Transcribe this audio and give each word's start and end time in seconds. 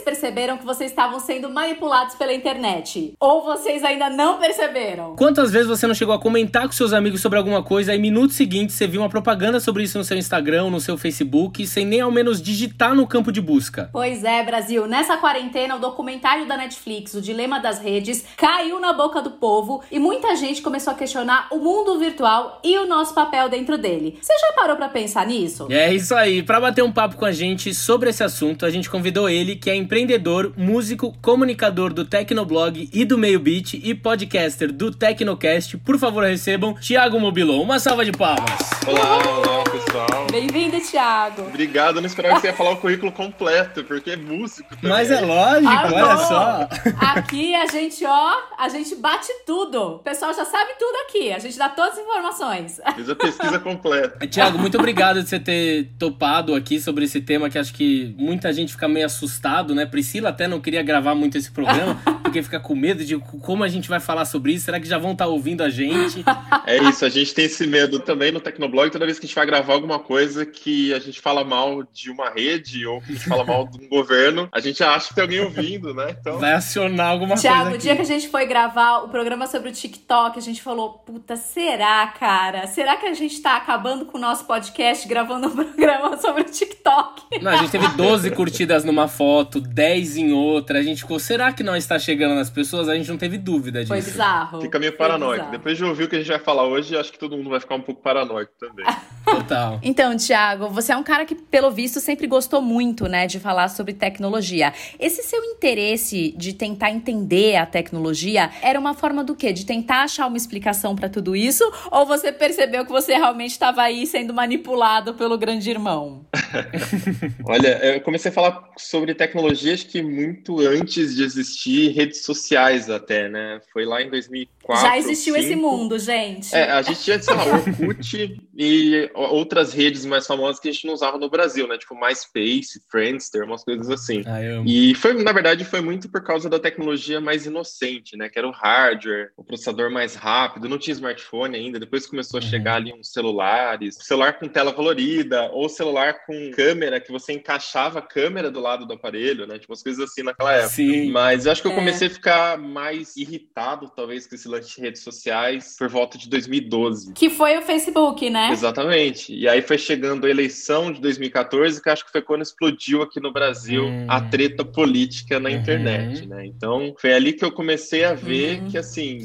vocês 0.00 0.02
perceberam 0.02 0.56
que 0.56 0.64
vocês 0.64 0.90
estavam 0.90 1.20
sendo 1.20 1.50
manipulados 1.50 2.14
pela 2.14 2.32
internet? 2.32 3.14
Ou 3.20 3.44
vocês 3.44 3.84
ainda 3.84 4.08
não 4.08 4.38
perceberam? 4.38 5.14
Quantas 5.16 5.50
vezes 5.50 5.68
você 5.68 5.86
não 5.86 5.94
chegou 5.94 6.14
a 6.14 6.18
comentar 6.18 6.66
com 6.66 6.72
seus 6.72 6.92
amigos 6.92 7.20
sobre 7.20 7.38
alguma 7.38 7.62
coisa 7.62 7.94
e 7.94 7.98
minuto 7.98 8.32
seguinte 8.32 8.72
você 8.72 8.86
viu 8.86 9.02
uma 9.02 9.08
propaganda 9.08 9.60
sobre 9.60 9.82
isso 9.82 9.98
no 9.98 10.04
seu 10.04 10.16
Instagram, 10.16 10.70
no 10.70 10.80
seu 10.80 10.96
Facebook, 10.96 11.66
sem 11.66 11.84
nem 11.84 12.00
ao 12.00 12.10
menos 12.10 12.40
digitar 12.40 12.94
no 12.94 13.06
campo 13.06 13.30
de 13.30 13.40
busca? 13.40 13.90
Pois 13.92 14.24
é, 14.24 14.42
Brasil. 14.42 14.86
Nessa 14.86 15.16
quarentena, 15.16 15.76
o 15.76 15.78
documentário 15.78 16.46
da 16.46 16.56
Netflix, 16.56 17.14
O 17.14 17.20
Dilema 17.20 17.60
das 17.60 17.78
Redes, 17.78 18.24
caiu 18.36 18.80
na 18.80 18.92
boca 18.92 19.20
do 19.20 19.32
povo 19.32 19.82
e 19.90 19.98
muita 19.98 20.34
gente 20.36 20.62
começou 20.62 20.92
a 20.92 20.96
questionar 20.96 21.48
o 21.50 21.58
mundo 21.58 21.98
virtual 21.98 22.60
e 22.64 22.78
o 22.78 22.86
nosso 22.86 23.14
papel 23.14 23.48
dentro 23.48 23.76
dele. 23.76 24.18
Você 24.20 24.32
já 24.32 24.52
parou 24.54 24.76
para 24.76 24.88
pensar 24.88 25.26
nisso? 25.26 25.66
É 25.70 25.92
isso 25.92 26.14
aí. 26.14 26.42
Para 26.42 26.60
bater 26.60 26.82
um 26.82 26.92
papo 26.92 27.16
com 27.16 27.24
a 27.24 27.32
gente 27.32 27.74
sobre 27.74 28.10
esse 28.10 28.24
assunto, 28.24 28.64
a 28.64 28.70
gente 28.70 28.88
convidou 28.88 29.28
ele, 29.28 29.56
que 29.56 29.68
é 29.68 29.76
empreendedor, 29.90 30.52
músico, 30.56 31.12
comunicador 31.20 31.92
do 31.92 32.04
Tecnoblog 32.04 32.88
e 32.92 33.04
do 33.04 33.18
Meio 33.18 33.40
Beat 33.40 33.74
e 33.74 33.92
podcaster 33.92 34.70
do 34.70 34.92
Tecnocast. 34.92 35.76
Por 35.78 35.98
favor, 35.98 36.22
recebam 36.22 36.74
Thiago 36.74 37.18
Mobilon. 37.18 37.60
Uma 37.60 37.80
salva 37.80 38.04
de 38.04 38.12
palmas. 38.12 38.60
Olá, 38.86 39.18
olá, 39.18 39.64
pessoal. 39.90 40.26
Bem-vindo, 40.30 40.80
Thiago. 40.80 41.42
Obrigado, 41.42 41.96
eu 41.96 42.02
não 42.02 42.06
esperava 42.06 42.36
que 42.36 42.42
você 42.42 42.46
ia 42.48 42.54
falar 42.54 42.72
o 42.72 42.76
currículo 42.76 43.10
completo, 43.10 43.82
porque 43.84 44.12
é 44.12 44.16
músico 44.16 44.68
também. 44.76 44.90
Mas 44.90 45.10
é 45.10 45.20
lógico, 45.20 45.68
ah, 45.68 45.90
olha 45.92 46.16
só. 46.16 46.68
Aqui 47.00 47.54
a 47.54 47.66
gente, 47.66 48.04
ó, 48.04 48.32
a 48.56 48.68
gente 48.68 48.94
bate 48.94 49.28
tudo. 49.44 49.96
O 49.96 49.98
pessoal 49.98 50.32
já 50.32 50.44
sabe 50.44 50.70
tudo 50.78 50.96
aqui. 51.08 51.32
A 51.32 51.38
gente 51.38 51.58
dá 51.58 51.68
todas 51.68 51.94
as 51.94 52.04
informações. 52.04 52.80
Fiz 52.94 53.08
a 53.08 53.16
pesquisa 53.16 53.58
completa. 53.58 54.26
Tiago, 54.28 54.58
muito 54.58 54.78
obrigado 54.78 55.22
de 55.22 55.28
você 55.28 55.40
ter 55.40 55.90
topado 55.98 56.54
aqui 56.54 56.80
sobre 56.80 57.04
esse 57.04 57.20
tema 57.20 57.50
que 57.50 57.58
acho 57.58 57.74
que 57.74 58.14
muita 58.16 58.52
gente 58.52 58.72
fica 58.72 58.86
meio 58.86 59.06
assustado, 59.06 59.74
né? 59.74 59.86
Priscila 59.86 60.28
até 60.28 60.46
não 60.46 60.60
queria 60.60 60.82
gravar 60.82 61.14
muito 61.14 61.36
esse 61.36 61.50
programa, 61.50 62.00
porque 62.22 62.42
fica 62.42 62.60
com 62.60 62.76
medo 62.76 63.04
de 63.04 63.18
como 63.18 63.64
a 63.64 63.68
gente 63.68 63.88
vai 63.88 63.98
falar 63.98 64.24
sobre 64.24 64.52
isso. 64.52 64.66
Será 64.66 64.78
que 64.78 64.86
já 64.86 64.98
vão 64.98 65.12
estar 65.12 65.24
tá 65.24 65.30
ouvindo 65.30 65.62
a 65.62 65.68
gente? 65.68 66.24
É 66.64 66.76
isso, 66.84 67.04
a 67.04 67.08
gente 67.08 67.34
tem 67.34 67.46
esse 67.46 67.66
medo 67.66 67.98
também 67.98 68.30
no 68.30 68.40
Tecnoblog. 68.40 68.90
Toda 68.90 69.04
vez 69.04 69.18
que 69.18 69.26
a 69.26 69.28
gente 69.28 69.34
vai 69.34 69.46
gravar 69.46 69.79
alguma 69.80 69.98
coisa 69.98 70.44
que 70.44 70.92
a 70.94 70.98
gente 70.98 71.20
fala 71.20 71.42
mal 71.42 71.82
de 71.82 72.10
uma 72.10 72.30
rede 72.30 72.86
ou 72.86 73.00
que 73.00 73.12
a 73.12 73.14
gente 73.14 73.28
fala 73.28 73.44
mal 73.44 73.66
de 73.66 73.84
um 73.84 73.88
governo, 73.88 74.48
a 74.52 74.60
gente 74.60 74.82
acha 74.84 75.08
que 75.08 75.14
tem 75.14 75.22
alguém 75.22 75.40
ouvindo, 75.40 75.94
né? 75.94 76.16
Então... 76.20 76.38
Vai 76.38 76.52
acionar 76.52 77.08
alguma 77.08 77.34
Thiago, 77.34 77.70
coisa. 77.70 77.70
Tiago, 77.70 77.74
o 77.76 77.78
dia 77.78 77.96
que 77.96 78.02
a 78.02 78.04
gente 78.04 78.28
foi 78.28 78.46
gravar 78.46 78.98
o 78.98 79.08
programa 79.08 79.46
sobre 79.46 79.70
o 79.70 79.72
TikTok, 79.72 80.38
a 80.38 80.42
gente 80.42 80.62
falou: 80.62 80.90
puta, 80.90 81.36
será, 81.36 82.06
cara? 82.08 82.66
Será 82.66 82.96
que 82.96 83.06
a 83.06 83.14
gente 83.14 83.40
tá 83.40 83.56
acabando 83.56 84.04
com 84.04 84.18
o 84.18 84.20
nosso 84.20 84.44
podcast 84.44 85.08
gravando 85.08 85.48
um 85.48 85.50
programa 85.56 86.16
sobre 86.18 86.42
o 86.42 86.44
TikTok? 86.44 87.40
Não, 87.40 87.52
a 87.52 87.56
gente 87.56 87.70
teve 87.70 87.88
12 87.88 88.30
curtidas 88.32 88.84
numa 88.84 89.08
foto, 89.08 89.60
10 89.60 90.16
em 90.18 90.32
outra. 90.32 90.78
A 90.78 90.82
gente 90.82 91.02
ficou, 91.02 91.18
será 91.18 91.52
que 91.52 91.62
não 91.62 91.76
está 91.76 91.98
chegando 91.98 92.34
nas 92.34 92.50
pessoas? 92.50 92.88
A 92.88 92.94
gente 92.94 93.08
não 93.08 93.18
teve 93.18 93.38
dúvida 93.38 93.80
disso. 93.80 93.92
Foi 93.92 94.02
bizarro. 94.02 94.60
Fica 94.60 94.78
meio 94.78 94.96
paranoico. 94.96 95.50
Depois 95.50 95.76
de 95.76 95.84
ouvir 95.84 96.04
o 96.04 96.08
que 96.08 96.16
a 96.16 96.18
gente 96.18 96.28
vai 96.28 96.38
falar 96.38 96.64
hoje, 96.64 96.96
acho 96.96 97.12
que 97.12 97.18
todo 97.18 97.36
mundo 97.36 97.50
vai 97.50 97.60
ficar 97.60 97.74
um 97.74 97.80
pouco 97.80 98.02
paranoico 98.02 98.52
também. 98.58 98.84
Total. 99.24 99.69
Então, 99.82 100.16
Thiago, 100.16 100.68
você 100.68 100.92
é 100.92 100.96
um 100.96 101.02
cara 101.02 101.24
que, 101.24 101.34
pelo 101.34 101.70
visto, 101.70 102.00
sempre 102.00 102.26
gostou 102.26 102.60
muito, 102.60 103.06
né, 103.06 103.26
de 103.26 103.38
falar 103.38 103.68
sobre 103.68 103.94
tecnologia. 103.94 104.72
Esse 104.98 105.22
seu 105.22 105.42
interesse 105.44 106.34
de 106.36 106.52
tentar 106.52 106.90
entender 106.90 107.56
a 107.56 107.66
tecnologia 107.66 108.50
era 108.62 108.78
uma 108.78 108.94
forma 108.94 109.22
do 109.22 109.34
quê? 109.34 109.52
De 109.52 109.66
tentar 109.66 110.04
achar 110.04 110.26
uma 110.26 110.36
explicação 110.36 110.96
para 110.96 111.08
tudo 111.08 111.36
isso? 111.36 111.64
Ou 111.90 112.06
você 112.06 112.32
percebeu 112.32 112.84
que 112.84 112.92
você 112.92 113.14
realmente 113.14 113.52
estava 113.52 113.82
aí 113.82 114.06
sendo 114.06 114.32
manipulado 114.32 115.14
pelo 115.14 115.36
grande 115.36 115.70
irmão? 115.70 116.24
Olha, 117.44 117.78
eu 117.84 118.00
comecei 118.00 118.30
a 118.30 118.34
falar 118.34 118.70
sobre 118.76 119.14
tecnologias 119.14 119.82
que 119.82 120.02
muito 120.02 120.60
antes 120.60 121.14
de 121.14 121.22
existir 121.22 121.90
redes 121.90 122.22
sociais 122.24 122.88
até, 122.88 123.28
né? 123.28 123.60
Foi 123.72 123.84
lá 123.84 124.02
em 124.02 124.10
2004. 124.10 124.86
Já 124.86 124.98
existiu 124.98 125.36
esse 125.36 125.54
mundo, 125.54 125.98
gente. 125.98 126.54
É, 126.54 126.70
a 126.70 126.82
gente 126.82 127.02
tinha, 127.02 127.20
sei 127.20 127.34
lá, 127.34 127.44
Orkut 127.46 128.40
e 128.56 129.10
outras 129.14 129.59
redes 129.72 130.04
mais 130.04 130.26
famosas 130.26 130.60
que 130.60 130.68
a 130.68 130.72
gente 130.72 130.86
não 130.86 130.94
usava 130.94 131.18
no 131.18 131.28
Brasil, 131.28 131.66
né? 131.66 131.78
Tipo 131.78 131.94
MySpace, 131.94 132.82
Friendster, 132.90 133.44
umas 133.44 133.64
coisas 133.64 133.88
assim. 133.90 134.22
Ah, 134.26 134.40
e 134.66 134.94
foi, 134.94 135.22
na 135.22 135.32
verdade, 135.32 135.64
foi 135.64 135.80
muito 135.80 136.08
por 136.08 136.22
causa 136.22 136.48
da 136.48 136.58
tecnologia 136.58 137.20
mais 137.20 137.46
inocente, 137.46 138.16
né? 138.16 138.28
Que 138.28 138.38
era 138.38 138.48
o 138.48 138.52
hardware, 138.52 139.32
o 139.36 139.44
processador 139.44 139.90
mais 139.90 140.14
rápido, 140.14 140.68
não 140.68 140.78
tinha 140.78 140.94
smartphone 140.94 141.56
ainda. 141.56 141.78
Depois 141.78 142.06
começou 142.06 142.38
a 142.38 142.42
uhum. 142.42 142.48
chegar 142.48 142.76
ali 142.76 142.92
uns 142.92 143.12
celulares, 143.12 143.96
celular 144.00 144.38
com 144.38 144.48
tela 144.48 144.72
colorida, 144.72 145.50
ou 145.52 145.68
celular 145.68 146.24
com 146.26 146.50
câmera, 146.52 147.00
que 147.00 147.12
você 147.12 147.32
encaixava 147.32 147.98
a 147.98 148.02
câmera 148.02 148.50
do 148.50 148.60
lado 148.60 148.86
do 148.86 148.94
aparelho, 148.94 149.46
né? 149.46 149.58
Tipo, 149.58 149.72
umas 149.72 149.82
coisas 149.82 150.10
assim 150.10 150.22
naquela 150.22 150.52
época. 150.52 150.70
Sim. 150.70 151.10
Mas 151.10 151.46
eu 151.46 151.52
acho 151.52 151.62
que 151.62 151.68
eu 151.68 151.72
é. 151.72 151.76
comecei 151.76 152.08
é. 152.08 152.10
a 152.10 152.14
ficar 152.14 152.58
mais 152.58 153.16
irritado, 153.16 153.90
talvez, 153.94 154.26
com 154.26 154.34
esse 154.34 154.48
lance 154.48 154.74
de 154.74 154.80
redes 154.80 155.02
sociais 155.02 155.76
por 155.78 155.88
volta 155.88 156.18
de 156.18 156.28
2012. 156.28 157.12
Que 157.12 157.30
foi 157.30 157.58
o 157.58 157.62
Facebook, 157.62 158.28
né? 158.30 158.50
Exatamente. 158.52 159.34
E 159.34 159.48
aí 159.50 159.62
foi 159.62 159.78
chegando 159.78 160.26
a 160.26 160.30
eleição 160.30 160.92
de 160.92 161.00
2014, 161.00 161.82
que 161.82 161.90
acho 161.90 162.04
que 162.04 162.12
foi 162.12 162.22
quando 162.22 162.42
explodiu 162.42 163.02
aqui 163.02 163.20
no 163.20 163.32
Brasil 163.32 163.84
hum. 163.84 164.06
a 164.08 164.20
treta 164.20 164.64
política 164.64 165.38
na 165.38 165.48
uhum. 165.48 165.56
internet, 165.56 166.26
né? 166.26 166.46
Então 166.46 166.94
foi 166.98 167.12
ali 167.12 167.32
que 167.32 167.44
eu 167.44 167.52
comecei 167.52 168.04
a 168.04 168.14
ver 168.14 168.60
uhum. 168.60 168.68
que, 168.68 168.78
assim, 168.78 169.20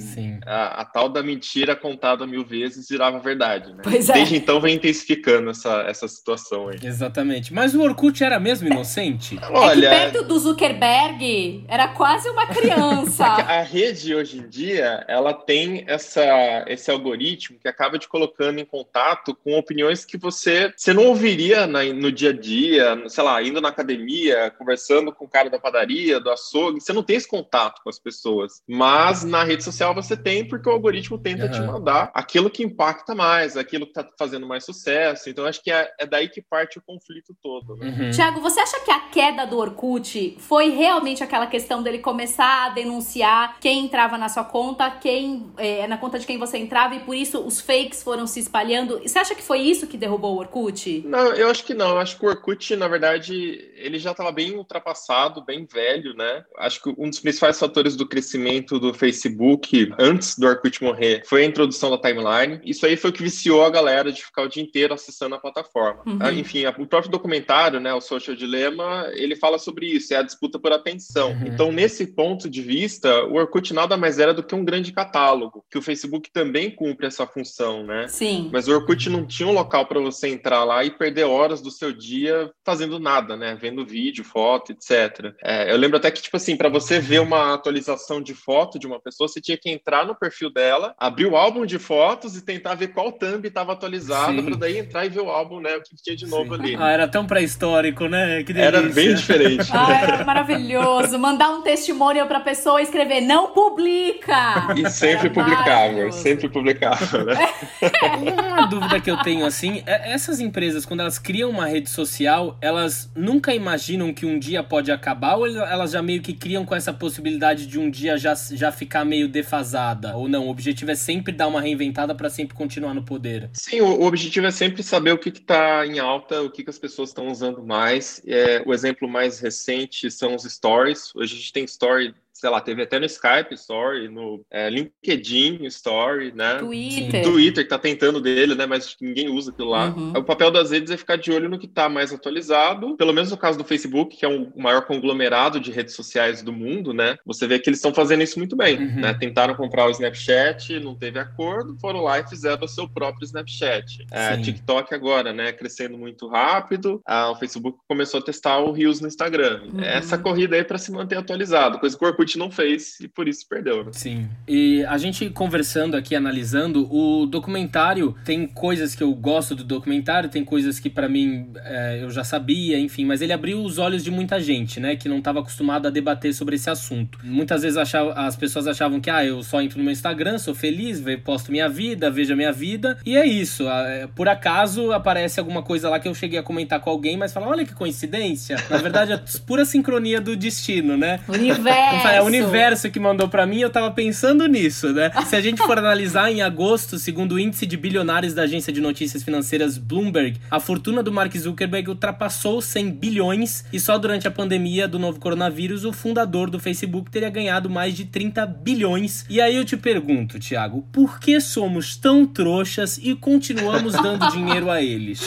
a, 0.46 0.82
a, 0.82 0.86
tal 0.86 1.10
da 1.10 1.22
mentira 1.22 1.76
contada 1.76 2.26
mil 2.26 2.44
vezes 2.44 2.88
virava 2.90 3.20
verdade, 3.20 3.74
né? 3.74 3.82
Pois 3.84 4.10
é. 4.10 4.14
Desde 4.14 4.36
então 4.36 4.60
vem 4.60 4.76
intensificando 4.76 5.50
essa, 5.50 5.84
essa 5.88 6.08
situação 6.08 6.70
aí. 6.70 6.80
Exatamente. 6.84 7.54
Mas 7.54 7.76
o 7.76 7.82
Orkut 7.82 8.24
era 8.24 8.40
mesmo 8.40 8.68
inocente? 8.68 9.40
Olha... 9.52 9.88
É 9.88 10.12
perto 10.12 10.24
do 10.24 10.38
Zuckerberg 10.40 11.66
era 11.68 11.88
quase 11.90 12.30
uma 12.30 12.48
criança. 12.48 13.26
a 13.26 13.62
rede 13.62 14.16
hoje 14.16 14.40
em 14.40 14.48
dia, 14.48 15.04
ela 15.08 15.34
tem 15.34 15.84
essa, 15.88 16.66
esse 16.68 16.90
algoritmo 16.90 17.60
que 17.60 17.68
acaba 17.68 17.98
te 17.98 18.08
colocando 18.08 18.60
em 18.60 18.66
contato 18.66 19.36
com 19.36 19.58
opiniões 19.58 20.06
que 20.06 20.15
você, 20.18 20.74
você 20.76 20.94
não 20.94 21.06
ouviria 21.06 21.68
na, 21.68 21.84
no 21.84 22.12
dia 22.12 22.30
a 22.30 22.34
dia, 22.34 23.04
sei 23.08 23.24
lá, 23.24 23.42
indo 23.42 23.62
na 23.62 23.70
academia, 23.70 24.52
conversando 24.58 25.14
com 25.14 25.26
o 25.26 25.30
cara 25.30 25.50
da 25.50 25.60
padaria, 25.60 26.20
do 26.20 26.30
açougue, 26.30 26.82
você 26.82 26.94
não 26.94 27.04
tem 27.04 27.16
esse 27.16 27.28
contato 27.28 27.82
com 27.84 27.90
as 27.90 28.00
pessoas. 28.00 28.62
Mas 28.68 29.24
na 29.24 29.44
rede 29.44 29.64
social 29.64 29.94
você 29.94 30.16
tem, 30.16 30.48
porque 30.48 30.70
o 30.70 30.72
algoritmo 30.72 31.18
tenta 31.18 31.46
uhum. 31.46 31.52
te 31.52 31.62
mandar 31.62 32.12
aquilo 32.14 32.50
que 32.50 32.64
impacta 32.64 33.16
mais, 33.16 33.58
aquilo 33.58 33.86
que 33.86 34.00
está 34.00 34.08
fazendo 34.18 34.48
mais 34.48 34.66
sucesso. 34.66 35.30
Então 35.30 35.46
acho 35.46 35.62
que 35.64 35.72
é, 35.72 35.90
é, 36.00 36.06
daí 36.06 36.30
que 36.30 36.42
parte 36.42 36.78
o 36.78 36.82
conflito 36.82 37.36
todo. 37.42 37.76
Né? 37.76 37.88
Uhum. 37.88 38.12
Tiago, 38.12 38.42
você 38.42 38.60
acha 38.60 38.80
que 38.82 38.92
a 38.92 39.00
queda 39.00 39.46
do 39.46 39.58
Orkut 39.58 40.38
foi 40.40 40.70
realmente 40.70 41.24
aquela 41.24 41.48
questão 41.48 41.82
dele 41.82 42.00
começar 42.00 42.68
a 42.68 42.70
denunciar 42.70 43.60
quem 43.60 43.86
entrava 43.86 44.18
na 44.18 44.30
sua 44.30 44.44
conta, 44.44 44.90
quem 44.90 45.52
é, 45.58 45.88
na 45.88 45.98
conta 45.98 46.20
de 46.20 46.26
quem 46.26 46.38
você 46.38 46.58
entrava, 46.58 46.96
e 46.96 47.00
por 47.00 47.16
isso 47.16 47.40
os 47.40 47.62
fakes 47.62 48.04
foram 48.04 48.28
se 48.28 48.40
espalhando? 48.40 49.00
Você 49.00 49.20
acha 49.20 49.36
que 49.36 49.44
foi 49.44 49.60
isso 49.60 49.88
que 49.88 49.95
derrubou 49.98 50.36
o 50.36 50.40
Orkut? 50.40 51.04
Não, 51.06 51.34
eu 51.34 51.50
acho 51.50 51.64
que 51.64 51.74
não. 51.74 51.90
Eu 51.90 51.98
acho 52.00 52.18
que 52.18 52.26
o 52.26 52.30
Orkut, 52.30 52.76
na 52.76 52.88
verdade, 52.88 53.72
ele 53.76 54.00
já 54.00 54.12
estava 54.12 54.32
bem 54.32 54.56
ultrapassado, 54.56 55.44
bem 55.44 55.66
velho, 55.66 56.14
né? 56.14 56.44
Acho 56.58 56.82
que 56.82 56.94
um 56.98 57.10
dos 57.10 57.20
principais 57.20 57.60
fatores 57.60 57.96
do 57.96 58.08
crescimento 58.08 58.80
do 58.80 58.94
Facebook 58.94 59.92
antes 60.00 60.38
do 60.38 60.48
Orkut 60.48 60.84
morrer 60.84 61.24
foi 61.26 61.44
a 61.44 61.46
introdução 61.46 61.90
da 61.90 61.98
timeline. 61.98 62.60
Isso 62.64 62.86
aí 62.86 62.98
foi 62.98 63.10
o 63.10 63.14
que 63.14 63.24
viciou 63.24 63.64
a 63.64 63.70
galera 63.70 64.12
de 64.12 64.24
ficar 64.24 64.44
o 64.44 64.48
dia 64.48 64.64
inteiro 64.64 64.94
acessando 64.94 65.36
a 65.36 65.40
plataforma. 65.40 66.02
Uhum. 66.06 66.18
Ah, 66.20 66.32
enfim, 66.32 66.66
o 66.66 66.88
próprio 66.88 67.12
documentário, 67.12 67.80
né, 67.80 67.94
o 67.94 68.02
Social 68.02 68.36
Dilemma, 68.36 69.10
ele 69.14 69.36
fala 69.36 69.58
sobre 69.58 69.88
isso, 69.88 70.14
é 70.14 70.18
a 70.18 70.24
disputa 70.24 70.60
por 70.60 70.72
atenção. 70.72 71.32
Uhum. 71.32 71.48
Então, 71.48 71.72
nesse 71.72 72.08
ponto 72.08 72.50
de 72.50 72.62
vista, 72.62 73.24
o 73.26 73.36
Orkut 73.36 73.74
nada 73.74 73.98
mais 73.98 74.20
era 74.20 74.34
do 74.34 74.44
que 74.44 74.56
um 74.56 74.66
grande 74.66 74.92
catálogo, 74.92 75.64
que 75.70 75.78
o 75.78 75.82
Facebook 75.82 76.32
também 76.32 76.72
cumpre 76.72 77.08
essa 77.08 77.26
função, 77.26 77.84
né? 77.84 78.08
Sim. 78.08 78.50
Mas 78.52 78.68
o 78.68 78.74
Orkut 78.74 79.10
não 79.10 79.26
tinha 79.26 79.48
um 79.48 79.54
local 79.54 79.85
para 79.86 80.00
você 80.00 80.28
entrar 80.28 80.64
lá 80.64 80.84
e 80.84 80.92
perder 80.92 81.26
horas 81.26 81.62
do 81.62 81.72
seu 81.72 81.92
dia 81.92 82.52
fazendo 82.66 83.00
nada, 83.00 83.36
né? 83.36 83.58
Vendo 83.60 83.86
vídeo, 83.86 84.24
foto, 84.24 84.72
etc. 84.72 85.34
É, 85.44 85.72
eu 85.72 85.78
lembro 85.78 85.98
até 85.98 86.12
que, 86.12 86.22
tipo 86.22 86.38
assim, 86.38 86.56
para 86.58 86.70
você 86.70 87.00
ver 87.00 87.20
uma 87.22 87.54
atualização 87.54 88.22
de 88.22 88.34
foto 88.34 88.80
de 88.80 88.88
uma 88.88 89.00
pessoa, 89.00 89.28
você 89.28 89.42
tinha 89.42 89.58
que 89.58 89.70
entrar 89.70 90.06
no 90.06 90.16
perfil 90.16 90.52
dela, 90.52 90.94
abrir 90.98 91.26
o 91.26 91.36
álbum 91.36 91.66
de 91.66 91.80
fotos 91.80 92.36
e 92.36 92.44
tentar 92.44 92.76
ver 92.76 92.90
qual 92.90 93.12
thumb 93.12 93.48
estava 93.48 93.74
atualizado, 93.74 94.44
para 94.44 94.56
daí 94.56 94.80
entrar 94.80 95.06
e 95.06 95.10
ver 95.10 95.22
o 95.22 95.30
álbum, 95.30 95.60
né? 95.60 95.76
O 95.76 95.82
que 95.82 95.96
tinha 95.96 96.16
de 96.16 96.28
novo 96.28 96.56
Sim. 96.56 96.62
ali. 96.62 96.76
Ah, 96.78 96.92
era 96.92 97.08
tão 97.08 97.26
pré-histórico, 97.26 98.08
né? 98.08 98.44
Que 98.44 98.54
delícia. 98.54 98.78
Era 98.78 98.82
bem 98.82 99.14
diferente. 99.14 99.70
ah, 99.72 100.02
era 100.02 100.26
maravilhoso. 100.26 101.18
Mandar 101.20 101.50
um 101.50 101.62
testemunho 101.62 102.26
para 102.28 102.40
pessoa 102.40 102.82
escrever, 102.82 103.22
não 103.22 103.52
publica! 103.52 104.74
E 104.76 104.90
sempre 104.90 105.30
publicava, 105.30 106.12
sempre 106.12 106.50
publicava, 106.50 107.24
né? 107.24 107.36
Uma 108.56 108.66
dúvida 108.68 109.00
que 109.00 109.10
eu 109.10 109.18
tenho, 109.18 109.46
assim, 109.46 109.75
essas 109.86 110.40
empresas, 110.40 110.86
quando 110.86 111.00
elas 111.00 111.18
criam 111.18 111.50
uma 111.50 111.66
rede 111.66 111.90
social, 111.90 112.58
elas 112.62 113.10
nunca 113.16 113.54
imaginam 113.54 114.14
que 114.14 114.26
um 114.26 114.38
dia 114.38 114.64
pode 114.64 114.92
acabar 114.92 115.36
ou 115.36 115.48
elas 115.48 115.92
já 115.92 116.02
meio 116.02 116.22
que 116.22 116.34
criam 116.34 116.66
com 116.66 116.76
essa 116.76 116.94
possibilidade 116.94 117.66
de 117.66 117.80
um 117.80 117.90
dia 117.90 118.18
já, 118.18 118.34
já 118.52 118.72
ficar 118.72 119.06
meio 119.06 119.28
defasada? 119.28 120.16
Ou 120.16 120.28
não? 120.28 120.48
O 120.48 120.50
objetivo 120.50 120.92
é 120.92 120.96
sempre 120.96 121.34
dar 121.34 121.48
uma 121.48 121.62
reinventada 121.62 122.14
para 122.14 122.30
sempre 122.30 122.56
continuar 122.56 122.94
no 122.94 123.04
poder? 123.04 123.50
Sim, 123.54 123.82
o, 123.82 124.02
o, 124.02 124.06
objetivo 124.06 124.48
é 124.48 124.52
sempre 124.52 124.84
saber 124.84 125.12
o 125.12 125.18
que 125.18 125.30
está 125.30 125.86
em 125.86 126.00
alta, 126.00 126.42
o 126.42 126.50
que, 126.50 126.64
que 126.64 126.70
as 126.70 126.80
pessoas 126.80 127.10
estão 127.10 127.28
usando 127.28 127.64
mais. 127.64 128.22
É, 128.26 128.64
o 128.66 128.74
exemplo 128.74 129.08
mais 129.08 129.40
recente 129.40 130.10
são 130.12 130.36
os 130.36 130.44
stories. 130.44 131.16
Hoje 131.16 131.34
a 131.34 131.38
gente 131.38 131.54
tem 131.54 131.64
story 131.66 132.14
sei 132.46 132.52
lá, 132.52 132.62
teve 132.62 132.84
até 132.84 133.00
no 133.00 133.08
Skype 133.08 133.56
Story, 133.56 134.08
no 134.08 134.46
é, 134.52 134.70
LinkedIn 134.70 135.66
Story, 135.66 136.32
né? 136.32 136.60
Twitter. 136.60 137.24
Twitter, 137.24 137.64
que 137.64 137.70
tá 137.72 137.80
tentando 137.80 138.22
dele, 138.22 138.54
né? 138.54 138.68
Mas 138.68 138.96
ninguém 139.02 139.30
usa 139.30 139.50
aquilo 139.50 139.72
lá. 139.72 139.88
Uhum. 139.88 140.12
O 140.12 140.24
papel 140.24 140.52
das 140.52 140.70
redes 140.70 140.92
é 140.92 140.98
ficar 140.98 141.16
de 141.16 141.32
olho 141.32 141.50
no 141.50 141.58
que 141.58 141.68
tá 141.68 141.90
mais 141.90 142.14
atualizado. 142.14 142.96
Pelo 142.98 143.14
menos 143.14 143.32
no 143.32 143.38
caso 143.38 143.58
do 143.58 143.64
Facebook, 143.64 144.16
que 144.16 144.24
é 144.24 144.30
um, 144.30 144.52
o 144.56 144.62
maior 144.62 144.86
conglomerado 144.86 145.60
de 145.60 145.72
redes 145.72 145.96
sociais 145.96 146.44
do 146.44 146.54
mundo, 146.54 146.94
né? 146.94 147.18
Você 147.26 147.48
vê 147.48 147.58
que 147.58 147.68
eles 147.68 147.80
estão 147.80 147.92
fazendo 147.92 148.22
isso 148.22 148.38
muito 148.38 148.56
bem, 148.56 148.78
uhum. 148.78 149.00
né? 149.02 149.16
Tentaram 149.16 149.56
comprar 149.56 149.88
o 149.88 149.90
Snapchat, 149.90 150.80
não 150.80 150.94
teve 150.94 151.18
acordo, 151.18 151.76
foram 151.82 152.02
lá 152.02 152.20
e 152.20 152.30
fizeram 152.30 152.64
o 152.64 152.68
seu 152.68 152.88
próprio 152.88 153.26
Snapchat. 153.26 154.06
É, 154.12 154.38
TikTok 154.38 154.94
agora, 154.94 155.34
né? 155.34 155.52
Crescendo 155.52 155.98
muito 155.98 156.28
rápido. 156.28 157.02
Ah, 157.08 157.32
o 157.32 157.36
Facebook 157.38 157.80
começou 157.88 158.20
a 158.20 158.24
testar 158.24 158.60
o 158.60 158.72
Reels 158.72 159.02
no 159.02 159.08
Instagram. 159.08 159.64
Uhum. 159.74 159.82
Essa 159.82 160.16
corrida 160.16 160.56
aí 160.56 160.64
para 160.64 160.78
se 160.78 160.92
manter 160.92 161.18
atualizado, 161.18 161.80
coisa 161.80 161.98
que 161.98 162.06
o 162.06 162.08
Orkut 162.08 162.35
Não 162.38 162.52
fez 162.52 163.00
e 163.00 163.08
por 163.08 163.28
isso 163.28 163.48
perdeu, 163.48 163.84
né? 163.84 163.92
Sim. 163.94 164.28
E 164.48 164.84
a 164.86 164.98
gente 164.98 165.30
conversando 165.30 165.96
aqui, 165.96 166.16
analisando, 166.16 166.88
o 166.92 167.26
documentário 167.26 168.16
tem 168.24 168.48
coisas 168.48 168.96
que 168.96 169.04
eu 169.04 169.14
gosto 169.14 169.56
do 169.56 169.64
documentário, 169.64 170.30
tem 170.30 170.44
coisas 170.44 170.80
que 170.80 170.90
para 170.90 171.08
mim 171.08 171.52
é, 171.64 172.00
eu 172.02 172.10
já 172.10 172.24
sabia, 172.24 172.80
enfim, 172.80 173.06
mas 173.06 173.22
ele 173.22 173.34
abriu 173.34 173.62
os 173.62 173.78
olhos 173.78 174.04
de 174.04 174.12
muita 174.12 174.40
gente, 174.40 174.80
né, 174.80 174.96
que 174.96 175.10
não 175.10 175.20
estava 175.20 175.40
acostumado 175.40 175.88
a 175.88 175.90
debater 175.90 176.34
sobre 176.34 176.56
esse 176.56 176.70
assunto. 176.70 177.20
Muitas 177.24 177.62
vezes 177.62 177.78
achava, 177.78 178.14
as 178.14 178.36
pessoas 178.36 178.68
achavam 178.68 179.00
que, 179.00 179.10
ah, 179.10 179.26
eu 179.26 179.44
só 179.44 179.62
entro 179.62 179.78
no 179.78 179.84
meu 179.84 179.94
Instagram, 179.94 180.38
sou 180.38 180.54
feliz, 180.54 181.04
posto 181.24 181.52
minha 181.52 181.70
vida, 181.70 182.10
vejo 182.10 182.34
a 182.34 182.36
minha 182.36 182.52
vida, 182.52 182.98
e 183.06 183.16
é 183.16 183.26
isso. 183.26 183.68
É, 183.68 184.08
por 184.08 184.28
acaso 184.28 184.92
aparece 184.92 185.40
alguma 185.40 185.62
coisa 185.62 185.90
lá 185.90 186.00
que 186.00 186.08
eu 186.08 186.14
cheguei 186.14 186.40
a 186.40 186.44
comentar 186.44 186.80
com 186.80 186.90
alguém, 186.90 187.18
mas 187.18 187.34
fala, 187.34 187.48
olha 187.48 187.66
que 187.66 187.74
coincidência. 187.74 188.58
Na 188.70 188.78
verdade, 188.78 189.14
é 189.14 189.22
pura 189.46 189.66
sincronia 189.66 190.22
do 190.22 190.36
destino, 190.36 190.98
né? 190.98 191.20
Universo 191.28 192.08
é 192.08 192.22
o 192.26 192.28
universo 192.28 192.90
que 192.90 193.00
mandou 193.00 193.28
para 193.28 193.46
mim, 193.46 193.60
eu 193.60 193.70
tava 193.70 193.92
pensando 193.92 194.48
nisso, 194.48 194.92
né? 194.92 195.12
Se 195.26 195.36
a 195.36 195.42
gente 195.42 195.62
for 195.64 195.78
analisar 195.80 196.32
em 196.32 196.42
agosto, 196.42 196.98
segundo 196.98 197.36
o 197.36 197.40
índice 197.40 197.66
de 197.66 197.78
bilionários 197.78 198.34
da 198.34 198.44
agência 198.44 198.74
de 198.74 198.82
notícias 198.82 199.24
financeiras 199.24 199.78
Bloomberg, 199.78 200.40
a 200.50 200.60
fortuna 200.60 201.04
do 201.04 201.12
Mark 201.12 201.36
Zuckerberg 201.36 201.90
ultrapassou 201.90 202.62
100 202.62 202.92
bilhões 202.92 203.66
e 203.72 203.80
só 203.80 203.98
durante 203.98 204.28
a 204.28 204.32
pandemia 204.32 204.88
do 204.88 204.98
novo 204.98 205.20
coronavírus 205.20 205.86
o 205.86 205.94
fundador 205.94 206.50
do 206.50 206.60
Facebook 206.60 207.12
teria 207.12 207.30
ganhado 207.30 207.70
mais 207.70 207.94
de 207.94 208.06
30 208.06 208.46
bilhões. 208.46 209.26
E 209.30 209.40
aí 209.40 209.56
eu 209.56 209.66
te 209.66 209.78
pergunto, 209.78 210.40
Thiago, 210.40 210.82
por 210.92 211.20
que 211.20 211.40
somos 211.40 211.96
tão 211.96 212.26
trouxas 212.26 212.98
e 212.98 213.16
continuamos 213.16 213.94
dando 213.94 214.30
dinheiro 214.34 214.70
a 214.70 214.82
eles? 214.82 215.22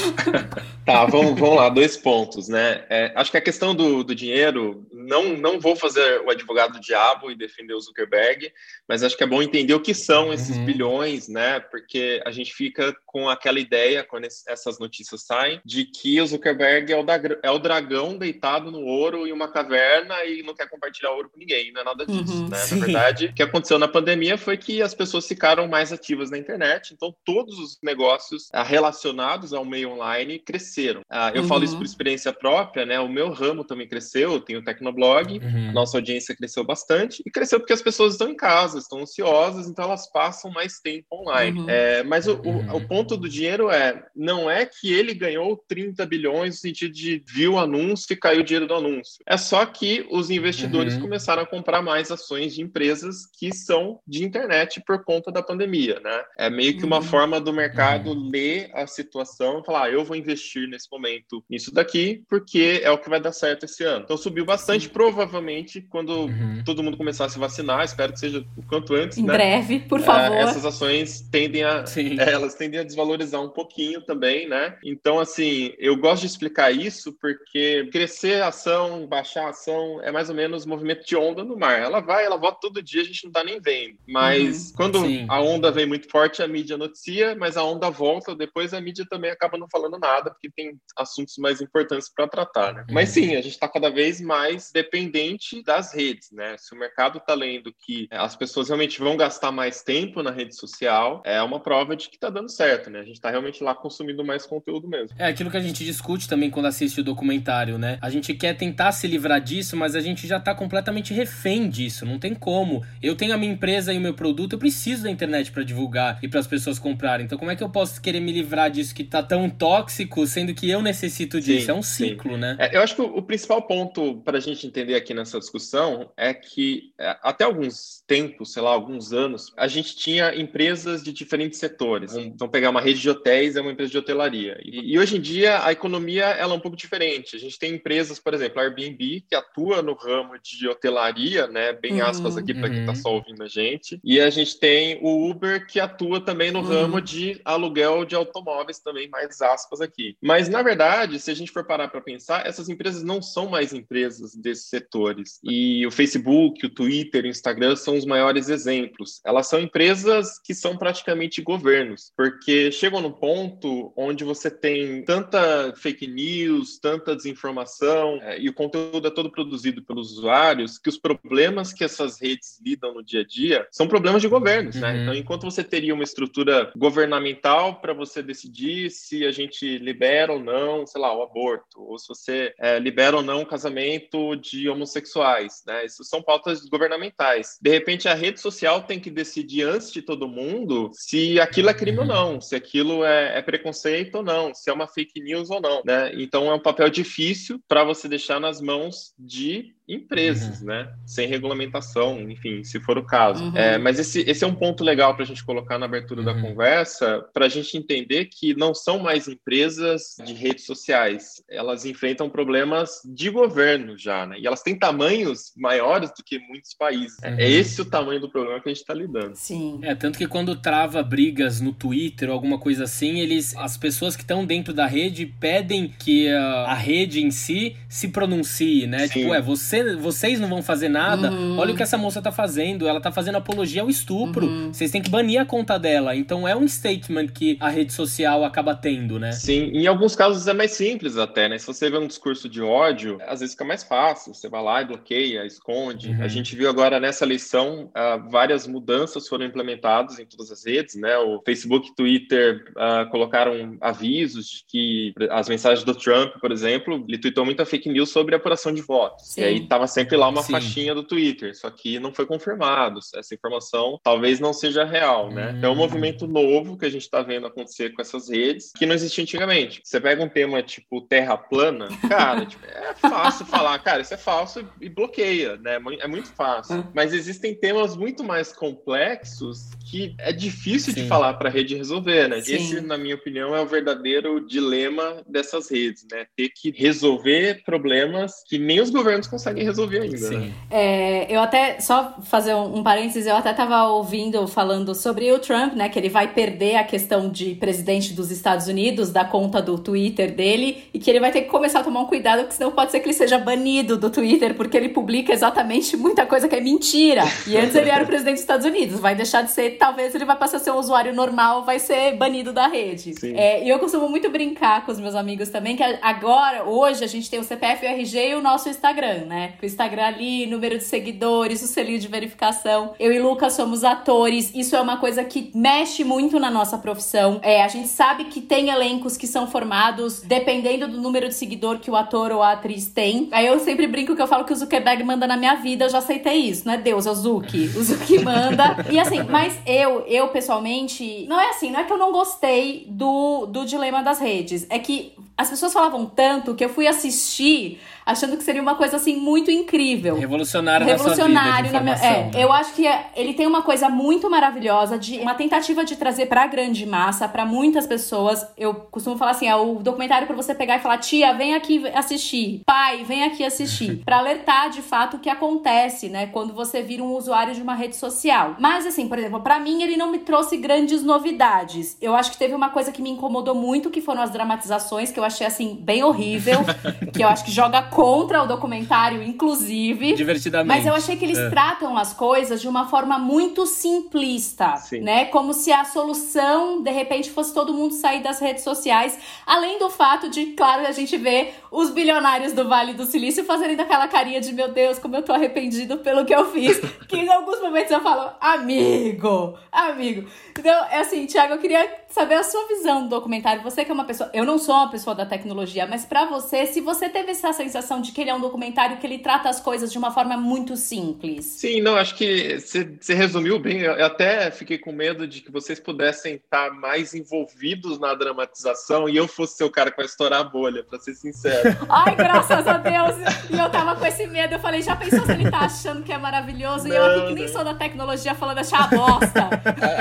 Tá, 0.84 1.04
vamos, 1.04 1.38
vamos 1.38 1.56
lá, 1.56 1.68
dois 1.68 1.96
pontos, 1.96 2.48
né? 2.48 2.82
É, 2.88 3.12
acho 3.14 3.30
que 3.30 3.36
a 3.36 3.42
questão 3.42 3.74
do, 3.74 4.02
do 4.02 4.14
dinheiro, 4.14 4.86
não, 4.92 5.36
não 5.36 5.60
vou 5.60 5.76
fazer 5.76 6.22
o 6.24 6.30
advogado 6.30 6.77
do 6.78 6.84
diabo 6.84 7.30
e 7.30 7.36
defender 7.36 7.74
o 7.74 7.80
Zuckerberg, 7.80 8.52
mas 8.88 9.02
acho 9.02 9.16
que 9.16 9.24
é 9.24 9.26
bom 9.26 9.42
entender 9.42 9.74
o 9.74 9.80
que 9.80 9.94
são 9.94 10.32
esses 10.32 10.56
uhum. 10.56 10.64
bilhões, 10.64 11.28
né? 11.28 11.60
Porque 11.60 12.22
a 12.24 12.30
gente 12.30 12.54
fica 12.54 12.94
com 13.04 13.28
aquela 13.28 13.60
ideia, 13.60 14.04
quando 14.04 14.26
essas 14.26 14.78
notícias 14.78 15.22
saem, 15.24 15.60
de 15.64 15.84
que 15.84 16.20
o 16.20 16.26
Zuckerberg 16.26 16.92
é 16.92 16.96
o, 16.96 17.02
da, 17.02 17.20
é 17.42 17.50
o 17.50 17.58
dragão 17.58 18.16
deitado 18.16 18.70
no 18.70 18.80
ouro 18.84 19.26
em 19.26 19.32
uma 19.32 19.48
caverna 19.48 20.24
e 20.24 20.42
não 20.42 20.54
quer 20.54 20.68
compartilhar 20.68 21.10
ouro 21.12 21.30
com 21.30 21.38
ninguém, 21.38 21.72
não 21.72 21.80
é 21.80 21.84
nada 21.84 22.06
disso, 22.06 22.42
uhum, 22.42 22.48
né? 22.48 22.58
Sim. 22.58 22.76
Na 22.76 22.86
verdade, 22.86 23.26
o 23.26 23.34
que 23.34 23.42
aconteceu 23.42 23.78
na 23.78 23.88
pandemia 23.88 24.38
foi 24.38 24.56
que 24.56 24.80
as 24.82 24.94
pessoas 24.94 25.26
ficaram 25.26 25.66
mais 25.66 25.92
ativas 25.92 26.30
na 26.30 26.38
internet, 26.38 26.94
então 26.94 27.14
todos 27.24 27.58
os 27.58 27.78
negócios 27.82 28.48
ah, 28.52 28.62
relacionados 28.62 29.52
ao 29.52 29.64
meio 29.64 29.90
online 29.90 30.38
cresceram. 30.38 31.02
Ah, 31.10 31.32
eu 31.34 31.42
uhum. 31.42 31.48
falo 31.48 31.64
isso 31.64 31.76
por 31.76 31.84
experiência 31.84 32.32
própria, 32.32 32.86
né? 32.86 33.00
O 33.00 33.08
meu 33.08 33.30
ramo 33.32 33.64
também 33.64 33.88
cresceu, 33.88 34.32
eu 34.32 34.40
tenho 34.40 34.60
o 34.60 34.64
Tecnoblog, 34.64 35.38
uhum. 35.38 35.72
nossa 35.72 35.96
audiência 35.98 36.36
cresceu 36.36 36.64
bastante 36.68 37.22
e 37.24 37.30
cresceu 37.30 37.58
porque 37.58 37.72
as 37.72 37.80
pessoas 37.80 38.12
estão 38.12 38.28
em 38.28 38.36
casa, 38.36 38.78
estão 38.78 39.00
ansiosas, 39.00 39.66
então 39.66 39.86
elas 39.86 40.06
passam 40.12 40.50
mais 40.50 40.78
tempo 40.78 41.06
online. 41.10 41.60
Uhum. 41.60 41.70
É, 41.70 42.02
mas 42.02 42.28
o, 42.28 42.34
o, 42.34 42.76
o, 42.76 42.86
ponto 42.86 43.16
do 43.16 43.26
dinheiro 43.26 43.70
é, 43.70 44.04
não 44.14 44.50
é 44.50 44.66
que 44.66 44.92
ele 44.92 45.14
ganhou 45.14 45.56
30 45.66 46.04
bilhões 46.04 46.56
no 46.56 46.60
sentido 46.60 46.92
de 46.92 47.24
viu 47.26 47.54
o 47.54 47.58
anúncio 47.58 48.12
e 48.12 48.16
caiu 48.16 48.40
o 48.40 48.44
dinheiro 48.44 48.66
do 48.66 48.74
anúncio. 48.74 49.22
É 49.26 49.38
só 49.38 49.64
que 49.64 50.06
os 50.10 50.28
investidores 50.28 50.94
uhum. 50.94 51.00
começaram 51.00 51.42
a 51.42 51.46
comprar 51.46 51.80
mais 51.80 52.10
ações 52.10 52.54
de 52.54 52.60
empresas 52.60 53.26
que 53.38 53.54
são 53.54 54.00
de 54.06 54.22
internet 54.22 54.82
por 54.86 55.02
conta 55.02 55.32
da 55.32 55.42
pandemia, 55.42 55.98
né? 56.00 56.22
É 56.36 56.50
meio 56.50 56.76
que 56.76 56.84
uma 56.84 56.96
uhum. 56.96 57.02
forma 57.02 57.40
do 57.40 57.52
mercado 57.52 58.10
uhum. 58.10 58.28
ler 58.30 58.70
a 58.74 58.86
situação 58.86 59.60
e 59.60 59.64
falar, 59.64 59.84
ah, 59.84 59.90
eu 59.90 60.04
vou 60.04 60.16
investir 60.16 60.68
nesse 60.68 60.86
momento 60.92 61.42
nisso 61.48 61.72
daqui 61.72 62.22
porque 62.28 62.82
é 62.82 62.90
o 62.90 62.98
que 62.98 63.08
vai 63.08 63.20
dar 63.20 63.32
certo 63.32 63.64
esse 63.64 63.82
ano. 63.84 64.04
Então 64.04 64.18
subiu 64.18 64.44
bastante, 64.44 64.84
Sim. 64.84 64.92
provavelmente 64.92 65.80
quando 65.80 66.10
uhum 66.10 66.57
todo 66.64 66.82
mundo 66.82 66.96
começar 66.96 67.26
a 67.26 67.28
se 67.28 67.38
vacinar, 67.38 67.84
espero 67.84 68.12
que 68.12 68.20
seja 68.20 68.44
o 68.56 68.62
quanto 68.62 68.94
antes. 68.94 69.18
Em 69.18 69.22
né? 69.22 69.32
breve, 69.32 69.80
por 69.80 70.00
favor. 70.00 70.36
É, 70.36 70.42
essas 70.42 70.64
ações 70.64 71.20
tendem 71.30 71.64
a. 71.64 71.84
É, 72.18 72.32
elas 72.32 72.54
tendem 72.54 72.80
a 72.80 72.84
desvalorizar 72.84 73.42
um 73.42 73.48
pouquinho 73.48 74.00
também, 74.00 74.48
né? 74.48 74.76
Então, 74.84 75.18
assim, 75.18 75.72
eu 75.78 75.96
gosto 75.96 76.22
de 76.22 76.26
explicar 76.26 76.70
isso 76.70 77.12
porque 77.20 77.88
crescer 77.92 78.42
a 78.42 78.48
ação, 78.48 79.06
baixar 79.06 79.46
a 79.46 79.50
ação 79.50 80.00
é 80.02 80.10
mais 80.10 80.28
ou 80.28 80.34
menos 80.34 80.66
movimento 80.66 81.06
de 81.06 81.16
onda 81.16 81.44
no 81.44 81.56
mar. 81.56 81.78
Ela 81.78 82.00
vai, 82.00 82.24
ela 82.24 82.36
volta 82.36 82.58
todo 82.60 82.82
dia, 82.82 83.02
a 83.02 83.04
gente 83.04 83.24
não 83.24 83.32
tá 83.32 83.44
nem 83.44 83.60
vendo. 83.60 83.96
Mas 84.06 84.70
uhum. 84.70 84.76
quando 84.76 85.00
Sim. 85.00 85.26
a 85.28 85.40
onda 85.40 85.70
vem 85.70 85.86
muito 85.86 86.08
forte, 86.10 86.42
a 86.42 86.48
mídia 86.48 86.76
noticia, 86.76 87.34
mas 87.34 87.56
a 87.56 87.64
onda 87.64 87.90
volta, 87.90 88.34
depois 88.34 88.72
a 88.72 88.80
mídia 88.80 89.04
também 89.08 89.30
acaba 89.30 89.58
não 89.58 89.68
falando 89.70 89.98
nada, 89.98 90.30
porque 90.30 90.50
tem 90.54 90.78
assuntos 90.96 91.36
mais 91.38 91.60
importantes 91.60 92.08
para 92.08 92.28
tratar, 92.28 92.72
né? 92.72 92.84
Uhum. 92.88 92.94
Mas 92.94 93.10
sim, 93.10 93.34
a 93.34 93.42
gente 93.42 93.52
está 93.52 93.68
cada 93.68 93.90
vez 93.90 94.20
mais 94.20 94.70
dependente 94.72 95.62
das 95.62 95.94
redes, 95.94 96.30
né? 96.32 96.47
Se 96.56 96.74
o 96.74 96.78
mercado 96.78 97.18
está 97.18 97.34
lendo 97.34 97.72
que 97.84 98.08
é, 98.10 98.16
as 98.16 98.36
pessoas 98.36 98.68
realmente 98.68 98.98
vão 98.98 99.16
gastar 99.16 99.52
mais 99.52 99.82
tempo 99.82 100.22
na 100.22 100.30
rede 100.30 100.56
social, 100.56 101.22
é 101.24 101.42
uma 101.42 101.60
prova 101.60 101.96
de 101.96 102.08
que 102.08 102.16
está 102.16 102.30
dando 102.30 102.50
certo, 102.50 102.90
né? 102.90 103.00
A 103.00 103.04
gente 103.04 103.16
está 103.16 103.30
realmente 103.30 103.62
lá 103.62 103.74
consumindo 103.74 104.24
mais 104.24 104.46
conteúdo 104.46 104.88
mesmo. 104.88 105.16
É 105.18 105.26
aquilo 105.26 105.50
que 105.50 105.56
a 105.56 105.60
gente 105.60 105.84
discute 105.84 106.28
também 106.28 106.50
quando 106.50 106.66
assiste 106.66 107.00
o 107.00 107.04
documentário, 107.04 107.78
né? 107.78 107.98
A 108.00 108.10
gente 108.10 108.34
quer 108.34 108.54
tentar 108.54 108.92
se 108.92 109.06
livrar 109.06 109.40
disso, 109.40 109.76
mas 109.76 109.94
a 109.94 110.00
gente 110.00 110.26
já 110.26 110.38
está 110.38 110.54
completamente 110.54 111.12
refém 111.12 111.68
disso, 111.68 112.06
não 112.06 112.18
tem 112.18 112.34
como. 112.34 112.84
Eu 113.02 113.14
tenho 113.14 113.34
a 113.34 113.36
minha 113.36 113.52
empresa 113.52 113.92
e 113.92 113.98
o 113.98 114.00
meu 114.00 114.14
produto, 114.14 114.54
eu 114.54 114.58
preciso 114.58 115.04
da 115.04 115.10
internet 115.10 115.50
para 115.52 115.62
divulgar 115.62 116.18
e 116.22 116.28
para 116.28 116.40
as 116.40 116.46
pessoas 116.46 116.78
comprarem. 116.78 117.26
Então 117.26 117.38
como 117.38 117.50
é 117.50 117.56
que 117.56 117.62
eu 117.62 117.70
posso 117.70 118.00
querer 118.00 118.20
me 118.20 118.32
livrar 118.32 118.70
disso 118.70 118.94
que 118.94 119.02
está 119.02 119.22
tão 119.22 119.48
tóxico, 119.50 120.26
sendo 120.26 120.54
que 120.54 120.68
eu 120.68 120.82
necessito 120.82 121.40
disso? 121.40 121.66
Sim, 121.66 121.70
é 121.70 121.74
um 121.74 121.82
ciclo, 121.82 122.32
sim. 122.34 122.40
né? 122.40 122.56
É, 122.58 122.76
eu 122.76 122.82
acho 122.82 122.94
que 122.94 123.02
o, 123.02 123.16
o 123.16 123.22
principal 123.22 123.62
ponto 123.62 124.16
para 124.24 124.38
a 124.38 124.40
gente 124.40 124.66
entender 124.66 124.94
aqui 124.94 125.14
nessa 125.14 125.38
discussão 125.38 126.10
é 126.16 126.32
que 126.40 126.92
é, 126.98 127.16
até 127.22 127.44
alguns 127.44 128.02
tempos, 128.06 128.52
sei 128.52 128.62
lá, 128.62 128.70
alguns 128.70 129.12
anos, 129.12 129.52
a 129.56 129.68
gente 129.68 129.96
tinha 129.96 130.34
empresas 130.34 131.02
de 131.02 131.12
diferentes 131.12 131.58
setores. 131.58 132.14
Então, 132.14 132.48
pegar 132.48 132.70
uma 132.70 132.80
rede 132.80 133.00
de 133.00 133.10
hotéis 133.10 133.56
é 133.56 133.60
uma 133.60 133.72
empresa 133.72 133.90
de 133.90 133.98
hotelaria. 133.98 134.58
E, 134.62 134.94
e, 134.94 134.98
hoje 134.98 135.16
em 135.16 135.20
dia, 135.20 135.64
a 135.64 135.72
economia 135.72 136.24
ela 136.24 136.54
é 136.54 136.56
um 136.56 136.60
pouco 136.60 136.76
diferente. 136.76 137.36
A 137.36 137.38
gente 137.38 137.58
tem 137.58 137.74
empresas, 137.74 138.18
por 138.18 138.34
exemplo, 138.34 138.60
a 138.60 138.64
Airbnb, 138.64 139.24
que 139.28 139.34
atua 139.34 139.82
no 139.82 139.94
ramo 139.94 140.38
de 140.42 140.68
hotelaria, 140.68 141.46
né? 141.46 141.72
Bem 141.72 142.00
uhum, 142.00 142.06
aspas 142.06 142.36
aqui 142.36 142.54
para 142.54 142.70
quem 142.70 142.80
está 142.80 142.92
uhum. 142.92 142.98
só 142.98 143.14
ouvindo 143.14 143.42
a 143.42 143.48
gente. 143.48 144.00
E 144.02 144.20
a 144.20 144.30
gente 144.30 144.58
tem 144.58 144.98
o 145.02 145.28
Uber, 145.28 145.66
que 145.66 145.80
atua 145.80 146.20
também 146.20 146.50
no 146.50 146.60
uhum. 146.60 146.66
ramo 146.66 147.00
de 147.00 147.40
aluguel 147.44 148.04
de 148.04 148.14
automóveis, 148.14 148.78
também 148.78 149.08
mais 149.08 149.40
aspas 149.40 149.80
aqui. 149.80 150.16
Mas, 150.22 150.48
na 150.48 150.62
verdade, 150.62 151.18
se 151.20 151.30
a 151.30 151.34
gente 151.34 151.50
for 151.50 151.64
parar 151.64 151.88
para 151.88 152.00
pensar, 152.00 152.46
essas 152.46 152.68
empresas 152.68 153.02
não 153.02 153.20
são 153.20 153.48
mais 153.48 153.72
empresas 153.72 154.34
desses 154.34 154.68
setores. 154.68 155.38
E 155.42 155.86
o 155.86 155.90
Facebook, 155.90 156.27
o 156.28 156.70
Twitter, 156.70 157.24
o 157.24 157.28
Instagram 157.28 157.76
são 157.76 157.96
os 157.96 158.04
maiores 158.04 158.48
exemplos. 158.48 159.20
Elas 159.24 159.48
são 159.48 159.60
empresas 159.60 160.38
que 160.38 160.54
são 160.54 160.76
praticamente 160.76 161.42
governos, 161.42 162.12
porque 162.16 162.70
chegam 162.70 163.00
no 163.00 163.12
ponto 163.12 163.92
onde 163.96 164.24
você 164.24 164.50
tem 164.50 165.02
tanta 165.04 165.72
fake 165.76 166.06
news, 166.06 166.78
tanta 166.78 167.14
desinformação, 167.14 168.18
é, 168.22 168.40
e 168.40 168.48
o 168.48 168.54
conteúdo 168.54 169.06
é 169.06 169.10
todo 169.10 169.30
produzido 169.30 169.82
pelos 169.82 170.12
usuários, 170.12 170.78
que 170.78 170.88
os 170.88 170.98
problemas 170.98 171.72
que 171.72 171.84
essas 171.84 172.20
redes 172.20 172.60
lidam 172.64 172.94
no 172.94 173.02
dia 173.02 173.20
a 173.20 173.24
dia 173.24 173.66
são 173.70 173.88
problemas 173.88 174.22
de 174.22 174.28
governos, 174.28 174.76
né? 174.76 174.92
uhum. 174.92 175.02
Então, 175.02 175.14
enquanto 175.14 175.44
você 175.44 175.62
teria 175.62 175.94
uma 175.94 176.04
estrutura 176.04 176.72
governamental 176.76 177.80
para 177.80 177.92
você 177.92 178.22
decidir 178.22 178.90
se 178.90 179.24
a 179.24 179.30
gente 179.30 179.78
libera 179.78 180.32
ou 180.32 180.40
não, 180.40 180.86
sei 180.86 181.00
lá, 181.00 181.16
o 181.16 181.22
aborto, 181.22 181.82
ou 181.82 181.98
se 181.98 182.08
você 182.08 182.54
é, 182.58 182.78
libera 182.78 183.16
ou 183.16 183.22
não 183.22 183.42
o 183.42 183.46
casamento 183.46 184.36
de 184.36 184.68
homossexuais, 184.68 185.62
né? 185.66 185.84
Isso 185.84 186.04
são 186.04 186.17
pautas 186.22 186.64
governamentais. 186.66 187.58
De 187.60 187.70
repente, 187.70 188.08
a 188.08 188.14
rede 188.14 188.40
social 188.40 188.82
tem 188.82 189.00
que 189.00 189.10
decidir 189.10 189.62
antes 189.62 189.92
de 189.92 190.02
todo 190.02 190.28
mundo 190.28 190.90
se 190.92 191.40
aquilo 191.40 191.68
é 191.68 191.74
crime 191.74 191.98
ou 191.98 192.04
uhum. 192.04 192.08
não, 192.08 192.40
se 192.40 192.54
aquilo 192.54 193.04
é, 193.04 193.38
é 193.38 193.42
preconceito 193.42 194.16
ou 194.16 194.22
não, 194.22 194.54
se 194.54 194.70
é 194.70 194.72
uma 194.72 194.86
fake 194.86 195.20
news 195.20 195.50
ou 195.50 195.60
não, 195.60 195.82
né? 195.84 196.12
Então, 196.14 196.50
é 196.50 196.54
um 196.54 196.60
papel 196.60 196.88
difícil 196.88 197.60
para 197.68 197.84
você 197.84 198.08
deixar 198.08 198.40
nas 198.40 198.60
mãos 198.60 199.14
de 199.18 199.74
empresas, 199.88 200.60
uhum. 200.60 200.66
né? 200.66 200.92
Sem 201.06 201.26
regulamentação, 201.26 202.20
enfim, 202.30 202.62
se 202.62 202.78
for 202.78 202.98
o 202.98 203.04
caso. 203.04 203.42
Uhum. 203.42 203.56
É, 203.56 203.78
mas 203.78 203.98
esse, 203.98 204.20
esse 204.20 204.44
é 204.44 204.46
um 204.46 204.54
ponto 204.54 204.84
legal 204.84 205.14
para 205.14 205.24
a 205.24 205.26
gente 205.26 205.44
colocar 205.44 205.78
na 205.78 205.86
abertura 205.86 206.20
uhum. 206.20 206.26
da 206.26 206.40
conversa, 206.40 207.24
para 207.32 207.46
a 207.46 207.48
gente 207.48 207.76
entender 207.76 208.26
que 208.26 208.54
não 208.54 208.74
são 208.74 208.98
mais 208.98 209.26
empresas 209.26 210.16
de 210.24 210.34
redes 210.34 210.66
sociais, 210.66 211.42
elas 211.48 211.86
enfrentam 211.86 212.28
problemas 212.28 213.00
de 213.04 213.30
governo 213.30 213.96
já, 213.96 214.26
né? 214.26 214.38
E 214.38 214.46
elas 214.46 214.62
têm 214.62 214.78
tamanhos 214.78 215.52
maiores 215.56 216.10
do 216.10 216.22
que 216.22 216.38
muitos 216.38 216.74
países. 216.74 217.16
É 217.22 217.30
uhum. 217.30 217.38
esse 217.38 217.80
o 217.80 217.84
tamanho 217.84 218.20
do 218.20 218.28
problema 218.28 218.60
que 218.60 218.68
a 218.68 218.72
gente 218.72 218.82
está 218.82 218.92
lidando. 218.92 219.34
Sim. 219.36 219.80
É, 219.82 219.94
tanto 219.94 220.18
que 220.18 220.26
quando 220.26 220.54
trava 220.54 221.02
brigas 221.02 221.60
no 221.60 221.72
Twitter 221.72 222.28
ou 222.28 222.34
alguma 222.34 222.58
coisa 222.58 222.84
assim, 222.84 223.20
eles, 223.20 223.56
as 223.56 223.78
pessoas 223.78 224.14
que 224.14 224.22
estão 224.22 224.44
dentro 224.44 224.74
da 224.74 224.86
rede 224.86 225.24
pedem 225.24 225.88
que 225.88 226.28
a, 226.28 226.66
a 226.66 226.74
rede 226.74 227.24
em 227.24 227.30
si 227.30 227.76
se 227.88 228.08
pronuncie, 228.08 228.86
né? 228.86 229.06
Sim. 229.06 229.20
Tipo, 229.20 229.34
é, 229.34 229.40
você 229.40 229.77
você, 229.96 230.28
vocês 230.28 230.40
não 230.40 230.48
vão 230.48 230.62
fazer 230.62 230.88
nada. 230.88 231.30
Uhum. 231.30 231.58
Olha 231.58 231.72
o 231.72 231.76
que 231.76 231.82
essa 231.82 231.96
moça 231.96 232.20
tá 232.20 232.30
fazendo. 232.30 232.86
Ela 232.86 233.00
tá 233.00 233.10
fazendo 233.10 233.36
apologia 233.36 233.82
ao 233.82 233.88
estupro. 233.88 234.46
Uhum. 234.46 234.72
Vocês 234.72 234.90
têm 234.90 235.00
que 235.00 235.10
banir 235.10 235.40
a 235.40 235.44
conta 235.44 235.78
dela. 235.78 236.14
Então 236.14 236.46
é 236.46 236.54
um 236.54 236.66
statement 236.66 237.28
que 237.28 237.56
a 237.60 237.68
rede 237.68 237.92
social 237.92 238.44
acaba 238.44 238.74
tendo, 238.74 239.18
né? 239.18 239.32
Sim, 239.32 239.70
em 239.72 239.86
alguns 239.86 240.14
casos 240.14 240.46
é 240.46 240.52
mais 240.52 240.72
simples 240.72 241.16
até, 241.16 241.48
né? 241.48 241.58
Se 241.58 241.66
você 241.66 241.90
vê 241.90 241.98
um 241.98 242.06
discurso 242.06 242.48
de 242.48 242.60
ódio, 242.60 243.18
às 243.26 243.40
vezes 243.40 243.54
fica 243.54 243.64
mais 243.64 243.82
fácil. 243.82 244.34
Você 244.34 244.48
vai 244.48 244.62
lá 244.62 244.82
e 244.82 244.84
bloqueia, 244.84 245.46
esconde. 245.46 246.10
Uhum. 246.10 246.22
A 246.22 246.28
gente 246.28 246.54
viu 246.54 246.68
agora 246.68 247.00
nessa 247.00 247.24
eleição 247.24 247.90
uh, 247.96 248.30
várias 248.30 248.66
mudanças 248.66 249.26
foram 249.28 249.46
implementadas 249.46 250.18
em 250.18 250.26
todas 250.26 250.50
as 250.50 250.64
redes, 250.66 250.94
né? 250.94 251.16
O 251.18 251.40
Facebook 251.44 251.88
e 251.88 251.94
Twitter 251.94 252.72
uh, 252.72 253.08
colocaram 253.10 253.76
avisos 253.80 254.48
de 254.48 254.64
que 254.68 255.14
as 255.30 255.48
mensagens 255.48 255.84
do 255.84 255.94
Trump, 255.94 256.34
por 256.40 256.52
exemplo, 256.52 257.04
ele 257.08 257.18
tweetou 257.18 257.44
muita 257.44 257.64
fake 257.64 257.88
news 257.88 258.10
sobre 258.10 258.34
a 258.34 258.38
apuração 258.38 258.72
de 258.72 258.82
votos. 258.82 259.34
Sim. 259.34 259.40
E 259.40 259.44
aí 259.44 259.67
tava 259.68 259.86
sempre 259.86 260.16
lá 260.16 260.28
uma 260.28 260.42
Sim. 260.42 260.52
faixinha 260.52 260.94
do 260.94 261.02
Twitter, 261.02 261.56
só 261.56 261.70
que 261.70 261.98
não 261.98 262.12
foi 262.12 262.26
confirmado. 262.26 263.00
Essa 263.14 263.34
informação 263.34 264.00
talvez 264.02 264.40
não 264.40 264.52
seja 264.52 264.84
real, 264.84 265.30
né? 265.30 265.52
Hum. 265.52 265.60
É 265.62 265.68
um 265.68 265.74
movimento 265.74 266.26
novo 266.26 266.76
que 266.76 266.86
a 266.86 266.90
gente 266.90 267.02
está 267.02 267.22
vendo 267.22 267.46
acontecer 267.46 267.90
com 267.90 268.02
essas 268.02 268.28
redes, 268.28 268.72
que 268.76 268.86
não 268.86 268.94
existia 268.94 269.22
antigamente. 269.22 269.80
Você 269.84 270.00
pega 270.00 270.22
um 270.22 270.28
tema 270.28 270.62
tipo 270.62 271.00
terra 271.02 271.36
plana, 271.36 271.88
cara, 272.08 272.46
tipo, 272.46 272.64
é 272.66 272.94
fácil 272.94 273.46
falar, 273.46 273.78
cara, 273.80 274.02
isso 274.02 274.14
é 274.14 274.16
falso 274.16 274.66
e 274.80 274.88
bloqueia, 274.88 275.56
né? 275.56 275.78
É 276.00 276.08
muito 276.08 276.28
fácil. 276.32 276.76
Hum. 276.76 276.84
Mas 276.94 277.12
existem 277.12 277.54
temas 277.54 277.96
muito 277.96 278.24
mais 278.24 278.52
complexos 278.52 279.70
que 279.90 280.14
é 280.18 280.32
difícil 280.32 280.92
Sim. 280.92 281.02
de 281.02 281.08
falar 281.08 281.34
para 281.34 281.48
a 281.48 281.52
rede 281.52 281.74
resolver, 281.74 282.28
né? 282.28 282.40
Sim. 282.40 282.54
Esse, 282.54 282.80
na 282.80 282.96
minha 282.96 283.14
opinião, 283.14 283.54
é 283.54 283.60
o 283.60 283.66
verdadeiro 283.66 284.40
dilema 284.40 285.22
dessas 285.26 285.70
redes, 285.70 286.06
né? 286.10 286.26
Ter 286.36 286.50
que 286.50 286.70
resolver 286.70 287.62
problemas 287.64 288.42
que 288.46 288.58
nem 288.58 288.80
os 288.80 288.90
governos 288.90 289.26
conseguem 289.26 289.57
conseguem 289.58 289.64
resolver 289.64 290.00
ainda, 290.00 290.16
Sim. 290.16 290.38
né? 290.38 290.52
É, 290.70 291.26
eu 291.34 291.40
até, 291.40 291.80
só 291.80 292.14
fazer 292.22 292.54
um, 292.54 292.78
um 292.78 292.82
parênteses, 292.82 293.26
eu 293.26 293.36
até 293.36 293.52
tava 293.52 293.84
ouvindo 293.88 294.46
falando 294.46 294.94
sobre 294.94 295.30
o 295.32 295.38
Trump, 295.38 295.74
né? 295.74 295.88
Que 295.88 295.98
ele 295.98 296.08
vai 296.08 296.28
perder 296.28 296.76
a 296.76 296.84
questão 296.84 297.28
de 297.28 297.54
presidente 297.54 298.12
dos 298.12 298.30
Estados 298.30 298.68
Unidos, 298.68 299.10
da 299.10 299.24
conta 299.24 299.60
do 299.60 299.78
Twitter 299.78 300.34
dele, 300.34 300.84
e 300.92 300.98
que 300.98 301.10
ele 301.10 301.20
vai 301.20 301.32
ter 301.32 301.42
que 301.42 301.48
começar 301.48 301.80
a 301.80 301.84
tomar 301.84 302.00
um 302.00 302.06
cuidado, 302.06 302.40
porque 302.40 302.54
senão 302.54 302.70
pode 302.70 302.90
ser 302.90 303.00
que 303.00 303.06
ele 303.06 303.14
seja 303.14 303.38
banido 303.38 303.96
do 303.96 304.10
Twitter, 304.10 304.54
porque 304.54 304.76
ele 304.76 304.88
publica 304.90 305.32
exatamente 305.32 305.96
muita 305.96 306.26
coisa 306.26 306.48
que 306.48 306.54
é 306.54 306.60
mentira. 306.60 307.22
E 307.46 307.56
antes 307.56 307.74
ele 307.74 307.90
era 307.90 308.04
o 308.04 308.06
presidente 308.06 308.34
dos 308.34 308.42
Estados 308.42 308.66
Unidos, 308.66 309.00
vai 309.00 309.14
deixar 309.14 309.42
de 309.42 309.50
ser, 309.50 309.72
talvez 309.72 310.14
ele 310.14 310.24
vai 310.24 310.36
passar 310.36 310.58
a 310.58 310.60
ser 310.60 310.70
um 310.70 310.76
usuário 310.76 311.14
normal, 311.14 311.64
vai 311.64 311.78
ser 311.78 312.16
banido 312.16 312.52
da 312.52 312.66
rede. 312.66 313.14
É, 313.34 313.64
e 313.64 313.68
eu 313.68 313.78
costumo 313.78 314.08
muito 314.08 314.30
brincar 314.30 314.84
com 314.84 314.92
os 314.92 315.00
meus 315.00 315.14
amigos 315.14 315.48
também, 315.48 315.76
que 315.76 315.82
agora, 315.82 316.64
hoje, 316.64 317.04
a 317.04 317.06
gente 317.06 317.30
tem 317.30 317.38
o 317.38 317.44
CPF, 317.44 317.84
o 317.84 317.88
RG 317.88 318.30
e 318.30 318.34
o 318.34 318.42
nosso 318.42 318.68
Instagram, 318.68 319.24
né? 319.26 319.47
O 319.62 319.66
Instagram 319.66 320.06
ali, 320.06 320.46
número 320.46 320.78
de 320.78 320.84
seguidores, 320.84 321.62
o 321.62 321.66
selinho 321.66 321.98
de 321.98 322.08
verificação. 322.08 322.94
Eu 322.98 323.12
e 323.12 323.18
Lucas 323.18 323.54
somos 323.54 323.84
atores. 323.84 324.52
Isso 324.54 324.76
é 324.76 324.80
uma 324.80 324.96
coisa 324.98 325.24
que 325.24 325.50
mexe 325.54 326.04
muito 326.04 326.38
na 326.38 326.50
nossa 326.50 326.78
profissão. 326.78 327.40
É, 327.42 327.62
a 327.62 327.68
gente 327.68 327.88
sabe 327.88 328.24
que 328.24 328.40
tem 328.40 328.70
elencos 328.70 329.16
que 329.16 329.26
são 329.26 329.46
formados 329.46 330.20
dependendo 330.20 330.88
do 330.88 331.00
número 331.00 331.28
de 331.28 331.34
seguidor 331.34 331.78
que 331.78 331.90
o 331.90 331.96
ator 331.96 332.32
ou 332.32 332.42
a 332.42 332.52
atriz 332.52 332.88
tem. 332.88 333.28
Aí 333.32 333.46
eu 333.46 333.58
sempre 333.60 333.86
brinco 333.86 334.14
que 334.14 334.22
eu 334.22 334.26
falo 334.26 334.44
que 334.44 334.52
o 334.52 334.56
Zuckerberg 334.56 335.02
manda 335.04 335.26
na 335.26 335.36
minha 335.36 335.54
vida, 335.56 335.84
eu 335.84 335.90
já 335.90 335.98
aceitei 335.98 336.36
isso, 336.36 336.66
não 336.66 336.74
é 336.74 336.78
Deus, 336.78 337.06
é 337.06 337.10
o 337.10 337.14
Zuki. 337.14 337.70
O 337.76 337.82
Zuki 337.82 338.18
manda. 338.24 338.84
E 338.90 338.98
assim, 338.98 339.22
mas 339.24 339.58
eu, 339.66 340.04
eu 340.06 340.28
pessoalmente, 340.28 341.26
não 341.28 341.40
é 341.40 341.50
assim, 341.50 341.70
não 341.70 341.80
é 341.80 341.84
que 341.84 341.92
eu 341.92 341.98
não 341.98 342.12
gostei 342.12 342.86
do, 342.88 343.46
do 343.46 343.64
dilema 343.64 344.02
das 344.02 344.18
redes. 344.18 344.66
É 344.70 344.78
que 344.78 345.14
as 345.36 345.48
pessoas 345.48 345.72
falavam 345.72 346.04
tanto 346.04 346.54
que 346.54 346.64
eu 346.64 346.68
fui 346.68 346.88
assistir 346.88 347.80
achando 348.08 348.38
que 348.38 348.42
seria 348.42 348.62
uma 348.62 348.74
coisa 348.74 348.96
assim 348.96 349.16
muito 349.16 349.50
incrível. 349.50 350.16
Revolucionário, 350.16 350.86
Revolucionário 350.86 351.70
na, 351.70 351.78
vida, 351.78 351.80
na 351.80 351.80
minha, 351.80 351.96
É, 351.96 352.30
eu 352.34 352.50
acho 352.50 352.72
que 352.72 352.86
é, 352.86 353.10
ele 353.14 353.34
tem 353.34 353.46
uma 353.46 353.60
coisa 353.60 353.90
muito 353.90 354.30
maravilhosa 354.30 354.98
de 354.98 355.18
uma 355.18 355.34
tentativa 355.34 355.84
de 355.84 355.94
trazer 355.94 356.24
para 356.24 356.46
grande 356.46 356.86
massa, 356.86 357.28
para 357.28 357.44
muitas 357.44 357.86
pessoas. 357.86 358.46
Eu 358.56 358.72
costumo 358.74 359.18
falar 359.18 359.32
assim, 359.32 359.46
é 359.46 359.54
o 359.54 359.74
documentário 359.74 360.26
para 360.26 360.34
você 360.34 360.54
pegar 360.54 360.76
e 360.76 360.80
falar: 360.80 360.96
"Tia, 360.98 361.34
vem 361.34 361.54
aqui 361.54 361.86
assistir. 361.94 362.62
Pai, 362.64 363.04
vem 363.04 363.24
aqui 363.24 363.44
assistir", 363.44 364.00
para 364.06 364.18
alertar 364.18 364.70
de 364.70 364.80
fato 364.80 365.18
o 365.18 365.20
que 365.20 365.28
acontece, 365.28 366.08
né, 366.08 366.28
quando 366.28 366.54
você 366.54 366.80
vira 366.82 367.02
um 367.02 367.12
usuário 367.12 367.54
de 367.54 367.60
uma 367.60 367.74
rede 367.74 367.94
social. 367.94 368.56
Mas 368.58 368.86
assim, 368.86 369.06
por 369.06 369.18
exemplo, 369.18 369.40
para 369.40 369.60
mim 369.60 369.82
ele 369.82 369.98
não 369.98 370.10
me 370.10 370.18
trouxe 370.18 370.56
grandes 370.56 371.02
novidades. 371.02 371.98
Eu 372.00 372.14
acho 372.14 372.30
que 372.30 372.38
teve 372.38 372.54
uma 372.54 372.70
coisa 372.70 372.90
que 372.90 373.02
me 373.02 373.10
incomodou 373.10 373.54
muito, 373.54 373.90
que 373.90 374.00
foram 374.00 374.22
as 374.22 374.30
dramatizações, 374.30 375.12
que 375.12 375.20
eu 375.20 375.24
achei 375.24 375.46
assim 375.46 375.76
bem 375.78 376.02
horrível, 376.02 376.60
que 377.12 377.22
eu 377.22 377.28
acho 377.28 377.44
que 377.44 377.50
joga 377.50 377.82
contra 377.98 378.44
o 378.44 378.46
documentário, 378.46 379.24
inclusive. 379.24 380.14
Divertidamente. 380.14 380.68
Mas 380.68 380.86
eu 380.86 380.94
achei 380.94 381.16
que 381.16 381.24
eles 381.24 381.36
é. 381.36 381.50
tratam 381.50 381.98
as 381.98 382.12
coisas 382.12 382.60
de 382.60 382.68
uma 382.68 382.86
forma 382.86 383.18
muito 383.18 383.66
simplista, 383.66 384.76
Sim. 384.76 385.00
né? 385.00 385.24
Como 385.24 385.52
se 385.52 385.72
a 385.72 385.84
solução, 385.84 386.80
de 386.80 386.92
repente, 386.92 387.28
fosse 387.28 387.52
todo 387.52 387.74
mundo 387.74 387.92
sair 387.92 388.22
das 388.22 388.38
redes 388.38 388.62
sociais. 388.62 389.18
Além 389.44 389.80
do 389.80 389.90
fato 389.90 390.30
de, 390.30 390.46
claro, 390.52 390.86
a 390.86 390.92
gente 390.92 391.16
ver 391.16 391.56
os 391.72 391.90
bilionários 391.90 392.52
do 392.52 392.68
Vale 392.68 392.92
do 392.92 393.04
Silício 393.04 393.44
fazerem 393.44 393.74
daquela 393.74 394.06
carinha 394.06 394.40
de 394.40 394.52
meu 394.52 394.68
Deus, 394.68 395.00
como 395.00 395.16
eu 395.16 395.22
tô 395.22 395.32
arrependido 395.32 395.98
pelo 395.98 396.24
que 396.24 396.32
eu 396.32 396.52
fiz. 396.52 396.78
que 397.08 397.16
em 397.16 397.28
alguns 397.28 397.60
momentos 397.60 397.90
eu 397.90 398.00
falo, 398.00 398.30
amigo, 398.40 399.58
amigo. 399.72 400.28
Então, 400.56 400.86
é 400.88 401.00
assim, 401.00 401.26
Thiago, 401.26 401.54
eu 401.54 401.58
queria 401.58 401.84
saber 402.08 402.34
a 402.34 402.42
sua 402.42 402.66
visão 402.66 403.02
do 403.02 403.08
documentário. 403.08 403.62
Você 403.62 403.84
que 403.84 403.90
é 403.90 403.94
uma 403.94 404.04
pessoa. 404.04 404.30
Eu 404.32 404.44
não 404.44 404.58
sou 404.58 404.74
uma 404.74 404.90
pessoa 404.90 405.14
da 405.14 405.26
tecnologia, 405.26 405.86
mas 405.86 406.04
para 406.04 406.24
você, 406.24 406.66
se 406.66 406.80
você 406.80 407.08
teve 407.08 407.32
essa 407.32 407.52
sensação 407.52 408.00
de 408.00 408.12
que 408.12 408.20
ele 408.20 408.30
é 408.30 408.34
um 408.34 408.40
documentário 408.40 408.96
que 408.98 409.06
ele 409.06 409.18
trata 409.18 409.48
as 409.48 409.60
coisas 409.60 409.92
de 409.92 409.98
uma 409.98 410.10
forma 410.10 410.36
muito 410.36 410.76
simples. 410.76 411.44
Sim, 411.44 411.80
não, 411.80 411.96
acho 411.96 412.14
que 412.14 412.58
você 412.58 413.14
resumiu 413.14 413.58
bem. 413.58 413.80
Eu 413.80 414.04
até 414.04 414.50
fiquei 414.50 414.78
com 414.78 414.92
medo 414.92 415.26
de 415.26 415.40
que 415.40 415.52
vocês 415.52 415.78
pudessem 415.78 416.34
estar 416.34 416.70
mais 416.72 417.14
envolvidos 417.14 417.98
na 417.98 418.14
dramatização 418.14 419.08
e 419.08 419.16
eu 419.16 419.28
fosse 419.28 419.56
ser 419.56 419.64
o 419.64 419.70
cara 419.70 419.90
que 419.90 419.96
vai 419.96 420.06
estourar 420.06 420.40
a 420.40 420.44
bolha, 420.44 420.82
para 420.82 420.98
ser 420.98 421.14
sincero. 421.14 421.76
Ai, 421.88 422.14
graças 422.14 422.66
a 422.66 422.78
Deus! 422.78 423.16
E 423.50 423.58
eu 423.58 423.70
tava 423.70 423.96
com 423.96 424.06
esse 424.06 424.26
medo. 424.26 424.54
Eu 424.54 424.60
falei, 424.60 424.82
já 424.82 424.96
pensou 424.96 425.24
se 425.24 425.32
ele 425.32 425.50
tá 425.50 425.60
achando 425.60 426.02
que 426.02 426.12
é 426.12 426.18
maravilhoso? 426.18 426.88
Não, 426.88 426.94
e 426.94 426.96
eu 426.96 427.04
aqui 427.04 427.28
que 427.28 427.34
nem 427.34 427.48
sou 427.48 427.64
da 427.64 427.74
tecnologia 427.74 428.34
falando 428.34 428.58
achar 428.58 428.88
bosta. 428.90 429.50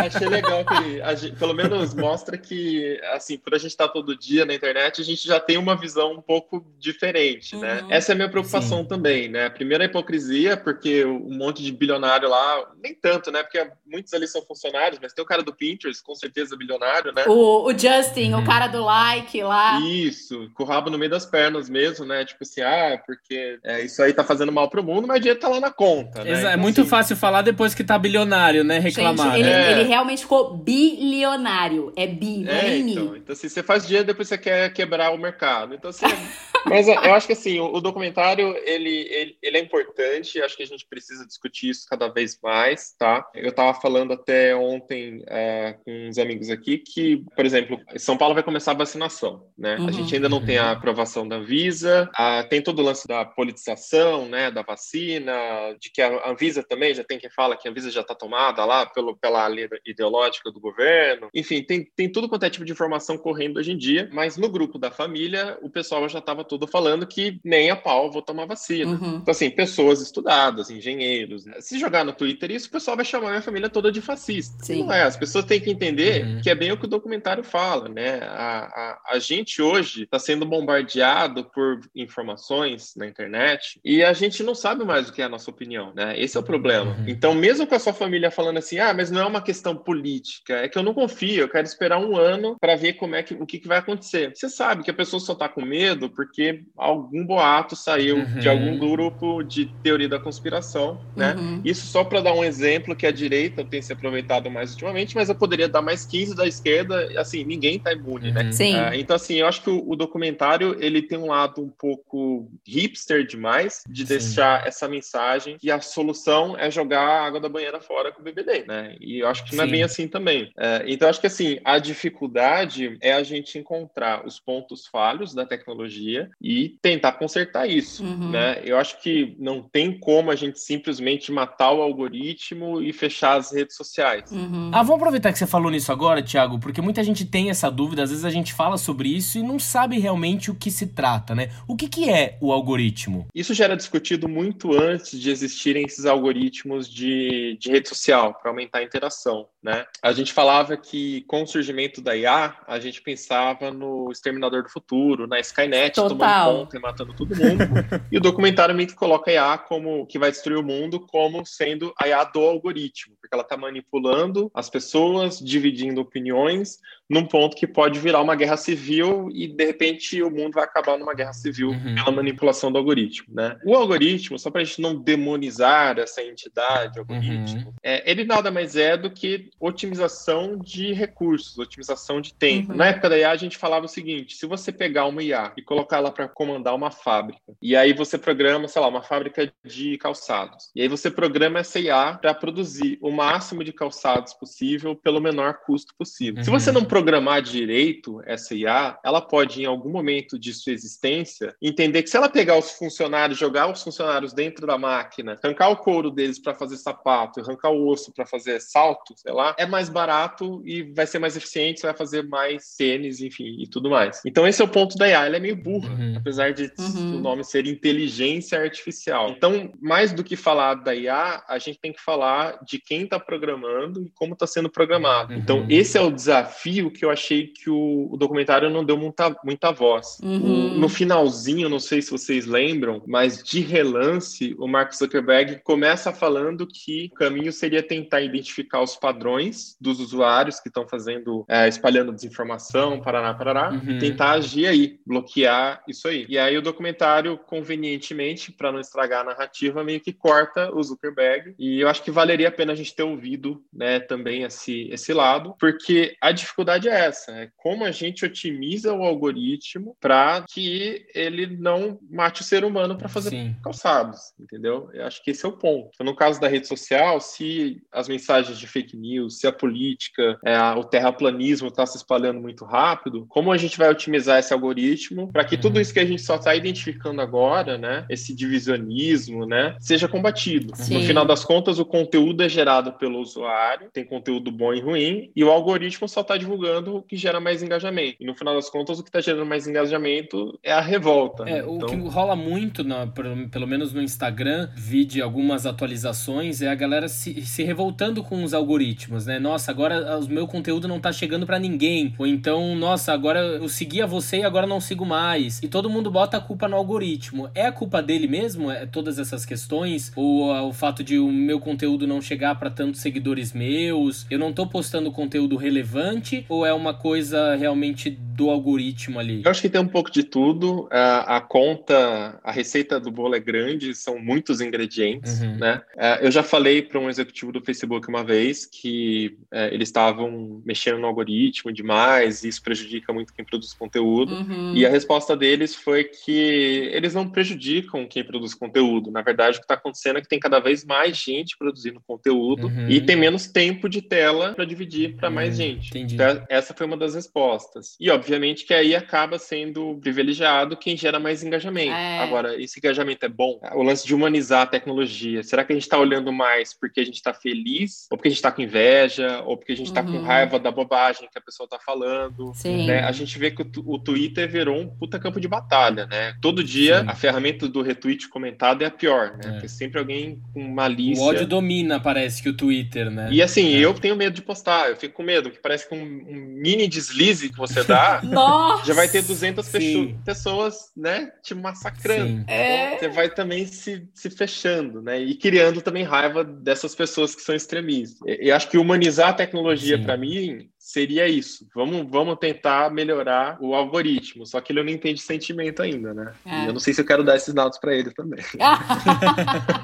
Achei 0.05 0.27
legal 0.27 0.63
que, 0.65 1.31
pelo 1.37 1.53
menos, 1.53 1.96
mostra 1.97 2.37
que, 2.37 2.99
assim, 3.13 3.37
por 3.37 3.53
a 3.53 3.57
gente 3.57 3.71
estar 3.71 3.87
tá 3.87 3.93
todo 3.93 4.17
dia 4.17 4.45
na 4.45 4.53
internet, 4.53 5.01
a 5.01 5.03
gente 5.03 5.27
já 5.27 5.39
tem 5.39 5.57
uma 5.57 5.75
visão 5.75 6.13
um 6.13 6.21
pouco 6.21 6.65
diferente, 6.79 7.55
né? 7.55 7.81
né? 7.81 7.87
Essa 7.89 8.11
é 8.11 8.13
a 8.13 8.15
minha 8.15 8.29
preocupação 8.29 8.79
Sim. 8.79 8.87
também, 8.87 9.27
né? 9.27 9.49
Primeiro 9.49 9.83
a 9.83 9.85
hipocrisia, 9.85 10.55
porque 10.55 11.05
um 11.05 11.37
monte 11.37 11.63
de 11.63 11.71
bilionário 11.71 12.29
lá, 12.29 12.71
nem 12.81 12.93
tanto, 12.93 13.31
né? 13.31 13.43
Porque 13.43 13.69
muitos 13.85 14.13
ali 14.13 14.27
são 14.27 14.41
funcionários, 14.41 14.99
mas 15.01 15.13
tem 15.13 15.23
o 15.23 15.27
cara 15.27 15.43
do 15.43 15.53
Pinterest, 15.53 16.03
com 16.03 16.15
certeza 16.15 16.55
bilionário, 16.55 17.11
né? 17.11 17.25
O, 17.27 17.67
o 17.67 17.77
Justin, 17.77 18.33
o 18.33 18.37
uhum. 18.37 18.45
cara 18.45 18.67
do 18.67 18.83
like 18.83 19.41
lá. 19.41 19.79
Isso, 19.81 20.49
com 20.53 20.63
o 20.63 20.65
rabo 20.65 20.89
no 20.89 20.97
meio 20.97 21.11
das 21.11 21.25
pernas 21.25 21.69
mesmo, 21.69 22.05
né? 22.05 22.23
Tipo 22.25 22.43
assim, 22.43 22.61
ah, 22.61 23.01
porque 23.05 23.59
é, 23.63 23.81
isso 23.81 24.01
aí 24.01 24.13
tá 24.13 24.23
fazendo 24.23 24.51
mal 24.51 24.69
pro 24.69 24.83
mundo, 24.83 25.07
mas 25.07 25.17
o 25.17 25.19
dinheiro 25.19 25.39
tá 25.39 25.47
lá 25.47 25.59
na 25.59 25.71
conta, 25.71 26.23
né? 26.23 26.31
É 26.31 26.39
então, 26.39 26.57
muito 26.57 26.81
assim... 26.81 26.89
fácil 26.89 27.15
falar 27.15 27.41
depois 27.41 27.73
que 27.73 27.83
tá 27.83 27.97
bilionário, 27.97 28.63
né? 28.63 28.79
Reclamar. 28.79 29.35
Gente, 29.35 29.39
ele, 29.39 29.49
é. 29.49 29.71
ele 29.71 29.83
realmente 29.83 30.21
ficou 30.21 30.55
bilionário. 30.55 31.86
É 31.95 32.07
bi, 32.07 32.39
não 32.39 32.51
é, 32.51 32.69
é 32.69 32.77
então, 32.77 33.15
então, 33.15 33.33
assim, 33.33 33.49
você 33.49 33.63
faz 33.63 33.85
dinheiro, 33.85 34.07
depois 34.07 34.27
você 34.27 34.37
quer 34.37 34.71
quebrar 34.73 35.11
o 35.11 35.17
mercado. 35.17 35.73
Então, 35.73 35.89
assim, 35.89 36.05
mas 36.65 36.87
eu 36.87 37.13
acho 37.13 37.27
que 37.27 37.33
assim, 37.33 37.59
o, 37.59 37.73
o 37.73 37.81
documentário 37.81 38.55
ele, 38.65 39.07
ele, 39.09 39.37
ele, 39.41 39.57
é 39.57 39.61
importante, 39.61 40.41
acho 40.41 40.57
que 40.57 40.63
a 40.63 40.67
gente 40.67 40.85
precisa 40.89 41.25
discutir 41.25 41.69
isso 41.69 41.85
cada 41.89 42.07
vez 42.07 42.39
mais, 42.41 42.95
tá? 42.97 43.25
Eu 43.33 43.49
estava 43.49 43.73
falando 43.79 44.13
até 44.13 44.55
ontem 44.55 45.23
é, 45.27 45.77
com 45.83 46.07
uns 46.07 46.17
amigos 46.17 46.49
aqui 46.49 46.77
que, 46.77 47.23
por 47.35 47.45
exemplo, 47.45 47.79
São 47.97 48.17
Paulo 48.17 48.33
vai 48.33 48.43
começar 48.43 48.71
a 48.71 48.75
vacinação, 48.75 49.47
né? 49.57 49.77
Uhum. 49.77 49.87
A 49.87 49.91
gente 49.91 50.13
ainda 50.13 50.29
não 50.29 50.43
tem 50.43 50.57
a 50.57 50.71
aprovação 50.71 51.27
da 51.27 51.37
Anvisa, 51.37 52.09
a, 52.13 52.43
tem 52.43 52.61
todo 52.61 52.79
o 52.79 52.83
lance 52.83 53.07
da 53.07 53.23
politização, 53.25 54.27
né, 54.27 54.51
da 54.51 54.61
vacina, 54.61 55.33
de 55.79 55.91
que 55.91 56.01
a 56.01 56.29
Anvisa 56.29 56.63
também 56.63 56.93
já 56.93 57.03
tem 57.03 57.19
quem 57.19 57.29
fala 57.29 57.55
que 57.55 57.67
a 57.67 57.71
Anvisa 57.71 57.91
já 57.91 58.01
está 58.01 58.15
tomada 58.15 58.65
lá 58.65 58.85
pelo, 58.85 59.15
pela 59.15 59.47
linha 59.47 59.69
ideológica 59.85 60.51
do 60.51 60.59
governo. 60.59 61.29
Enfim, 61.33 61.63
tem, 61.63 61.76
tem 61.83 62.11
tudo 62.11 62.29
quanto 62.29 62.43
é 62.43 62.49
tipo 62.49 62.65
de 62.65 62.71
informação 62.71 63.17
correndo 63.17 63.57
hoje 63.57 63.71
em 63.71 63.77
dia, 63.77 64.09
mas 64.11 64.37
no 64.37 64.49
grupo 64.49 64.77
da 64.77 64.91
família, 64.91 65.57
o 65.61 65.69
pessoal 65.69 66.07
já 66.07 66.19
estava 66.19 66.43
todo 66.43 66.67
falando 66.67 67.05
que 67.05 67.39
nem 67.43 67.69
a 67.69 67.75
pau 67.75 68.11
vou 68.11 68.21
tomar 68.21 68.45
vacina. 68.45 68.91
Uhum. 68.91 69.17
Então, 69.17 69.31
assim, 69.31 69.49
pessoas 69.49 70.01
estudadas, 70.01 70.69
engenheiros. 70.69 71.45
Né? 71.45 71.59
Se 71.59 71.79
jogar 71.79 72.03
no 72.03 72.13
Twitter 72.13 72.51
isso, 72.51 72.67
o 72.67 72.71
pessoal 72.71 72.95
vai 72.95 73.05
chamar 73.05 73.29
minha 73.29 73.41
família 73.41 73.69
toda 73.69 73.91
de 73.91 74.01
fascista. 74.01 74.63
Sim. 74.63 74.83
Não 74.83 74.93
é. 74.93 75.03
As 75.03 75.17
pessoas 75.17 75.45
têm 75.45 75.59
que 75.59 75.69
entender 75.69 76.25
uhum. 76.25 76.41
que 76.41 76.49
é 76.49 76.55
bem 76.55 76.71
o 76.71 76.77
que 76.77 76.85
o 76.85 76.89
documentário 76.89 77.43
fala, 77.43 77.89
né? 77.89 78.19
A, 78.23 78.59
a, 78.65 79.01
a 79.15 79.19
gente 79.19 79.61
hoje 79.61 80.03
está 80.03 80.19
sendo 80.19 80.45
bombardeado 80.45 81.43
por 81.45 81.79
informações 81.95 82.93
na 82.95 83.07
internet 83.07 83.79
e 83.83 84.03
a 84.03 84.13
gente 84.13 84.43
não 84.43 84.55
sabe 84.55 84.83
mais 84.83 85.09
o 85.09 85.13
que 85.13 85.21
é 85.21 85.25
a 85.25 85.29
nossa 85.29 85.49
opinião, 85.49 85.93
né? 85.93 86.19
Esse 86.19 86.37
é 86.37 86.39
o 86.39 86.43
problema. 86.43 86.91
Uhum. 86.91 87.05
Então, 87.07 87.33
mesmo 87.33 87.67
com 87.67 87.75
a 87.75 87.79
sua 87.79 87.93
família 87.93 88.31
falando 88.31 88.57
assim, 88.57 88.79
ah, 88.79 88.93
mas 88.93 89.11
não 89.11 89.21
é 89.21 89.25
uma 89.25 89.41
questão 89.41 89.75
política, 89.75 90.55
é 90.55 90.67
que 90.67 90.77
eu 90.77 90.83
não 90.83 90.93
confio, 90.93 91.41
eu 91.41 91.49
quero 91.49 91.66
esperar 91.71 91.99
um 91.99 92.15
ano 92.15 92.57
para 92.59 92.75
ver 92.75 92.93
como 92.93 93.15
é 93.15 93.23
que 93.23 93.33
o 93.33 93.45
que, 93.45 93.59
que 93.59 93.67
vai 93.67 93.77
acontecer. 93.77 94.31
Você 94.35 94.49
sabe 94.49 94.83
que 94.83 94.91
a 94.91 94.93
pessoa 94.93 95.19
só 95.19 95.33
está 95.33 95.47
com 95.47 95.61
medo 95.61 96.09
porque 96.09 96.63
algum 96.75 97.25
boato 97.25 97.75
saiu 97.75 98.17
uhum. 98.17 98.39
de 98.39 98.49
algum 98.49 98.77
grupo 98.77 99.43
de 99.43 99.65
teoria 99.83 100.09
da 100.09 100.19
conspiração, 100.19 100.99
né? 101.15 101.35
Uhum. 101.35 101.61
Isso 101.63 101.85
só 101.87 102.03
para 102.03 102.21
dar 102.21 102.33
um 102.33 102.43
exemplo 102.43 102.95
que 102.95 103.05
a 103.05 103.11
direita 103.11 103.63
tem 103.63 103.81
se 103.81 103.93
aproveitado 103.93 104.49
mais 104.49 104.71
ultimamente, 104.71 105.15
mas 105.15 105.29
eu 105.29 105.35
poderia 105.35 105.67
dar 105.67 105.81
mais 105.81 106.05
15 106.05 106.35
da 106.35 106.47
esquerda, 106.47 107.19
assim, 107.19 107.43
ninguém 107.43 107.79
tá 107.79 107.91
imune, 107.91 108.31
né? 108.31 108.51
Sim. 108.51 108.75
Uh, 108.75 108.93
então, 108.93 109.15
assim, 109.15 109.35
eu 109.35 109.47
acho 109.47 109.61
que 109.61 109.69
o, 109.69 109.83
o, 109.87 109.95
documentário, 109.95 110.77
ele 110.79 111.01
tem 111.01 111.17
um 111.17 111.27
lado 111.27 111.61
um 111.61 111.69
pouco 111.69 112.49
hipster 112.65 113.25
demais, 113.25 113.83
de 113.89 114.01
Sim. 114.01 114.07
deixar 114.07 114.65
essa 114.67 114.87
mensagem 114.87 115.57
que 115.57 115.71
a 115.71 115.79
solução 115.81 116.57
é 116.57 116.69
jogar 116.71 117.01
a 117.01 117.25
água 117.25 117.39
da 117.39 117.49
banheira 117.49 117.79
fora 117.79 118.11
com 118.11 118.21
o 118.21 118.23
BBD, 118.23 118.65
né? 118.67 118.95
E 118.99 119.19
eu 119.19 119.27
acho 119.27 119.43
que 119.45 119.55
não 119.55 119.63
Sim. 119.63 119.69
é 119.69 119.71
bem 119.71 119.83
assim 119.83 120.07
também. 120.07 120.43
Uh, 120.43 120.83
então, 120.87 121.07
eu 121.07 121.09
acho 121.09 121.21
que, 121.21 121.27
assim, 121.27 121.56
a 121.63 121.79
dificuldade 121.79 122.97
é 123.01 123.13
a 123.13 123.23
gente 123.23 123.57
encontrar 123.57 124.25
os 124.25 124.39
pontos 124.39 124.87
falhos 124.87 125.33
da 125.33 125.45
tecnologia 125.45 126.29
e 126.41 126.77
tentar 126.81 127.13
consertar 127.13 127.67
isso, 127.67 128.03
uhum. 128.03 128.31
né? 128.31 128.61
Eu 128.63 128.77
acho 128.77 129.01
que 129.01 129.35
não 129.39 129.61
tem 129.61 129.97
como 129.99 130.31
a 130.31 130.35
gente 130.35 130.59
simplesmente 130.59 131.31
matar 131.31 131.71
o 131.71 131.81
algoritmo 131.81 132.81
e 132.81 132.91
fechar 132.93 133.37
as 133.37 133.51
redes 133.51 133.75
sociais. 133.75 134.31
Uhum. 134.31 134.71
Ah, 134.73 134.83
vamos 134.83 135.01
aproveitar 135.01 135.31
que 135.31 135.39
você 135.39 135.47
falou 135.47 135.71
nisso 135.71 135.91
agora, 135.91 136.21
Thiago, 136.21 136.59
porque 136.59 136.81
muita 136.81 137.03
gente 137.03 137.25
tem 137.25 137.49
essa 137.49 137.69
dúvida, 137.69 138.03
às 138.03 138.09
vezes 138.09 138.25
a 138.25 138.29
gente 138.29 138.53
fala 138.53 138.77
sobre 138.77 139.09
isso 139.09 139.37
e 139.37 139.43
não 139.43 139.59
sabe 139.59 139.99
realmente 139.99 140.51
o 140.51 140.55
que 140.55 140.69
se 140.69 140.87
trata, 140.87 141.33
né? 141.33 141.49
O 141.67 141.75
que, 141.75 141.87
que 141.87 142.09
é 142.09 142.37
o 142.41 142.51
algoritmo? 142.51 143.27
Isso 143.33 143.53
já 143.53 143.65
era 143.65 143.77
discutido 143.77 144.27
muito 144.27 144.73
antes 144.73 145.19
de 145.19 145.29
existirem 145.29 145.85
esses 145.85 146.05
algoritmos 146.05 146.89
de, 146.89 147.57
de 147.59 147.71
rede 147.71 147.89
social 147.89 148.33
para 148.33 148.51
aumentar 148.51 148.79
a 148.79 148.83
interação, 148.83 149.47
né? 149.61 149.85
A 150.01 150.11
gente 150.11 150.33
falava 150.33 150.77
que 150.77 151.21
com 151.21 151.45
o 151.47 151.51
surgimento 151.51 152.01
da 152.01 152.15
IA, 152.15 152.55
a 152.67 152.79
gente 152.79 153.01
pensava 153.01 153.71
no 153.71 154.11
Exterminador 154.11 154.63
do 154.63 154.69
Futuro, 154.69 155.25
na 155.25 155.39
Skynet 155.39 155.95
Total. 155.95 156.09
tomando 156.09 156.59
conta 156.59 156.77
e 156.77 156.79
matando 156.79 157.13
todo 157.13 157.35
mundo. 157.35 157.63
e 158.11 158.17
o 158.17 158.21
documentário 158.21 158.75
meio 158.75 158.89
que 158.89 158.95
coloca 158.95 159.31
a 159.31 159.33
IA 159.33 159.57
como 159.57 160.05
que 160.05 160.19
vai 160.19 160.29
destruir 160.29 160.57
o 160.57 160.63
mundo 160.63 160.99
como 160.99 161.45
sendo 161.45 161.93
a 161.99 162.07
IA 162.07 162.23
do 162.25 162.41
algoritmo, 162.41 163.15
porque 163.19 163.33
ela 163.33 163.43
está 163.43 163.55
manipulando 163.55 164.51
as 164.53 164.69
pessoas, 164.69 165.39
dividindo 165.39 166.01
opiniões, 166.01 166.79
num 167.09 167.25
ponto 167.25 167.55
que 167.55 167.65
pode 167.65 167.99
virar 167.99 168.21
uma 168.21 168.35
guerra 168.35 168.57
civil 168.57 169.29
e 169.33 169.47
de 169.47 169.65
repente 169.65 170.21
o 170.21 170.29
mundo 170.29 170.55
vai 170.55 170.63
acabar 170.63 170.97
numa 170.97 171.13
guerra 171.13 171.33
civil 171.33 171.69
uhum. 171.69 171.95
pela 171.95 172.11
manipulação 172.11 172.71
do 172.71 172.77
algoritmo, 172.77 173.33
né? 173.33 173.57
O 173.65 173.75
algoritmo, 173.75 174.37
só 174.37 174.51
para 174.51 174.61
a 174.61 174.63
gente 174.63 174.81
não 174.81 174.95
demonizar 174.95 175.99
essa 175.99 176.21
entidade, 176.21 176.99
algoritmo, 176.99 177.67
uhum. 177.67 177.73
é, 177.81 178.09
ele 178.09 178.25
nada 178.25 178.51
mais 178.51 178.75
é 178.75 178.97
do 178.97 179.09
que 179.09 179.49
otimização 179.59 180.57
de 180.57 180.91
recursos, 180.93 181.57
otimização 181.57 182.19
de 182.19 182.33
tempo. 182.33 182.71
Uhum. 182.71 182.77
Na 182.77 182.87
época 182.87 183.09
da 183.09 183.17
IA 183.17 183.31
a 183.31 183.37
gente 183.37 183.57
falava 183.57 183.85
o 183.85 183.89
seguinte: 183.89 184.35
se 184.35 184.45
você 184.45 184.71
pegar 184.71 185.05
uma 185.05 185.23
IA 185.23 185.53
e 185.55 185.61
colocar 185.61 185.97
ela 185.97 186.11
para 186.11 186.27
comandar 186.27 186.75
uma 186.75 186.91
fábrica 186.91 187.53
e 187.61 187.75
aí 187.75 187.93
você 187.93 188.17
programa, 188.17 188.67
sei 188.67 188.81
lá, 188.81 188.87
uma 188.87 189.01
fábrica 189.01 189.51
de 189.63 189.97
calçados 189.97 190.69
e 190.75 190.81
aí 190.81 190.87
você 190.87 191.09
programa 191.09 191.59
essa 191.59 191.79
IA 191.79 192.17
para 192.21 192.33
produzir 192.33 192.97
o 193.01 193.11
máximo 193.11 193.63
de 193.63 193.71
calçados 193.71 194.33
possível 194.33 194.95
pelo 194.95 195.21
menor 195.21 195.59
custo 195.65 195.93
possível. 195.97 196.43
Se 196.43 196.49
você 196.49 196.71
não 196.71 196.83
programar 196.97 197.43
direito 197.43 198.21
essa 198.25 198.55
IA, 198.55 198.97
ela 199.05 199.21
pode, 199.21 199.61
em 199.61 199.65
algum 199.65 199.89
momento 199.89 200.39
de 200.39 200.51
sua 200.51 200.73
existência, 200.73 201.55
entender 201.61 202.01
que 202.01 202.09
se 202.09 202.17
ela 202.17 202.27
pegar 202.27 202.57
os 202.57 202.71
funcionários, 202.71 203.37
jogar 203.37 203.71
os 203.71 203.83
funcionários 203.83 204.33
dentro 204.33 204.65
da 204.65 204.79
máquina, 204.79 205.37
arrancar 205.43 205.69
o 205.69 205.77
couro 205.77 206.09
deles 206.09 206.39
para 206.39 206.55
fazer 206.55 206.77
sapato, 206.77 207.39
arrancar 207.39 207.69
o 207.69 207.87
osso 207.87 208.11
para 208.11 208.25
fazer 208.25 208.59
salto, 208.59 209.13
sei 209.15 209.31
lá, 209.31 209.55
é 209.59 209.65
mais 209.65 209.89
barato 209.89 210.61
e 210.65 210.81
vai 210.81 211.05
ser 211.05 211.19
mais 211.19 211.37
eficiente, 211.37 211.79
você 211.79 211.87
vai 211.87 211.95
fazer 211.95 212.23
mais 212.23 212.75
tênis, 212.75 213.21
enfim, 213.21 213.61
e 213.61 213.67
tudo 213.67 213.91
mais. 213.91 214.21
Então 214.25 214.47
esse 214.47 214.59
é 214.59 214.65
o 214.65 214.69
ponto 214.69 214.97
da 214.97 215.07
IA, 215.07 215.25
ela 215.27 215.37
é 215.37 215.39
meio 215.39 215.55
burra, 215.55 215.93
uhum. 215.93 216.15
apesar 216.17 216.51
de 216.51 216.71
uhum. 216.79 217.17
o 217.17 217.19
nome 217.19 217.43
ser 217.43 217.67
inteligência 217.67 218.59
artificial. 218.59 219.29
Então, 219.29 219.71
mais 219.79 220.11
do 220.11 220.23
que 220.23 220.35
falar 220.35 220.75
da 220.75 220.95
IA, 220.95 221.43
a 221.47 221.59
gente 221.59 221.79
tem 221.79 221.93
que 221.93 222.01
falar 222.01 222.59
de 222.65 222.79
quem 222.79 223.03
está 223.03 223.19
programando 223.19 224.01
e 224.01 224.09
como 224.15 224.33
está 224.33 224.47
sendo 224.47 224.69
programado. 224.69 225.33
Uhum. 225.33 225.39
Então, 225.39 225.65
esse 225.69 225.95
é 225.95 226.01
o 226.01 226.11
desafio 226.11 226.86
que 226.91 227.05
eu 227.05 227.09
achei 227.09 227.47
que 227.47 227.69
o, 227.69 228.09
o 228.11 228.17
documentário 228.17 228.69
não 228.69 228.83
deu 228.83 228.97
muita, 228.97 229.35
muita 229.43 229.71
voz. 229.71 230.17
Uhum. 230.21 230.77
no 230.77 230.89
finalzinho, 230.89 231.69
não 231.69 231.79
sei 231.79 232.01
se 232.01 232.11
vocês 232.11 232.45
lembram, 232.45 233.01
mas 233.07 233.43
de 233.43 233.59
relance, 233.59 234.55
o 234.57 234.67
Mark 234.67 234.93
Zuckerberg 234.93 235.61
começa 235.63 236.11
falando 236.11 236.67
que 236.67 237.09
o 237.13 237.15
caminho 237.15 237.51
seria 237.51 237.81
tentar 237.81 238.21
identificar 238.21 238.81
os 238.81 238.95
padrões 238.95 239.75
dos 239.79 239.99
usuários 239.99 240.59
que 240.59 240.67
estão 240.67 240.87
fazendo, 240.87 241.45
é, 241.47 241.67
espalhando 241.67 242.13
desinformação, 242.13 243.01
parará, 243.01 243.33
parará, 243.33 243.71
uhum. 243.71 243.91
e 243.91 243.99
tentar 243.99 244.31
agir 244.31 244.67
aí, 244.67 244.99
bloquear 245.05 245.83
isso 245.87 246.07
aí. 246.07 246.25
E 246.29 246.37
aí 246.37 246.57
o 246.57 246.61
documentário, 246.61 247.37
convenientemente, 247.37 248.51
para 248.51 248.71
não 248.71 248.79
estragar 248.79 249.21
a 249.21 249.25
narrativa, 249.25 249.83
meio 249.83 249.99
que 249.99 250.13
corta 250.13 250.73
o 250.73 250.83
Zuckerberg. 250.83 251.55
E 251.57 251.79
eu 251.79 251.87
acho 251.87 252.03
que 252.03 252.11
valeria 252.11 252.49
a 252.49 252.51
pena 252.51 252.73
a 252.73 252.75
gente 252.75 252.95
ter 252.95 253.03
ouvido, 253.03 253.63
né, 253.73 253.99
também 253.99 254.43
esse, 254.43 254.89
esse 254.91 255.13
lado, 255.13 255.55
porque 255.59 256.15
a 256.21 256.31
dificuldade 256.31 256.76
dificuldade 256.77 256.89
é 256.89 257.05
essa: 257.05 257.31
é 257.31 257.49
como 257.57 257.83
a 257.83 257.91
gente 257.91 258.25
otimiza 258.25 258.93
o 258.93 259.03
algoritmo 259.03 259.95
para 259.99 260.43
que 260.47 261.05
ele 261.13 261.47
não 261.47 261.99
mate 262.09 262.41
o 262.41 262.43
ser 262.43 262.63
humano 262.63 262.97
para 262.97 263.09
fazer 263.09 263.31
Sim. 263.31 263.55
calçados, 263.63 264.33
entendeu? 264.39 264.89
Eu 264.93 265.05
acho 265.05 265.23
que 265.23 265.31
esse 265.31 265.45
é 265.45 265.49
o 265.49 265.57
ponto. 265.57 265.89
Então, 265.93 266.05
no 266.05 266.15
caso 266.15 266.39
da 266.39 266.47
rede 266.47 266.67
social, 266.67 267.19
se 267.19 267.81
as 267.91 268.07
mensagens 268.07 268.57
de 268.57 268.67
fake 268.67 268.95
news, 268.95 269.39
se 269.39 269.47
a 269.47 269.51
política, 269.51 270.39
é, 270.45 270.57
o 270.71 270.83
terraplanismo 270.83 271.67
está 271.67 271.85
se 271.85 271.97
espalhando 271.97 272.39
muito 272.39 272.65
rápido, 272.65 273.25
como 273.27 273.51
a 273.51 273.57
gente 273.57 273.77
vai 273.77 273.89
otimizar 273.89 274.39
esse 274.39 274.53
algoritmo 274.53 275.31
para 275.31 275.43
que 275.43 275.55
uhum. 275.55 275.61
tudo 275.61 275.81
isso 275.81 275.93
que 275.93 275.99
a 275.99 276.05
gente 276.05 276.21
só 276.21 276.35
está 276.35 276.55
identificando 276.55 277.21
agora, 277.21 277.77
né, 277.77 278.05
esse 278.09 278.33
divisionismo, 278.33 279.45
né, 279.45 279.75
seja 279.79 280.07
combatido. 280.07 280.75
Sim. 280.75 280.95
No 280.95 281.01
final 281.01 281.25
das 281.25 281.43
contas, 281.43 281.79
o 281.79 281.85
conteúdo 281.85 282.43
é 282.43 282.49
gerado 282.49 282.93
pelo 282.93 283.19
usuário, 283.19 283.89
tem 283.91 284.05
conteúdo 284.05 284.51
bom 284.51 284.73
e 284.73 284.81
ruim, 284.81 285.31
e 285.35 285.43
o 285.43 285.51
algoritmo 285.51 286.07
só 286.07 286.21
está 286.21 286.37
divulgando 286.37 286.66
divulgando 286.67 286.97
o 286.97 287.01
que 287.01 287.15
gera 287.15 287.39
mais 287.39 287.63
engajamento. 287.63 288.17
E 288.19 288.25
no 288.25 288.35
final 288.35 288.53
das 288.53 288.69
contas, 288.69 288.99
o 288.99 289.03
que 289.03 289.09
está 289.09 289.21
gerando 289.21 289.45
mais 289.45 289.67
engajamento 289.67 290.57
é 290.63 290.71
a 290.71 290.81
revolta. 290.81 291.49
É, 291.49 291.59
então... 291.59 291.75
o 291.75 291.85
que 291.85 291.95
rola 291.95 292.35
muito, 292.35 292.83
na, 292.83 293.07
pelo 293.07 293.67
menos 293.67 293.93
no 293.93 294.01
Instagram, 294.01 294.69
vi 294.75 295.05
de 295.05 295.21
algumas 295.21 295.65
atualizações, 295.65 296.61
é 296.61 296.67
a 296.67 296.75
galera 296.75 297.07
se, 297.07 297.41
se 297.41 297.63
revoltando 297.63 298.23
com 298.23 298.43
os 298.43 298.53
algoritmos, 298.53 299.25
né? 299.25 299.39
Nossa, 299.39 299.71
agora 299.71 300.19
o 300.19 300.27
meu 300.27 300.47
conteúdo 300.47 300.87
não 300.87 300.99
tá 300.99 301.11
chegando 301.11 301.45
para 301.45 301.59
ninguém. 301.59 302.13
Ou 302.17 302.27
então, 302.27 302.75
nossa, 302.75 303.13
agora 303.13 303.39
eu 303.39 303.69
segui 303.69 304.01
a 304.01 304.05
você 304.05 304.37
e 304.37 304.43
agora 304.43 304.67
não 304.67 304.81
sigo 304.81 305.05
mais. 305.05 305.59
que 305.59 305.67
todo 305.67 305.89
mundo 305.89 306.11
bota 306.11 306.37
a 306.37 306.41
culpa 306.41 306.67
no 306.67 306.75
algoritmo. 306.75 307.49
É 307.55 307.65
a 307.65 307.71
culpa 307.71 308.01
dele 308.01 308.27
mesmo? 308.27 308.69
É 308.69 308.85
todas 308.85 309.19
essas 309.19 309.45
questões? 309.45 310.11
Ou 310.15 310.51
o 310.67 310.73
fato 310.73 311.03
de 311.03 311.17
o 311.17 311.31
meu 311.31 311.59
conteúdo 311.59 312.05
não 312.05 312.21
chegar 312.21 312.55
para 312.55 312.69
tantos 312.69 313.01
seguidores 313.01 313.53
meus? 313.53 314.25
Eu 314.29 314.39
não 314.39 314.51
tô 314.51 314.67
postando 314.67 315.11
conteúdo 315.11 315.55
relevante? 315.55 316.45
Ou 316.49 316.56
é 316.65 316.73
uma 316.73 316.93
coisa 316.93 317.55
realmente 317.55 318.09
do 318.09 318.49
algoritmo 318.49 319.19
ali? 319.19 319.41
Eu 319.43 319.51
acho 319.51 319.61
que 319.61 319.69
tem 319.69 319.81
um 319.81 319.87
pouco 319.87 320.11
de 320.11 320.23
tudo. 320.23 320.87
A, 320.91 321.37
a 321.37 321.41
conta, 321.41 322.39
a 322.43 322.51
receita 322.51 322.99
do 322.99 323.11
bolo 323.11 323.35
é 323.35 323.39
grande, 323.39 323.95
são 323.95 324.19
muitos 324.19 324.61
ingredientes, 324.61 325.41
uhum. 325.41 325.57
né? 325.57 325.81
É, 325.97 326.25
eu 326.25 326.31
já 326.31 326.43
falei 326.43 326.81
para 326.81 326.99
um 326.99 327.09
executivo 327.09 327.51
do 327.51 327.61
Facebook 327.61 328.07
uma 328.07 328.23
vez 328.23 328.65
que 328.65 329.37
é, 329.51 329.73
eles 329.73 329.89
estavam 329.89 330.61
mexendo 330.65 330.99
no 330.99 331.07
algoritmo 331.07 331.71
demais, 331.71 332.43
e 332.43 332.49
isso 332.49 332.61
prejudica 332.61 333.11
muito 333.11 333.33
quem 333.33 333.43
produz 333.43 333.73
conteúdo. 333.73 334.35
Uhum. 334.35 334.73
E 334.75 334.85
a 334.85 334.89
resposta 334.89 335.35
deles 335.35 335.73
foi 335.75 336.03
que 336.03 336.89
eles 336.91 337.13
não 337.13 337.27
prejudicam 337.27 338.07
quem 338.07 338.23
produz 338.23 338.53
conteúdo. 338.53 339.11
Na 339.11 339.21
verdade, 339.21 339.57
o 339.57 339.59
que 339.59 339.65
está 339.65 339.75
acontecendo 339.75 340.17
é 340.17 340.21
que 340.21 340.27
tem 340.27 340.39
cada 340.39 340.59
vez 340.59 340.85
mais 340.85 341.17
gente 341.17 341.57
produzindo 341.57 342.01
conteúdo 342.05 342.67
uhum. 342.67 342.89
e 342.89 343.01
tem 343.01 343.15
menos 343.15 343.47
tempo 343.47 343.89
de 343.89 344.01
tela 344.01 344.53
para 344.53 344.65
dividir 344.65 345.15
para 345.15 345.29
mais 345.29 345.57
uhum. 345.57 345.65
gente. 345.65 345.89
Entendi. 345.89 346.17
Essa 346.49 346.73
foi 346.73 346.85
uma 346.85 346.97
das 346.97 347.15
respostas. 347.15 347.95
E, 347.99 348.09
obviamente, 348.09 348.65
que 348.65 348.73
aí 348.73 348.95
acaba 348.95 349.39
sendo 349.39 349.97
privilegiado 350.01 350.77
quem 350.77 350.95
gera 350.95 351.19
mais 351.19 351.43
engajamento. 351.43 351.91
É. 351.91 352.19
Agora, 352.19 352.61
esse 352.61 352.79
engajamento 352.79 353.25
é 353.25 353.29
bom? 353.29 353.59
O 353.73 353.83
lance 353.83 354.05
de 354.05 354.13
humanizar 354.13 354.61
a 354.63 354.67
tecnologia. 354.67 355.43
Será 355.43 355.63
que 355.63 355.73
a 355.73 355.75
gente 355.75 355.83
está 355.83 355.97
olhando 355.97 356.31
mais 356.31 356.73
porque 356.73 356.99
a 356.99 357.05
gente 357.05 357.15
está 357.15 357.33
feliz, 357.33 358.07
ou 358.11 358.17
porque 358.17 358.27
a 358.27 358.31
gente 358.31 358.37
está 358.37 358.51
com 358.51 358.61
inveja, 358.61 359.41
ou 359.45 359.57
porque 359.57 359.71
a 359.71 359.75
gente 359.75 359.87
está 359.87 360.01
uhum. 360.01 360.19
com 360.19 360.23
raiva 360.23 360.59
da 360.59 360.71
bobagem 360.71 361.27
que 361.31 361.37
a 361.37 361.41
pessoa 361.41 361.65
está 361.65 361.79
falando? 361.79 362.51
Sim. 362.53 362.87
Né? 362.87 362.99
A 363.03 363.11
gente 363.11 363.37
vê 363.37 363.51
que 363.51 363.61
o, 363.61 363.67
o, 363.85 363.99
Twitter 363.99 364.49
virou 364.49 364.77
um 364.77 364.87
puta 364.87 365.19
campo 365.19 365.39
de 365.39 365.47
batalha, 365.47 366.05
né? 366.05 366.35
Todo 366.41 366.63
dia 366.63 367.01
Sim. 367.01 367.09
a 367.09 367.15
ferramenta 367.15 367.67
do 367.67 367.81
retweet 367.81 368.29
comentado 368.29 368.83
é 368.83 368.85
a 368.85 368.91
pior, 368.91 369.37
né? 369.37 369.43
É. 369.45 369.51
Porque 369.51 369.69
sempre 369.69 369.99
alguém 369.99 370.41
com 370.53 370.61
malícia. 370.61 371.23
O 371.23 371.27
ódio 371.27 371.47
domina, 371.47 371.99
parece 371.99 372.41
que 372.41 372.49
o 372.49 372.55
Twitter, 372.55 373.09
né? 373.09 373.29
E 373.31 373.41
assim, 373.41 373.75
é. 373.75 373.79
eu 373.79 373.93
tenho 373.93 374.15
medo 374.15 374.33
de 374.33 374.41
postar, 374.41 374.89
eu 374.89 374.95
fico 374.95 375.15
com 375.15 375.23
medo, 375.23 375.51
que 375.51 375.59
parece 375.59 375.87
que 375.87 375.95
um 375.95 376.25
mini 376.27 376.87
deslize 376.87 377.49
que 377.49 377.57
você 377.57 377.83
dá 377.83 378.21
já 378.85 378.93
vai 378.93 379.07
ter 379.07 379.23
200 379.23 379.65
Sim. 379.65 380.19
pessoas, 380.25 380.91
né, 380.95 381.31
te 381.41 381.55
massacrando. 381.55 382.41
Então, 382.41 382.53
é. 382.53 382.97
você 382.97 383.09
vai 383.09 383.29
também 383.29 383.65
se, 383.65 384.07
se 384.13 384.29
fechando, 384.29 385.01
né? 385.01 385.19
E 385.19 385.35
criando 385.35 385.81
também 385.81 386.03
raiva 386.03 386.43
dessas 386.43 386.93
pessoas 386.93 387.35
que 387.35 387.41
são 387.41 387.55
extremistas. 387.55 388.19
Eu 388.25 388.55
acho 388.55 388.69
que 388.69 388.77
humanizar 388.77 389.29
a 389.29 389.33
tecnologia, 389.33 390.01
para 390.01 390.17
mim, 390.17 390.69
seria 390.87 391.27
isso. 391.27 391.67
Vamos, 391.75 392.07
vamos 392.09 392.37
tentar 392.39 392.89
melhorar 392.89 393.57
o 393.59 393.75
algoritmo. 393.75 394.45
Só 394.45 394.61
que 394.61 394.71
ele 394.71 394.81
não 394.81 394.89
entende 394.89 395.19
sentimento 395.19 395.81
ainda, 395.81 396.13
né? 396.13 396.31
É. 396.45 396.69
eu 396.69 396.73
não 396.73 396.79
sei 396.79 396.93
se 396.93 397.01
eu 397.01 397.05
quero 397.05 397.25
dar 397.25 397.35
esses 397.35 397.53
dados 397.53 397.77
para 397.77 397.93
ele 397.93 398.09
também. 398.11 398.39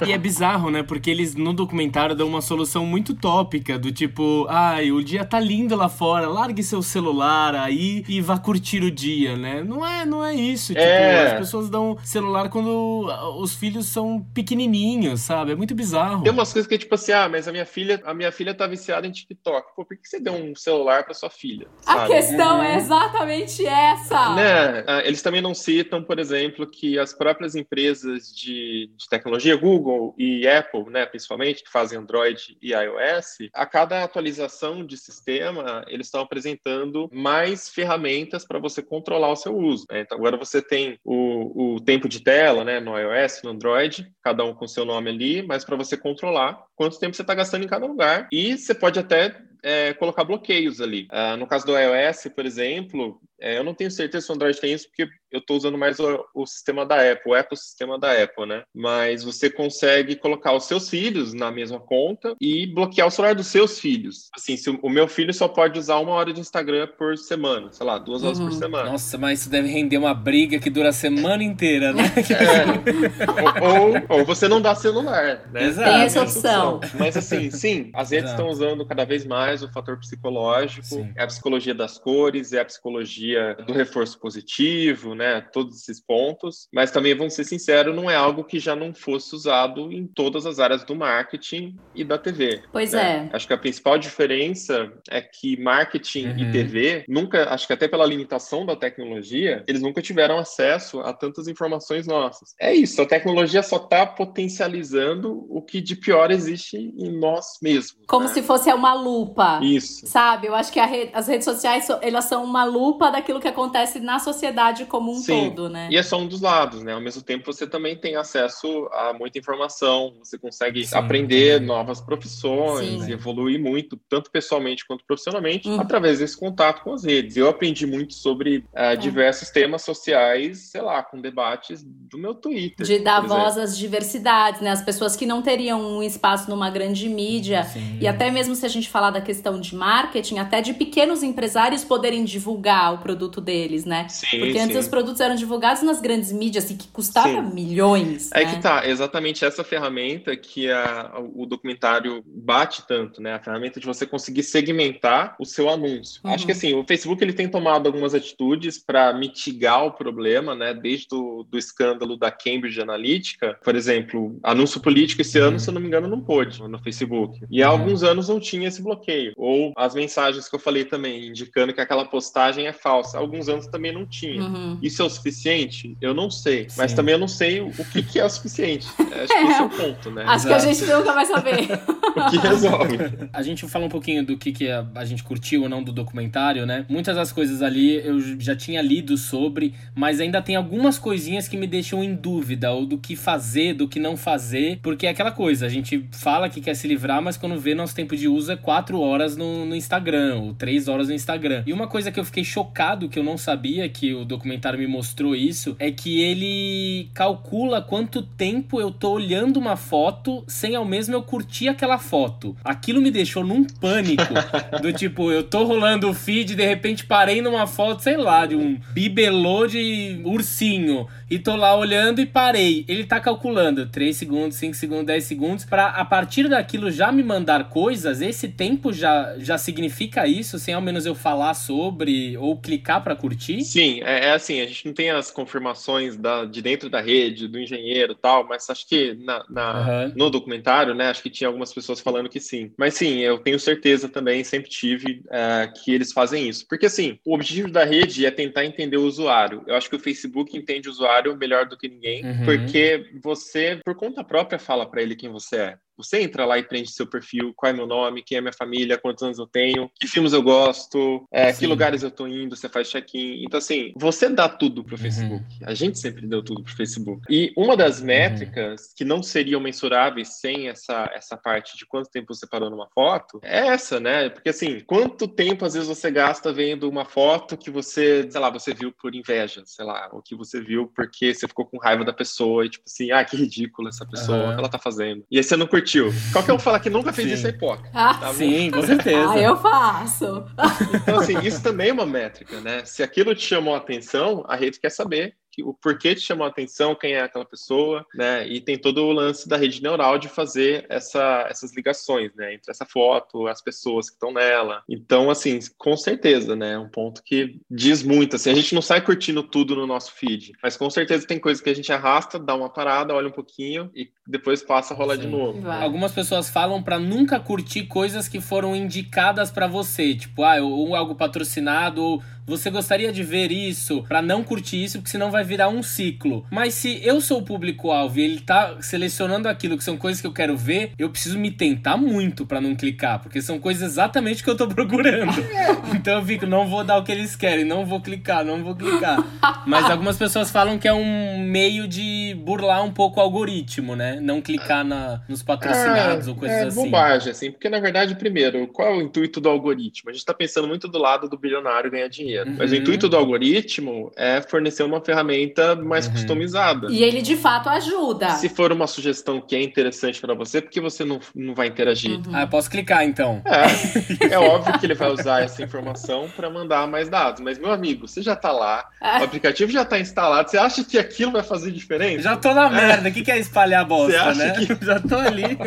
e 0.08 0.14
é 0.14 0.18
bizarro, 0.18 0.72
né? 0.72 0.82
Porque 0.82 1.12
eles 1.12 1.36
no 1.36 1.52
documentário 1.52 2.16
dão 2.16 2.26
uma 2.26 2.42
solução 2.42 2.86
muito 2.86 3.14
tópica, 3.14 3.78
do 3.78 3.92
tipo, 3.92 4.48
ai, 4.50 4.94
o 4.94 5.04
dia 5.04 5.26
tá 5.26 5.42
lindo 5.42 5.76
lá 5.76 5.90
fora, 5.90 6.26
largue 6.26 6.64
seu 6.64 6.82
celular 6.82 7.54
aí 7.54 8.06
e 8.08 8.22
vá 8.22 8.40
curtir 8.40 8.82
o 8.82 8.90
dia, 8.90 9.36
né? 9.36 9.62
Não 9.62 9.86
é, 9.86 10.06
não 10.06 10.24
é 10.24 10.34
isso. 10.34 10.74
Tipo, 10.74 10.86
é. 10.86 11.34
as 11.34 11.40
pessoas 11.40 11.70
dão 11.70 11.98
celular 12.06 12.50
quando 12.50 13.10
os 13.42 13.54
filhos 13.54 13.88
são 13.88 14.26
pequenininhos, 14.34 15.20
sabe? 15.20 15.52
É 15.52 15.56
muito 15.56 15.76
bizarro. 15.76 16.24
Tem 16.24 16.32
umas 16.32 16.54
coisas 16.54 16.66
que 16.68 16.76
é 16.76 16.78
tipo 16.78 16.96
assim, 16.96 17.12
ah, 17.12 17.28
mas 17.28 17.46
a 17.46 17.52
minha 17.52 17.66
filha, 17.66 18.02
a 18.06 18.14
minha 18.14 18.32
filha 18.32 18.54
tá 18.54 18.66
viciada 18.66 19.06
em 19.06 19.12
TikTok. 19.12 19.76
Pô, 19.76 19.84
por 19.84 19.98
que 19.98 20.08
você 20.08 20.18
deu 20.18 20.34
um 20.34 20.56
celular 20.56 20.93
celular 20.94 21.04
para 21.04 21.14
sua 21.14 21.30
filha. 21.30 21.68
Sabe? 21.82 22.00
A 22.00 22.16
questão 22.16 22.64
é 22.64 22.78
exatamente 22.78 23.66
essa. 23.66 24.36
Né? 24.36 24.84
Ah, 24.88 25.02
eles 25.04 25.22
também 25.22 25.42
não 25.42 25.54
citam, 25.54 26.04
por 26.04 26.20
exemplo, 26.20 26.68
que 26.68 27.00
as 27.00 27.14
próprias 27.14 27.56
empresas 27.56 28.34
de, 28.34 28.90
de 28.96 29.10
tecnologia, 29.10 29.56
Google 29.56 30.14
e 30.18 30.48
Apple, 30.48 30.90
né, 30.90 31.06
principalmente, 31.06 31.64
que 31.64 31.72
fazem 31.72 31.98
Android 31.98 32.58
e 32.62 32.74
iOS, 32.74 33.50
a 33.54 33.66
cada 33.66 34.04
atualização 34.04 34.86
de 34.86 34.98
sistema, 34.98 35.84
eles 35.88 36.08
estão 36.08 36.22
apresentando 36.22 37.10
mais 37.12 37.70
ferramentas 37.70 38.46
para 38.46 38.60
você 38.60 38.82
controlar 38.82 39.32
o 39.32 39.36
seu 39.36 39.56
uso. 39.56 39.86
Né? 39.90 40.02
Então, 40.02 40.18
agora 40.18 40.38
você 40.38 40.62
tem 40.62 41.00
o, 41.04 41.76
o 41.76 41.82
tempo 41.82 42.08
de 42.08 42.20
tela 42.22 42.64
né, 42.64 42.80
no 42.80 42.98
iOS, 42.98 43.42
no 43.44 43.52
Android, 43.52 44.12
cada 44.22 44.44
um 44.44 44.54
com 44.54 44.68
seu 44.68 44.86
nome 44.86 45.10
ali, 45.10 45.42
mas 45.42 45.66
para 45.66 45.76
você 45.76 45.98
controlar 45.98 46.64
quanto 46.76 47.00
tempo 47.00 47.16
você 47.16 47.22
está 47.22 47.34
gastando 47.34 47.64
em 47.64 47.68
cada 47.68 47.86
lugar. 47.86 48.28
E 48.32 48.58
você 48.58 48.74
pode 48.74 49.00
até 49.00 49.36
é, 49.64 49.94
colocar 49.94 50.26
bloqueios 50.26 50.82
ali. 50.82 51.08
Uh, 51.12 51.38
no 51.38 51.48
caso 51.48 51.66
do 51.66 51.78
iOS, 51.78 52.28
por 52.36 52.46
exemplo, 52.46 53.20
é, 53.40 53.58
eu 53.58 53.64
não 53.64 53.74
tenho 53.74 53.92
certeza 53.92 54.26
se 54.26 54.32
o 54.32 54.36
Android 54.36 54.60
tem 54.60 54.74
isso, 54.74 54.88
porque 54.88 55.12
eu 55.32 55.40
estou 55.40 55.58
usando 55.58 55.78
mais 55.78 56.00
o, 56.00 56.24
o, 56.34 56.46
sistema 56.46 56.86
da 56.86 57.12
Apple, 57.12 57.32
o 57.32 57.36
ecossistema 57.36 58.00
da 58.00 58.12
Apple, 58.12 58.46
né? 58.46 58.64
Mas 58.74 59.24
você 59.24 59.50
consegue 59.50 60.16
colocar 60.16 60.54
os 60.54 60.66
seus 60.66 60.90
filhos 60.90 61.34
na 61.34 61.52
mesma 61.52 61.80
conta 61.80 62.36
e 62.40 62.68
bloquear 62.68 63.08
o 63.08 63.12
celular 63.12 63.34
dos 63.34 63.48
seus 63.48 63.80
filhos. 63.80 64.30
Assim, 64.36 64.56
se 64.56 64.70
o, 64.70 64.80
o 64.82 64.90
meu 64.90 65.08
filho 65.08 65.34
só 65.34 65.48
pode 65.48 65.80
usar 65.80 65.98
uma 65.98 66.12
hora 66.12 66.32
de 66.32 66.40
Instagram 66.40 66.88
por 66.98 67.18
semana, 67.18 67.72
sei 67.72 67.86
lá, 67.86 67.98
duas 67.98 68.24
horas 68.24 68.40
uhum. 68.40 68.50
por 68.50 68.54
semana. 68.54 68.92
Nossa, 68.92 69.18
mas 69.18 69.42
isso 69.42 69.50
deve 69.50 69.68
render 69.68 69.98
uma 69.98 70.14
briga 70.14 70.60
que 70.60 70.70
dura 70.70 70.90
a 70.90 70.94
semana 70.94 71.44
inteira, 71.44 71.92
né? 71.92 72.04
É. 72.34 73.62
ou, 73.64 74.20
ou, 74.20 74.26
você 74.26 74.48
não 74.48 74.62
dá 74.62 74.76
celular, 74.76 75.50
né? 75.52 75.66
Exato. 75.66 75.90
Tem 75.90 76.02
essa 76.02 76.22
opção. 76.22 76.80
Mas 76.98 77.16
assim, 77.16 77.50
sim, 77.52 77.92
as 77.94 78.12
redes 78.12 78.32
estão 78.32 78.50
usando 78.50 78.86
cada 78.86 79.06
vez 79.06 79.26
mais 79.26 79.64
o 79.64 79.72
fator 79.72 79.98
psicológico, 79.98 80.86
sim. 80.86 81.12
é 81.16 81.24
a 81.24 81.28
psicologia 81.28 81.74
das 81.74 81.98
cores, 81.98 82.54
é 82.54 82.60
a 82.60 82.66
psicologia 82.66 83.23
do 83.66 83.74
reforço 83.74 84.20
positivo, 84.20 85.16
né? 85.16 85.42
Todos 85.42 85.82
esses 85.82 86.00
pontos. 86.00 86.68
Mas 86.74 86.92
também, 86.92 87.16
vamos 87.16 87.34
ser 87.34 87.44
sinceros, 87.44 87.96
não 87.96 88.10
é 88.10 88.16
algo 88.16 88.44
que 88.44 88.60
já 88.60 88.76
não 88.76 88.94
fosse 88.94 89.36
usado 89.36 89.92
em 89.92 90.06
todas 90.06 90.46
as 90.46 90.60
áreas 90.60 90.84
do 90.84 90.96
marketing 90.96 91.76
e 91.96 92.04
da 92.04 92.18
TV. 92.18 92.64
Pois 92.72 92.92
né? 92.94 93.30
é. 93.32 93.36
Acho 93.36 93.48
que 93.48 93.54
a 93.54 93.58
principal 93.58 93.98
diferença 93.98 94.92
é 95.10 95.22
que 95.22 95.62
marketing 95.62 96.28
uhum. 96.28 96.38
e 96.38 96.52
TV 96.52 97.06
nunca, 97.08 97.50
acho 97.50 97.68
que 97.68 97.74
até 97.74 97.88
pela 97.88 98.06
limitação 98.06 98.66
da 98.66 98.76
tecnologia, 98.76 99.64
eles 99.68 99.82
nunca 99.82 100.02
tiveram 100.02 100.38
acesso 100.38 101.00
a 101.02 101.14
tantas 101.14 101.48
informações 101.48 102.08
nossas. 102.08 102.54
É 102.60 102.74
isso, 102.74 103.02
a 103.02 103.06
tecnologia 103.06 103.64
só 103.64 103.78
está 103.78 104.06
potencializando 104.06 105.46
o 105.50 105.62
que 105.62 105.82
de 105.82 105.96
pior 105.96 106.32
existe 106.32 106.78
em 106.78 107.12
nós 107.20 107.58
mesmos. 107.62 107.98
Como 108.08 108.28
né? 108.28 108.34
se 108.34 108.42
fosse 108.42 108.72
uma 108.74 108.94
lupa. 108.94 109.60
Isso. 109.62 110.08
Sabe? 110.08 110.48
Eu 110.48 110.56
acho 110.56 110.72
que 110.72 110.82
re... 110.82 111.10
as 111.14 111.28
redes 111.28 111.46
sociais, 111.46 111.88
elas 112.02 112.26
são 112.26 112.44
uma 112.44 112.64
lupa 112.64 113.10
daquilo 113.14 113.40
que 113.40 113.48
acontece 113.48 114.00
na 114.00 114.20
sociedade 114.20 114.86
como 114.86 115.12
um 115.12 115.16
Sim. 115.16 115.50
todo, 115.50 115.70
né? 115.70 115.88
E 115.90 115.98
é 115.98 116.04
só 116.04 116.18
um 116.20 116.28
dos 116.28 116.42
lados, 116.42 116.84
né? 116.84 116.94
Ao 116.94 117.02
mesmo 117.02 117.22
tempo, 117.22 117.52
você 117.52 117.66
também 117.66 117.96
tem 117.96 118.16
acesso 118.16 118.90
a 118.92 119.14
muita 119.14 119.40
informação, 119.40 120.14
você 120.20 120.38
consegue 120.38 120.86
Sim, 120.86 120.96
aprender 120.96 121.62
novas 121.62 122.02
profissões, 122.02 123.08
e 123.08 123.12
evoluir 123.12 123.60
muito, 123.60 124.00
tanto 124.10 124.32
pessoalmente 124.32 124.86
quanto 124.86 125.06
profissionalmente, 125.06 125.68
uhum. 125.70 125.80
através 125.80 126.20
desse 126.20 126.38
contato 126.38 126.84
com 126.84 126.94
as 126.94 127.04
redes. 127.04 127.38
Eu 127.38 127.48
aprendi 127.48 127.86
muito 127.86 128.14
sobre 128.14 128.58
uh, 128.58 128.98
diversos 128.98 129.50
temas 129.50 129.82
sociais, 129.84 130.72
sei 130.72 130.82
lá, 130.82 131.04
com 131.04 131.22
debates 131.22 131.84
do 131.84 132.18
meu 132.18 132.34
Twitter. 132.34 132.86
De 132.86 133.00
dar 133.00 133.22
voz 133.22 133.58
às 133.58 133.78
diversidades, 133.78 134.62
né? 134.62 134.72
As 134.72 134.82
pessoas 134.82 135.16
que 135.16 135.26
não 135.26 135.42
teriam 135.42 135.98
um 135.98 136.04
espaço 136.04 136.50
numa 136.50 136.70
grande 136.70 137.08
mídia, 137.10 137.64
Sim. 137.64 137.98
e 138.00 138.08
até 138.08 138.30
mesmo 138.32 138.56
se 138.56 138.66
a 138.66 138.70
gente 138.70 138.90
falar 138.90 139.12
da 139.12 139.22
questão 139.22 139.60
de 139.60 139.76
marketing, 139.76 140.38
até 140.38 140.62
de 140.62 140.74
pequenos 140.74 141.24
empresários 141.24 141.84
poderem 141.84 142.24
divulgar 142.24 142.94
o 142.94 142.98
produto 143.04 143.40
deles, 143.40 143.86
né? 143.86 144.08
Sim, 144.10 144.40
Porque 144.40 144.58
antes 144.58 144.74
sim. 144.74 144.80
os 144.80 144.88
produtos 144.88 145.20
eram 145.20 145.36
divulgados 145.36 145.84
nas 145.84 146.02
grandes 146.02 146.32
mídias 146.32 146.72
e 146.72 146.76
que 146.76 146.88
custava 146.88 147.28
sim. 147.28 147.54
milhões. 147.54 148.32
É 148.32 148.44
né? 148.44 148.54
que 148.56 148.62
tá, 148.62 148.88
exatamente 148.88 149.46
essa 149.46 149.64
ferramenta 149.64 150.36
que 150.36 150.72
a, 150.72 151.14
o 151.36 151.46
documentário 151.46 152.24
bate 152.26 152.88
tanto, 152.88 153.22
né? 153.22 153.34
A 153.34 153.40
ferramenta 153.40 153.80
de 153.80 153.86
você 153.86 154.06
conseguir 154.06 154.44
segmentar 154.44 155.36
o 155.40 155.46
seu 155.46 155.70
anúncio. 155.70 156.22
Uhum. 156.24 156.34
Acho 156.34 156.46
que 156.46 156.52
assim, 156.52 156.74
o 156.74 156.86
Facebook 156.86 157.24
ele 157.24 157.34
tem 157.34 157.48
tomado 157.48 157.88
algumas 157.88 158.14
atitudes 158.14 158.78
para 158.78 159.14
mitigar 159.14 159.86
o 159.86 159.92
problema, 159.92 160.56
né? 160.56 160.74
Desde 160.74 161.08
o 161.14 161.44
do 161.44 161.58
escândalo 161.58 162.18
da 162.18 162.32
Cambridge 162.32 162.82
Analytica, 162.82 163.58
por 163.64 163.76
exemplo, 163.76 164.40
anúncio 164.42 164.80
político 164.80 165.22
esse 165.22 165.40
uhum. 165.40 165.48
ano, 165.48 165.60
se 165.60 165.70
eu 165.70 165.74
não 165.74 165.82
me 165.82 165.88
engano, 165.88 166.08
não 166.08 166.22
pôde 166.22 166.62
no 166.62 166.80
Facebook. 166.80 167.46
E 167.50 167.62
há 167.62 167.72
uhum. 167.72 167.80
alguns 167.80 168.04
anos 168.04 168.30
não 168.30 168.40
tinha 168.40 168.68
esse 168.68 168.82
bloqueio. 168.82 169.34
Ou 169.36 169.74
as 169.76 169.94
mensagens 169.94 170.48
que 170.48 170.56
eu 170.56 170.60
falei 170.60 170.86
também, 170.86 171.28
indicando 171.28 171.74
que 171.74 171.82
aquela 171.82 172.06
postagem 172.06 172.68
é 172.68 172.74
falsa 172.74 172.93
falsa. 172.94 173.18
Alguns 173.18 173.50
anos 173.50 173.68
também 173.68 173.92
não 173.92 174.06
tinha. 174.06 174.42
Uhum. 174.42 174.78
Isso 174.82 175.02
é 175.02 175.06
o 175.06 175.10
suficiente? 175.10 175.98
Eu 176.00 176.14
não 176.14 176.30
sei. 176.30 176.70
Sim. 176.70 176.76
Mas 176.78 176.94
também 176.94 177.14
eu 177.14 177.20
não 177.20 177.28
sei 177.28 177.62
o 177.62 177.72
que, 177.92 178.04
que 178.04 178.20
é 178.20 178.26
o 178.26 178.30
suficiente. 178.30 178.88
Acho 179.00 179.28
que 179.28 179.34
esse 179.34 179.62
é 179.62 179.64
o 179.64 179.70
ponto, 179.70 180.12
né? 180.12 180.24
Acho 180.24 180.48
Exato. 180.48 180.48
que 180.48 180.70
a 180.70 180.74
gente 180.74 180.92
nunca 180.92 181.14
vai 181.14 181.26
saber. 181.26 181.60
o 182.16 182.30
que 182.30 182.38
resolve. 182.38 182.98
A 183.32 183.42
gente 183.42 183.68
fala 183.68 183.86
um 183.86 183.90
pouquinho 183.90 184.24
do 184.24 184.38
que, 184.38 184.52
que 184.52 184.70
a, 184.70 184.86
a 184.96 185.06
gente 185.06 185.24
curtiu 185.24 185.64
ou 185.64 185.70
não 185.70 185.82
do 185.82 185.92
documentário, 185.92 186.66
né? 186.66 186.86
Muitas 186.88 187.16
das 187.16 187.32
coisas 187.32 187.62
ali 187.62 187.96
eu 188.06 188.20
já 188.40 188.56
tinha 188.56 188.82
lido 188.82 189.18
sobre, 189.18 189.74
mas 189.96 190.20
ainda 190.20 190.42
tem 190.42 190.56
algumas 190.56 191.00
coisinhas 191.00 191.48
que 191.48 191.58
me 191.58 191.66
deixam 191.66 192.04
em 192.04 192.14
dúvida, 192.14 192.72
ou 192.72 192.86
do 192.86 192.98
que 192.98 193.16
fazer, 193.16 193.74
do 193.74 193.88
que 193.88 194.00
não 194.00 194.16
fazer, 194.16 194.80
porque 194.82 195.08
é 195.08 195.10
aquela 195.10 195.32
coisa, 195.32 195.66
a 195.66 195.70
gente 195.70 196.06
fala 196.12 196.50
que 196.50 196.62
quer 196.62 196.76
se 196.76 196.88
livrar, 196.88 197.22
mas 197.22 197.38
quando 197.38 197.60
vê 197.60 197.74
nosso 197.74 197.96
tempo 197.96 198.16
de 198.16 198.28
uso 198.28 198.52
é 198.52 198.56
quatro 198.56 199.00
horas 199.00 199.36
no, 199.36 199.66
no 199.66 199.76
Instagram, 199.76 200.36
ou 200.36 200.54
três 200.54 200.88
horas 200.88 201.08
no 201.08 201.14
Instagram. 201.14 201.64
E 201.66 201.74
uma 201.74 201.88
coisa 201.88 202.12
que 202.12 202.20
eu 202.20 202.26
fiquei 202.26 202.44
chocado 202.44 202.83
que 203.10 203.18
eu 203.18 203.24
não 203.24 203.38
sabia, 203.38 203.88
que 203.88 204.14
o 204.14 204.26
documentário 204.26 204.78
me 204.78 204.88
mostrou 204.88 205.36
isso, 205.36 205.76
é 205.80 205.90
que 205.90 206.22
ele 206.22 207.10
calcula 207.14 207.82
quanto 207.82 208.22
tempo 208.22 208.82
eu 208.82 208.92
tô 208.92 209.12
olhando 209.12 209.58
uma 209.58 209.76
foto 209.78 210.44
sem 210.48 210.76
ao 210.76 210.84
mesmo 210.84 211.16
eu 211.16 211.24
curtir 211.24 211.70
aquela 211.70 211.98
foto. 211.98 212.56
Aquilo 212.64 213.02
me 213.02 213.10
deixou 213.10 213.44
num 213.44 213.64
pânico. 213.64 214.34
do 214.82 214.92
tipo, 214.92 215.32
eu 215.32 215.44
tô 215.44 215.64
rolando 215.64 216.10
o 216.10 216.14
feed, 216.14 216.56
de 216.56 216.66
repente 216.66 217.06
parei 217.06 217.42
numa 217.42 217.66
foto, 217.66 218.04
sei 218.04 218.18
lá, 218.18 218.46
de 218.46 218.56
um 218.56 218.80
bibelô 218.92 219.66
de 219.66 220.22
ursinho. 220.26 221.08
E 221.30 221.40
tô 221.40 221.56
lá 221.56 221.76
olhando 221.76 222.22
e 222.22 222.26
parei. 222.26 222.86
Ele 222.88 223.06
tá 223.06 223.20
calculando 223.20 223.88
3 223.88 224.16
segundos, 224.16 224.58
5 224.58 224.76
segundos, 224.76 225.06
10 225.06 225.24
segundos. 225.24 225.66
Pra 225.66 225.88
a 225.88 226.06
partir 226.06 226.48
daquilo 226.48 226.92
já 226.92 227.12
me 227.12 227.24
mandar 227.24 227.70
coisas. 227.70 228.22
Esse 228.22 228.50
tempo 228.50 228.94
já, 228.94 229.36
já 229.40 229.58
significa 229.58 230.28
isso, 230.28 230.60
sem 230.60 230.74
ao 230.74 230.82
menos 230.82 231.06
eu 231.06 231.16
falar 231.16 231.54
sobre 231.54 232.38
ou 232.38 232.58
clicar 232.58 232.73
para 232.78 233.16
curtir? 233.16 233.62
Sim, 233.64 234.02
é, 234.04 234.28
é, 234.28 234.32
assim, 234.32 234.62
a 234.62 234.66
gente 234.66 234.86
não 234.86 234.94
tem 234.94 235.10
as 235.10 235.32
confirmações 235.32 236.16
da, 236.18 236.46
de 236.46 236.62
dentro 236.62 236.90
da 236.90 237.02
rede, 237.02 237.48
do 237.48 237.60
engenheiro 237.60 238.16
tal, 238.16 238.48
mas 238.48 238.70
acho 238.70 238.88
que 238.88 239.14
na, 239.16 239.44
na 239.50 240.06
uhum. 240.06 240.14
no 240.16 240.30
documentário, 240.30 240.94
né, 240.94 241.10
acho 241.10 241.24
que 241.24 241.30
tinha 241.30 241.48
algumas 241.48 241.74
pessoas 241.74 242.00
falando 242.00 242.30
que 242.30 242.40
sim. 242.40 242.72
Mas 242.78 242.94
sim, 242.96 243.20
eu 243.20 243.38
tenho 243.40 243.60
certeza 243.60 244.08
também, 244.10 244.44
sempre 244.44 244.70
tive, 244.70 245.24
é, 245.32 245.72
que 245.84 245.94
eles 245.94 246.12
fazem 246.12 246.48
isso. 246.48 246.66
Porque 246.68 246.86
assim, 246.86 247.20
o 247.26 247.34
objetivo 247.34 247.72
da 247.72 247.84
rede 247.84 248.26
é 248.26 248.32
tentar 248.32 248.66
entender 248.66 248.98
o 248.98 249.06
usuário. 249.06 249.64
Eu 249.68 249.76
acho 249.76 249.90
que 249.90 249.96
o 249.96 250.00
Facebook 250.00 250.58
entende 250.58 250.88
o 250.88 250.92
usuário 250.92 251.38
melhor 251.38 251.68
do 251.68 251.78
que 251.78 251.88
ninguém, 251.88 252.26
uhum. 252.26 252.46
porque 252.46 253.06
você, 253.22 253.80
por 253.84 253.96
conta 253.96 254.24
própria, 254.24 254.60
fala 254.60 254.86
para 254.90 255.02
ele 255.02 255.16
quem 255.16 255.30
você 255.30 255.56
é. 255.58 255.78
Você 255.98 256.22
entra 256.22 256.46
lá 256.46 256.58
e 256.58 256.64
preenche 256.64 256.94
seu 256.94 257.08
perfil, 257.08 257.54
qual 257.56 257.70
é 257.70 257.74
meu 257.74 257.88
nome, 257.88 258.24
quem 258.24 258.38
é 258.38 258.42
minha 258.42 258.54
família, 258.54 258.98
quantos 258.98 259.24
anos 259.24 259.40
eu 259.40 259.48
tenho, 259.48 259.90
que 260.00 260.08
filmes 260.08 260.34
eu 260.34 260.42
gosto, 260.42 261.28
é, 261.32 261.52
que 261.54 261.68
lugares 261.68 262.04
eu 262.04 262.12
tô 262.12 262.28
indo, 262.28 262.56
você 262.56 262.68
faz 262.68 262.90
check-in. 262.90 263.44
Então, 263.44 263.58
assim, 263.58 263.94
você 263.96 264.30
dá 264.30 264.50
tudo 264.50 264.84
pro 264.84 264.96
uhum. 264.96 265.02
Facebook. 265.02 265.46
A 265.64 265.74
gente 265.74 266.00
sempre 266.00 266.26
deu 266.28 266.44
tudo 266.44 266.64
pro 266.64 266.76
Facebook. 266.76 267.22
E 267.30 267.54
uma 267.56 267.78
das 267.78 268.00
uhum. 268.00 268.08
métricas 268.08 268.82
uhum. 268.82 268.88
que 268.96 269.06
não 269.06 269.22
seriam 269.22 269.62
mensuráveis 269.62 270.40
sem 270.40 270.68
essa, 270.68 271.10
essa 271.14 271.38
parte 271.38 271.78
de 271.78 271.86
quanto 271.86 272.10
tempo 272.10 272.34
você 272.34 272.48
parou 272.48 272.70
numa 272.70 272.88
foto 272.90 273.40
é 273.44 273.68
essa, 273.68 274.00
né? 274.00 274.30
Porque, 274.30 274.50
assim, 274.50 274.80
quanto 274.82 275.28
tempo 275.28 275.66
às 275.66 275.74
vezes 275.74 275.88
você 275.88 276.10
gasta 276.10 276.52
vendo 276.52 276.90
uma 276.90 277.06
foto 277.06 277.58
que 277.58 277.70
você, 277.70 278.28
sei 278.30 278.42
lá, 278.42 278.50
você 278.50 278.74
viu 278.74 278.92
por 278.92 279.14
inveja, 279.14 279.62
sei 279.66 279.86
lá, 279.86 280.10
ou 280.12 280.22
que 280.22 280.36
você 280.36 280.62
viu 280.62 280.88
porque 280.88 281.34
você 281.34 281.48
ficou 281.48 281.66
com 281.66 281.78
raiva 281.78 282.04
da 282.04 282.14
pessoa 282.14 282.66
e, 282.66 282.70
tipo 282.70 282.84
assim, 282.88 283.12
ah, 283.12 283.24
que 283.24 283.38
ridícula 283.38 283.90
essa 283.90 284.06
pessoa, 284.06 284.38
uhum. 284.38 284.50
o 284.50 284.54
que 284.54 284.60
ela 284.60 284.70
tá 284.70 284.80
fazendo. 284.80 285.24
E 285.30 285.38
aí 285.38 285.44
você 285.44 285.56
não 285.56 285.68
curtiu 285.68 285.83
curtiu. 285.84 286.14
Qualquer 286.32 286.54
um 286.54 286.60
fala 286.60 286.80
que 286.80 286.90
nunca 286.90 287.12
fez 287.12 287.28
Sim. 287.28 287.34
isso 287.36 287.48
é 287.48 287.50
hipócrita. 287.50 287.90
Ah, 287.94 288.14
tá 288.16 288.34
Sim, 288.34 288.72
com 288.72 288.82
certeza. 288.88 289.32
Ah, 289.32 289.40
eu 289.40 289.58
faço. 289.58 290.46
Então, 290.94 291.20
assim, 291.20 291.38
isso 291.40 291.62
também 291.62 291.90
é 291.90 291.94
uma 291.94 292.06
métrica, 292.06 292.60
né? 292.62 292.84
Se 292.86 293.04
aquilo 293.04 293.36
te 293.36 293.46
chamou 293.46 293.76
a 293.76 293.78
atenção, 293.78 294.44
a 294.48 294.56
rede 294.56 294.80
quer 294.80 294.90
saber 294.90 295.36
o 295.62 295.74
porquê 295.74 296.16
te 296.16 296.22
chamou 296.22 296.46
a 296.46 296.50
atenção, 296.50 296.96
quem 296.96 297.14
é 297.14 297.22
aquela 297.22 297.46
pessoa, 297.46 298.06
né? 298.16 298.48
E 298.48 298.62
tem 298.62 298.78
todo 298.78 299.04
o 299.04 299.12
lance 299.12 299.48
da 299.48 299.58
rede 299.58 299.84
neural 299.84 300.18
de 300.18 300.28
fazer 300.28 300.86
essa, 300.90 301.46
essas 301.50 301.76
ligações, 301.76 302.34
né? 302.36 302.54
Entre 302.54 302.72
essa 302.72 302.86
foto, 302.86 303.48
as 303.48 303.62
pessoas 303.62 304.10
que 304.10 304.16
estão 304.16 304.32
nela. 304.32 304.82
Então, 304.90 305.30
assim, 305.30 305.60
com 305.78 305.96
certeza, 305.98 306.56
né? 306.56 306.74
É 306.74 306.80
um 306.80 306.90
ponto 306.90 307.22
que 307.24 307.60
diz 307.70 308.02
muito. 308.02 308.36
Assim, 308.36 308.50
a 308.50 308.56
gente 308.56 308.74
não 308.74 308.82
sai 308.82 309.02
curtindo 309.02 309.44
tudo 309.44 309.76
no 309.76 309.86
nosso 309.86 310.14
feed, 310.14 310.54
mas 310.64 310.78
com 310.78 310.90
certeza 310.90 311.28
tem 311.28 311.40
coisas 311.40 311.62
que 311.62 311.70
a 311.70 311.76
gente 311.76 311.92
arrasta, 311.92 312.40
dá 312.40 312.56
uma 312.56 312.70
parada, 312.70 313.14
olha 313.14 313.28
um 313.28 313.32
pouquinho 313.32 313.92
e 313.94 314.10
depois 314.26 314.64
passa 314.64 314.94
a 314.94 314.98
rolar 314.98 315.16
Sim. 315.16 315.22
de 315.22 315.28
novo. 315.28 315.62
Vai. 315.62 315.84
Algumas 315.84 316.12
pessoas 316.12 316.50
falam 316.50 316.82
para 316.82 316.98
nunca 316.98 317.40
curtir 317.40 317.84
coisas 317.84 318.28
que 318.28 318.40
foram 318.40 318.76
indicadas 318.76 319.52
para 319.52 319.68
você, 319.68 320.16
tipo, 320.16 320.44
ah, 320.44 320.62
ou 320.62 320.96
algo 320.96 321.16
patrocinado, 321.16 322.02
ou 322.04 322.24
você 322.46 322.70
gostaria 322.70 323.12
de 323.12 323.24
ver 323.24 323.52
isso 323.52 324.04
para 324.04 324.22
não 324.22 324.44
curtir 324.44 324.84
isso, 324.84 324.98
porque 325.00 325.12
senão 325.12 325.32
vai 325.32 325.44
virar 325.44 325.70
um 325.70 325.82
ciclo. 325.82 326.46
Mas 326.52 326.74
se 326.74 327.02
eu 327.04 327.22
sou 327.22 327.40
o 327.40 327.44
público-alvo 327.44 328.20
e 328.20 328.24
ele 328.24 328.42
tá 328.42 328.78
selecionando 328.82 329.48
aquilo 329.48 329.78
que 329.78 329.84
são 329.84 329.98
coisas 329.98 330.20
que 330.20 330.28
eu 330.28 330.34
quero 330.34 330.58
ver, 330.58 330.92
eu 330.98 331.10
preciso 331.10 331.40
me 331.40 331.52
tentar 331.52 331.96
muito 331.96 332.46
para 332.46 332.60
não 332.60 332.76
clicar, 332.76 333.20
porque 333.20 333.42
são 333.42 333.60
coisas 333.60 333.92
exatamente 333.92 334.44
que 334.44 334.50
eu 334.50 334.58
tô 334.58 334.68
procurando. 334.74 335.34
então 335.96 336.20
eu 336.20 336.26
fico, 336.26 336.46
não 336.46 336.68
vou 336.68 336.84
dar 336.84 336.98
o 336.98 337.04
que 337.04 337.12
eles 337.12 337.36
querem, 337.36 337.64
não 337.64 337.86
vou 337.86 338.02
clicar, 338.02 338.44
não 338.44 338.64
vou 338.64 338.76
clicar. 338.76 339.24
Mas 339.66 339.90
algumas 339.90 340.18
pessoas 340.18 340.52
falam 340.52 340.78
que 340.78 340.88
é 340.88 340.94
um 340.94 341.40
meio 341.40 341.88
de 341.88 342.36
burlar 342.44 342.84
um 342.84 342.92
pouco 342.92 343.20
o 343.20 343.24
algoritmo, 343.24 343.96
né? 343.96 344.20
Não 344.20 344.42
clicar 344.42 344.84
na, 344.84 345.22
nos 345.30 345.42
patrocinados 345.42 346.28
é, 346.28 346.30
ou 346.30 346.36
coisas 346.36 346.58
é 346.58 346.64
assim. 346.66 346.80
É 346.80 346.84
bobagem, 346.84 347.32
assim, 347.32 347.52
porque 347.52 347.70
na 347.70 347.80
verdade, 347.80 348.16
primeiro, 348.16 348.68
qual 348.68 348.90
é 348.90 348.98
o 348.98 349.02
intuito 349.02 349.40
do 349.40 349.50
algoritmo? 349.50 350.10
A 350.10 350.14
gente 350.14 350.26
tá 350.26 350.34
pensando 350.34 350.68
muito 350.68 350.88
do 350.88 350.98
lado 350.98 351.30
do 351.30 351.38
bilionário 351.38 351.90
ganhar 351.90 352.08
dinheiro 352.08 352.33
dinheiro. 352.34 352.50
Uhum. 352.50 352.56
Mas 352.58 352.72
o 352.72 352.76
intuito 352.76 353.08
do 353.08 353.16
algoritmo 353.16 354.12
é 354.16 354.42
fornecer 354.42 354.84
uma 354.84 355.00
ferramenta 355.00 355.76
mais 355.76 356.08
uhum. 356.08 356.14
customizada. 356.14 356.88
E 356.92 357.04
ele 357.04 357.22
de 357.22 357.36
fato 357.36 357.70
ajuda. 357.70 358.32
Se 358.32 358.50
for 358.50 358.72
uma 358.72 358.88
sugestão 358.88 359.40
que 359.40 359.56
é 359.56 359.62
interessante 359.62 360.20
para 360.20 360.34
você, 360.34 360.62
porque 360.62 360.82
você 360.82 361.06
não, 361.06 361.20
não 361.36 361.54
vai 361.54 361.68
interagir? 361.68 362.12
Uhum. 362.12 362.34
Ah, 362.34 362.42
eu 362.42 362.48
posso 362.48 362.70
clicar 362.70 363.04
então. 363.04 363.42
É, 363.46 364.34
é 364.34 364.40
óbvio 364.40 364.80
que 364.80 364.86
ele 364.86 364.96
vai 364.96 365.12
usar 365.12 365.44
essa 365.44 365.64
informação 365.64 366.30
para 366.36 366.50
mandar 366.50 366.88
mais 366.88 367.10
dados. 367.10 367.42
Mas, 367.42 367.60
meu 367.60 367.72
amigo, 367.72 368.08
você 368.08 368.22
já 368.22 368.36
tá 368.36 368.52
lá, 368.52 368.88
ah. 369.00 369.22
o 369.22 369.24
aplicativo 369.24 369.72
já 369.72 369.86
tá 369.86 370.00
instalado, 370.00 370.50
você 370.50 370.58
acha 370.58 370.84
que 370.84 370.98
aquilo 370.98 371.32
vai 371.32 371.44
fazer 371.44 371.72
diferença? 371.72 372.24
Já 372.24 372.36
tô 372.36 372.54
na 372.54 372.68
é. 372.68 372.70
merda, 372.70 373.10
o 373.10 373.12
que, 373.12 373.22
que 373.22 373.32
é 373.32 373.40
espalhar 373.40 373.82
a 373.82 373.86
bosta, 373.86 374.12
você 374.12 374.18
acha 374.18 374.46
né? 374.46 374.66
Que... 374.66 374.74
Já 374.84 375.00
tô 375.00 375.16
ali. 375.16 375.58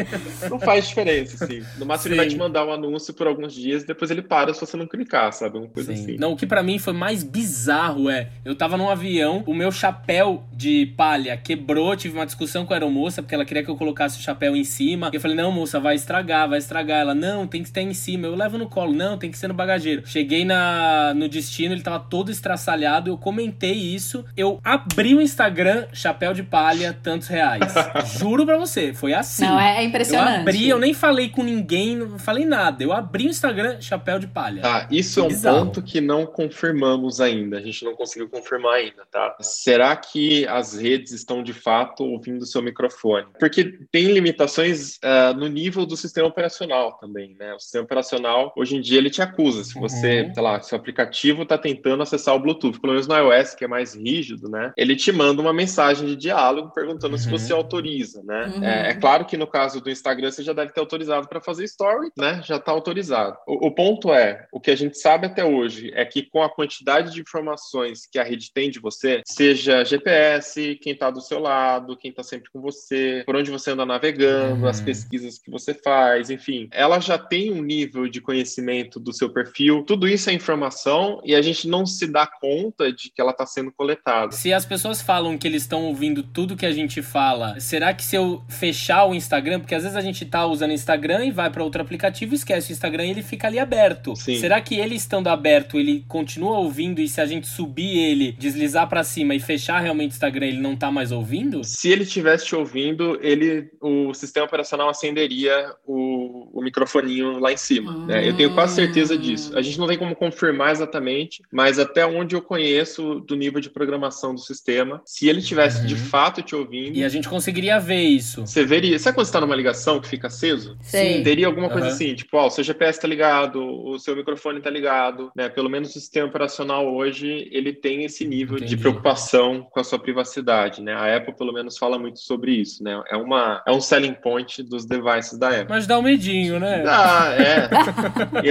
Não 0.51 0.59
faz 0.59 0.89
diferença, 0.89 1.45
assim. 1.45 1.65
No 1.79 1.87
máximo 1.87 2.03
Sim. 2.03 2.09
ele 2.09 2.17
vai 2.17 2.29
te 2.29 2.37
mandar 2.37 2.67
um 2.67 2.73
anúncio 2.73 3.15
por 3.15 3.27
alguns 3.27 3.55
dias 3.55 3.83
e 3.83 3.87
depois 3.87 4.11
ele 4.11 4.23
para 4.23 4.53
se 4.53 4.61
você 4.61 4.77
não 4.77 4.87
clicar, 4.87 5.33
sabe? 5.33 5.59
Uma 5.59 5.69
coisa 5.69 5.95
Sim. 5.95 6.03
assim. 6.03 6.17
Não, 6.19 6.33
o 6.33 6.37
que 6.37 6.47
para 6.57 6.63
mim 6.63 6.79
foi 6.79 6.95
mais 6.95 7.23
bizarro 7.23 8.09
é, 8.09 8.29
eu 8.43 8.55
tava 8.55 8.79
num 8.79 8.89
avião, 8.89 9.43
o 9.47 9.53
meu 9.53 9.71
chapéu 9.71 10.45
de 10.53 10.87
palha 10.97 11.37
quebrou, 11.37 11.95
tive 11.97 12.17
uma 12.17 12.25
discussão 12.25 12.65
com 12.65 12.73
a 12.73 12.77
aeromoça, 12.77 13.21
porque 13.21 13.35
ela 13.35 13.45
queria 13.45 13.63
que 13.63 13.69
eu 13.69 13.77
colocasse 13.77 14.19
o 14.19 14.23
chapéu 14.23 14.57
em 14.57 14.65
cima. 14.65 15.11
Eu 15.13 15.21
falei, 15.21 15.37
não, 15.37 15.53
moça, 15.53 15.79
vai 15.79 15.95
estragar, 15.95 16.49
vai 16.49 16.59
estragar. 16.59 17.01
Ela, 17.01 17.15
não, 17.15 17.47
tem 17.47 17.63
que 17.63 17.69
estar 17.69 17.83
em 17.83 17.93
cima. 17.93 18.27
Eu 18.27 18.35
levo 18.35 18.57
no 18.57 18.69
colo, 18.69 18.93
não, 18.93 19.19
tem 19.19 19.31
que 19.31 19.37
ser 19.37 19.49
no 19.49 19.55
bagageiro. 19.55 20.03
Cheguei 20.07 20.45
na, 20.45 21.13
no 21.15 21.29
destino, 21.29 21.75
ele 21.75 21.83
tava 21.83 21.99
todo 21.99 22.31
estraçalhado, 22.31 23.11
eu 23.11 23.19
comentei 23.19 23.75
isso. 23.75 24.25
Eu 24.37 24.61
abri 24.65 25.15
o 25.15 25.21
Instagram, 25.21 25.87
chapéu 25.93 26.33
de 26.33 26.43
palha, 26.43 26.97
tantos 27.03 27.29
reais. 27.29 27.75
Juro 28.19 28.47
pra 28.47 28.57
você, 28.57 28.95
foi 28.95 29.13
assim. 29.13 29.45
Não, 29.45 29.61
é 29.61 29.85
impressionante. 29.85 30.35
Eu 30.35 30.41
abri, 30.41 30.69
eu 30.69 30.79
nem 30.79 30.95
falei 30.95 31.29
com 31.29 31.43
ninguém, 31.43 31.97
não 31.97 32.19
falei 32.19 32.45
nada. 32.45 32.83
Eu 32.83 32.93
abri 32.93 33.27
o 33.27 33.31
Instagram, 33.31 33.81
chapéu 33.81 34.19
de 34.19 34.27
palha. 34.27 34.63
Tá, 34.63 34.87
isso 34.91 35.21
é 35.21 35.23
um 35.25 35.29
bizarro. 35.29 35.59
ponto 35.59 35.83
que 35.83 36.01
não 36.01 36.25
confirmamos 36.47 37.21
ainda, 37.21 37.59
a 37.59 37.61
gente 37.61 37.85
não 37.85 37.95
conseguiu 37.95 38.29
confirmar 38.29 38.75
ainda, 38.75 39.05
tá? 39.11 39.37
Será 39.41 39.95
que 39.97 40.47
as 40.47 40.75
redes 40.79 41.13
estão 41.13 41.43
de 41.43 41.53
fato 41.53 42.05
ouvindo 42.05 42.43
o 42.43 42.47
seu 42.47 42.63
microfone? 42.63 43.27
Porque 43.39 43.79
tem 43.91 44.13
limitações 44.13 44.97
uh, 44.97 45.37
no 45.37 45.49
nível 45.49 45.85
do 45.85 45.97
sistema 45.97 46.29
operacional 46.29 46.93
também, 46.99 47.37
né? 47.39 47.55
O 47.55 47.59
sistema 47.59 47.85
operacional, 47.85 48.53
hoje 48.57 48.77
em 48.77 48.81
dia, 48.81 48.99
ele 48.99 49.11
te 49.11 49.21
acusa. 49.21 49.65
Se 49.65 49.75
você, 49.79 50.23
uhum. 50.23 50.35
sei 50.35 50.43
lá, 50.43 50.61
seu 50.61 50.79
aplicativo 50.79 51.43
está 51.43 51.59
tentando 51.59 52.03
acessar 52.03 52.35
o 52.35 52.39
Bluetooth, 52.39 52.81
pelo 52.81 52.93
menos 52.93 53.09
no 53.09 53.17
iOS, 53.17 53.55
que 53.55 53.65
é 53.65 53.69
mais 53.69 53.95
rígido, 53.95 54.49
né? 54.49 54.73
Ele 54.77 54.95
te 54.95 55.11
manda 55.11 55.43
uma 55.43 55.53
mensagem 55.53 56.07
de 56.07 56.17
diálogo 56.17 56.71
perguntando 56.75 57.15
uhum. 57.15 57.19
se 57.19 57.29
você 57.29 57.53
autoriza, 57.53 58.23
né? 58.23 58.53
Uhum. 58.57 58.65
É, 58.65 58.91
é, 58.91 58.95
claro 58.95 59.25
que 59.25 59.37
no 59.37 59.47
caso 59.47 59.81
do 59.81 59.91
Instagram, 59.91 60.31
você 60.31 60.43
já 60.43 60.53
deve 60.53 60.73
ter 60.73 60.81
autorizado 60.81 61.29
para 61.29 61.41
fazer 61.41 61.65
story, 61.65 62.11
né? 62.17 62.41
Já 62.45 62.57
está 62.57 62.73
autorizado. 62.73 63.37
O, 63.47 63.67
o 63.67 63.71
ponto 63.75 64.13
é, 64.13 64.47
o 64.53 64.61
que 64.61 64.71
a 64.71 64.77
gente 64.77 64.99
sabe 64.99 65.27
até 65.27 65.45
hoje 65.45 65.91
é 65.95 66.05
que 66.05 66.23
com 66.37 66.43
a 66.43 66.51
quantidade 66.51 67.15
de 67.15 67.21
informações 67.23 68.07
que 68.07 68.19
a 68.19 68.23
rede 68.23 68.53
tem 68.53 68.71
de 68.71 68.79
você, 68.79 69.23
seja 69.25 69.83
GPS, 69.83 70.79
quem 70.83 70.93
está 70.93 71.11
do 71.11 71.23
seu 71.23 71.39
lado, 71.39 71.97
quem 71.97 72.11
está 72.11 72.23
sempre 72.23 72.51
com 72.51 72.61
você, 72.61 73.23
por 73.25 73.35
onde 73.35 73.51
você 73.51 73.71
anda 73.71 73.87
navegando, 73.87 74.65
uhum. 74.65 74.69
as 74.69 74.79
pesquisas 74.79 75.39
que 75.39 75.51
você 75.51 75.73
faz, 75.73 76.29
enfim, 76.29 76.69
ela 76.71 77.01
já 77.01 77.17
tem 77.17 77.51
um 77.51 77.63
nível 77.63 78.07
de 78.07 78.21
conhecimento 78.21 79.01
do 79.01 79.15
seu 79.15 79.31
perfil. 79.31 79.83
Tudo 79.87 80.07
isso 80.07 80.29
é 80.29 80.35
informação 80.35 81.23
e 81.25 81.35
a 81.35 81.41
gente 81.41 81.67
não 81.67 81.87
se 81.87 82.07
dá 82.07 82.27
conta 82.27 82.93
de 82.93 83.09
que 83.09 83.19
ela 83.19 83.31
está 83.31 83.47
sendo 83.47 83.73
coletada. 83.73 84.33
Se 84.33 84.53
as 84.53 84.67
pessoas 84.67 85.01
falam 85.01 85.39
que 85.39 85.47
eles 85.49 85.63
estão 85.63 85.87
ouvindo 85.87 86.23
tudo 86.23 86.55
que 86.55 86.67
a 86.67 86.73
gente 86.73 87.01
fala, 87.01 87.59
será 87.61 87.95
que 87.95 88.05
se 88.05 88.15
eu 88.15 88.45
fechar 88.47 89.07
o 89.07 89.15
Instagram, 89.15 89.61
porque 89.61 89.75
às 89.75 89.85
vezes 89.85 89.97
a 89.97 90.03
gente 90.03 90.23
está 90.23 90.45
usando 90.45 90.73
Instagram 90.73 91.25
e 91.25 91.31
vai 91.31 91.49
para 91.49 91.65
outro 91.65 91.81
aplicativo, 91.81 92.35
esquece 92.35 92.71
o 92.71 92.75
Instagram 92.75 93.07
e 93.07 93.11
ele 93.13 93.23
fica 93.23 93.47
ali 93.47 93.59
aberto. 93.59 94.15
Sim. 94.15 94.39
Será 94.39 94.61
que 94.61 94.75
ele 94.75 94.97
estando 94.97 95.29
aberto, 95.29 95.79
ele 95.79 96.05
continua 96.07 96.26
ouvindo 96.41 97.01
e 97.01 97.09
se 97.09 97.21
a 97.21 97.27
gente 97.27 97.47
subir 97.47 97.99
ele, 97.99 98.33
deslizar 98.33 98.89
para 98.89 99.05
cima 99.05 99.35
e 99.35 99.41
fechar 99.41 99.81
realmente 99.81 100.13
o 100.13 100.15
Instagram, 100.15 100.47
ele 100.47 100.61
não 100.61 100.77
tá 100.77 100.91
mais 100.91 101.13
ouvindo? 101.13 101.63
Se 101.65 101.91
ele 101.91 102.03
estivesse 102.03 102.47
te 102.47 102.57
ouvindo, 102.57 103.19
ele, 103.23 103.71
o 103.81 104.13
sistema 104.15 104.47
operacional 104.47 104.89
acenderia 104.89 105.75
o, 105.87 106.49
o 106.53 106.63
microfoninho 106.63 107.39
lá 107.39 107.53
em 107.53 107.57
cima. 107.57 108.07
Né? 108.07 108.29
Eu 108.29 108.37
tenho 108.37 108.53
quase 108.55 108.75
certeza 108.75 109.17
disso. 109.17 109.57
A 109.57 109.63
gente 109.63 109.79
não 109.79 109.87
tem 109.87 109.99
como 109.99 110.15
confirmar 110.15 110.71
exatamente, 110.71 111.43
mas 111.53 111.79
até 111.79 112.07
onde 112.07 112.35
eu 112.35 112.43
conheço 112.43 113.21
do 113.21 113.37
nível 113.37 113.61
de 113.61 113.71
programação 113.71 114.35
do 114.35 114.41
sistema, 114.41 115.03
se 115.05 115.29
ele 115.29 115.43
tivesse 115.43 115.81
uhum. 115.81 115.87
de 115.87 115.97
fato 115.97 116.43
te 116.43 116.55
ouvindo. 116.55 116.97
E 116.97 117.05
a 117.05 117.09
gente 117.09 117.29
conseguiria 117.29 117.79
ver 117.79 118.03
isso. 118.03 118.47
Você 118.47 118.65
veria. 118.65 118.99
Sabe 118.99 119.17
quando 119.17 119.27
você 119.27 119.33
tá 119.33 119.41
numa 119.41 119.57
ligação 119.57 120.01
que 120.01 120.09
fica 120.09 120.27
aceso? 120.29 120.77
Sim. 120.81 121.23
Teria 121.23 121.47
alguma 121.47 121.69
coisa 121.69 121.89
uhum. 121.89 121.93
assim, 121.93 122.15
tipo, 122.15 122.37
ó, 122.37 122.47
o 122.47 122.51
seu 122.51 122.65
GPS 122.65 123.01
tá 123.01 123.09
ligado, 123.09 123.63
o 123.63 123.99
seu 123.99 124.17
microfone 124.17 124.61
tá 124.61 124.71
ligado, 124.71 125.31
né? 125.37 125.49
Pelo 125.49 125.69
menos 125.69 125.91
o 125.91 125.93
sistema 125.93 126.16
sistema 126.17 126.29
operacional 126.29 126.95
hoje 126.95 127.49
ele 127.53 127.73
tem 127.73 128.05
esse 128.05 128.25
nível 128.25 128.57
Entendi. 128.57 128.75
de 128.75 128.81
preocupação 128.81 129.67
com 129.71 129.79
a 129.79 129.85
sua 129.85 129.99
privacidade, 129.99 130.81
né? 130.83 130.95
A 130.95 131.17
Apple 131.17 131.35
pelo 131.35 131.53
menos 131.53 131.77
fala 131.77 131.99
muito 131.99 132.21
sobre 132.21 132.53
isso, 132.53 132.83
né? 132.83 133.03
É 133.11 133.17
uma 133.17 133.63
é 133.67 133.73
um 133.73 133.81
selling 133.81 134.15
point 134.15 134.63
dos 134.63 134.87
devices 134.87 135.39
da 135.39 135.51
Apple. 135.51 135.67
Mas 135.69 135.87
dá 135.87 135.99
um 135.99 136.03
medinho, 136.03 136.59
né? 136.59 136.85
Ah, 136.87 137.35
é. 137.35 137.69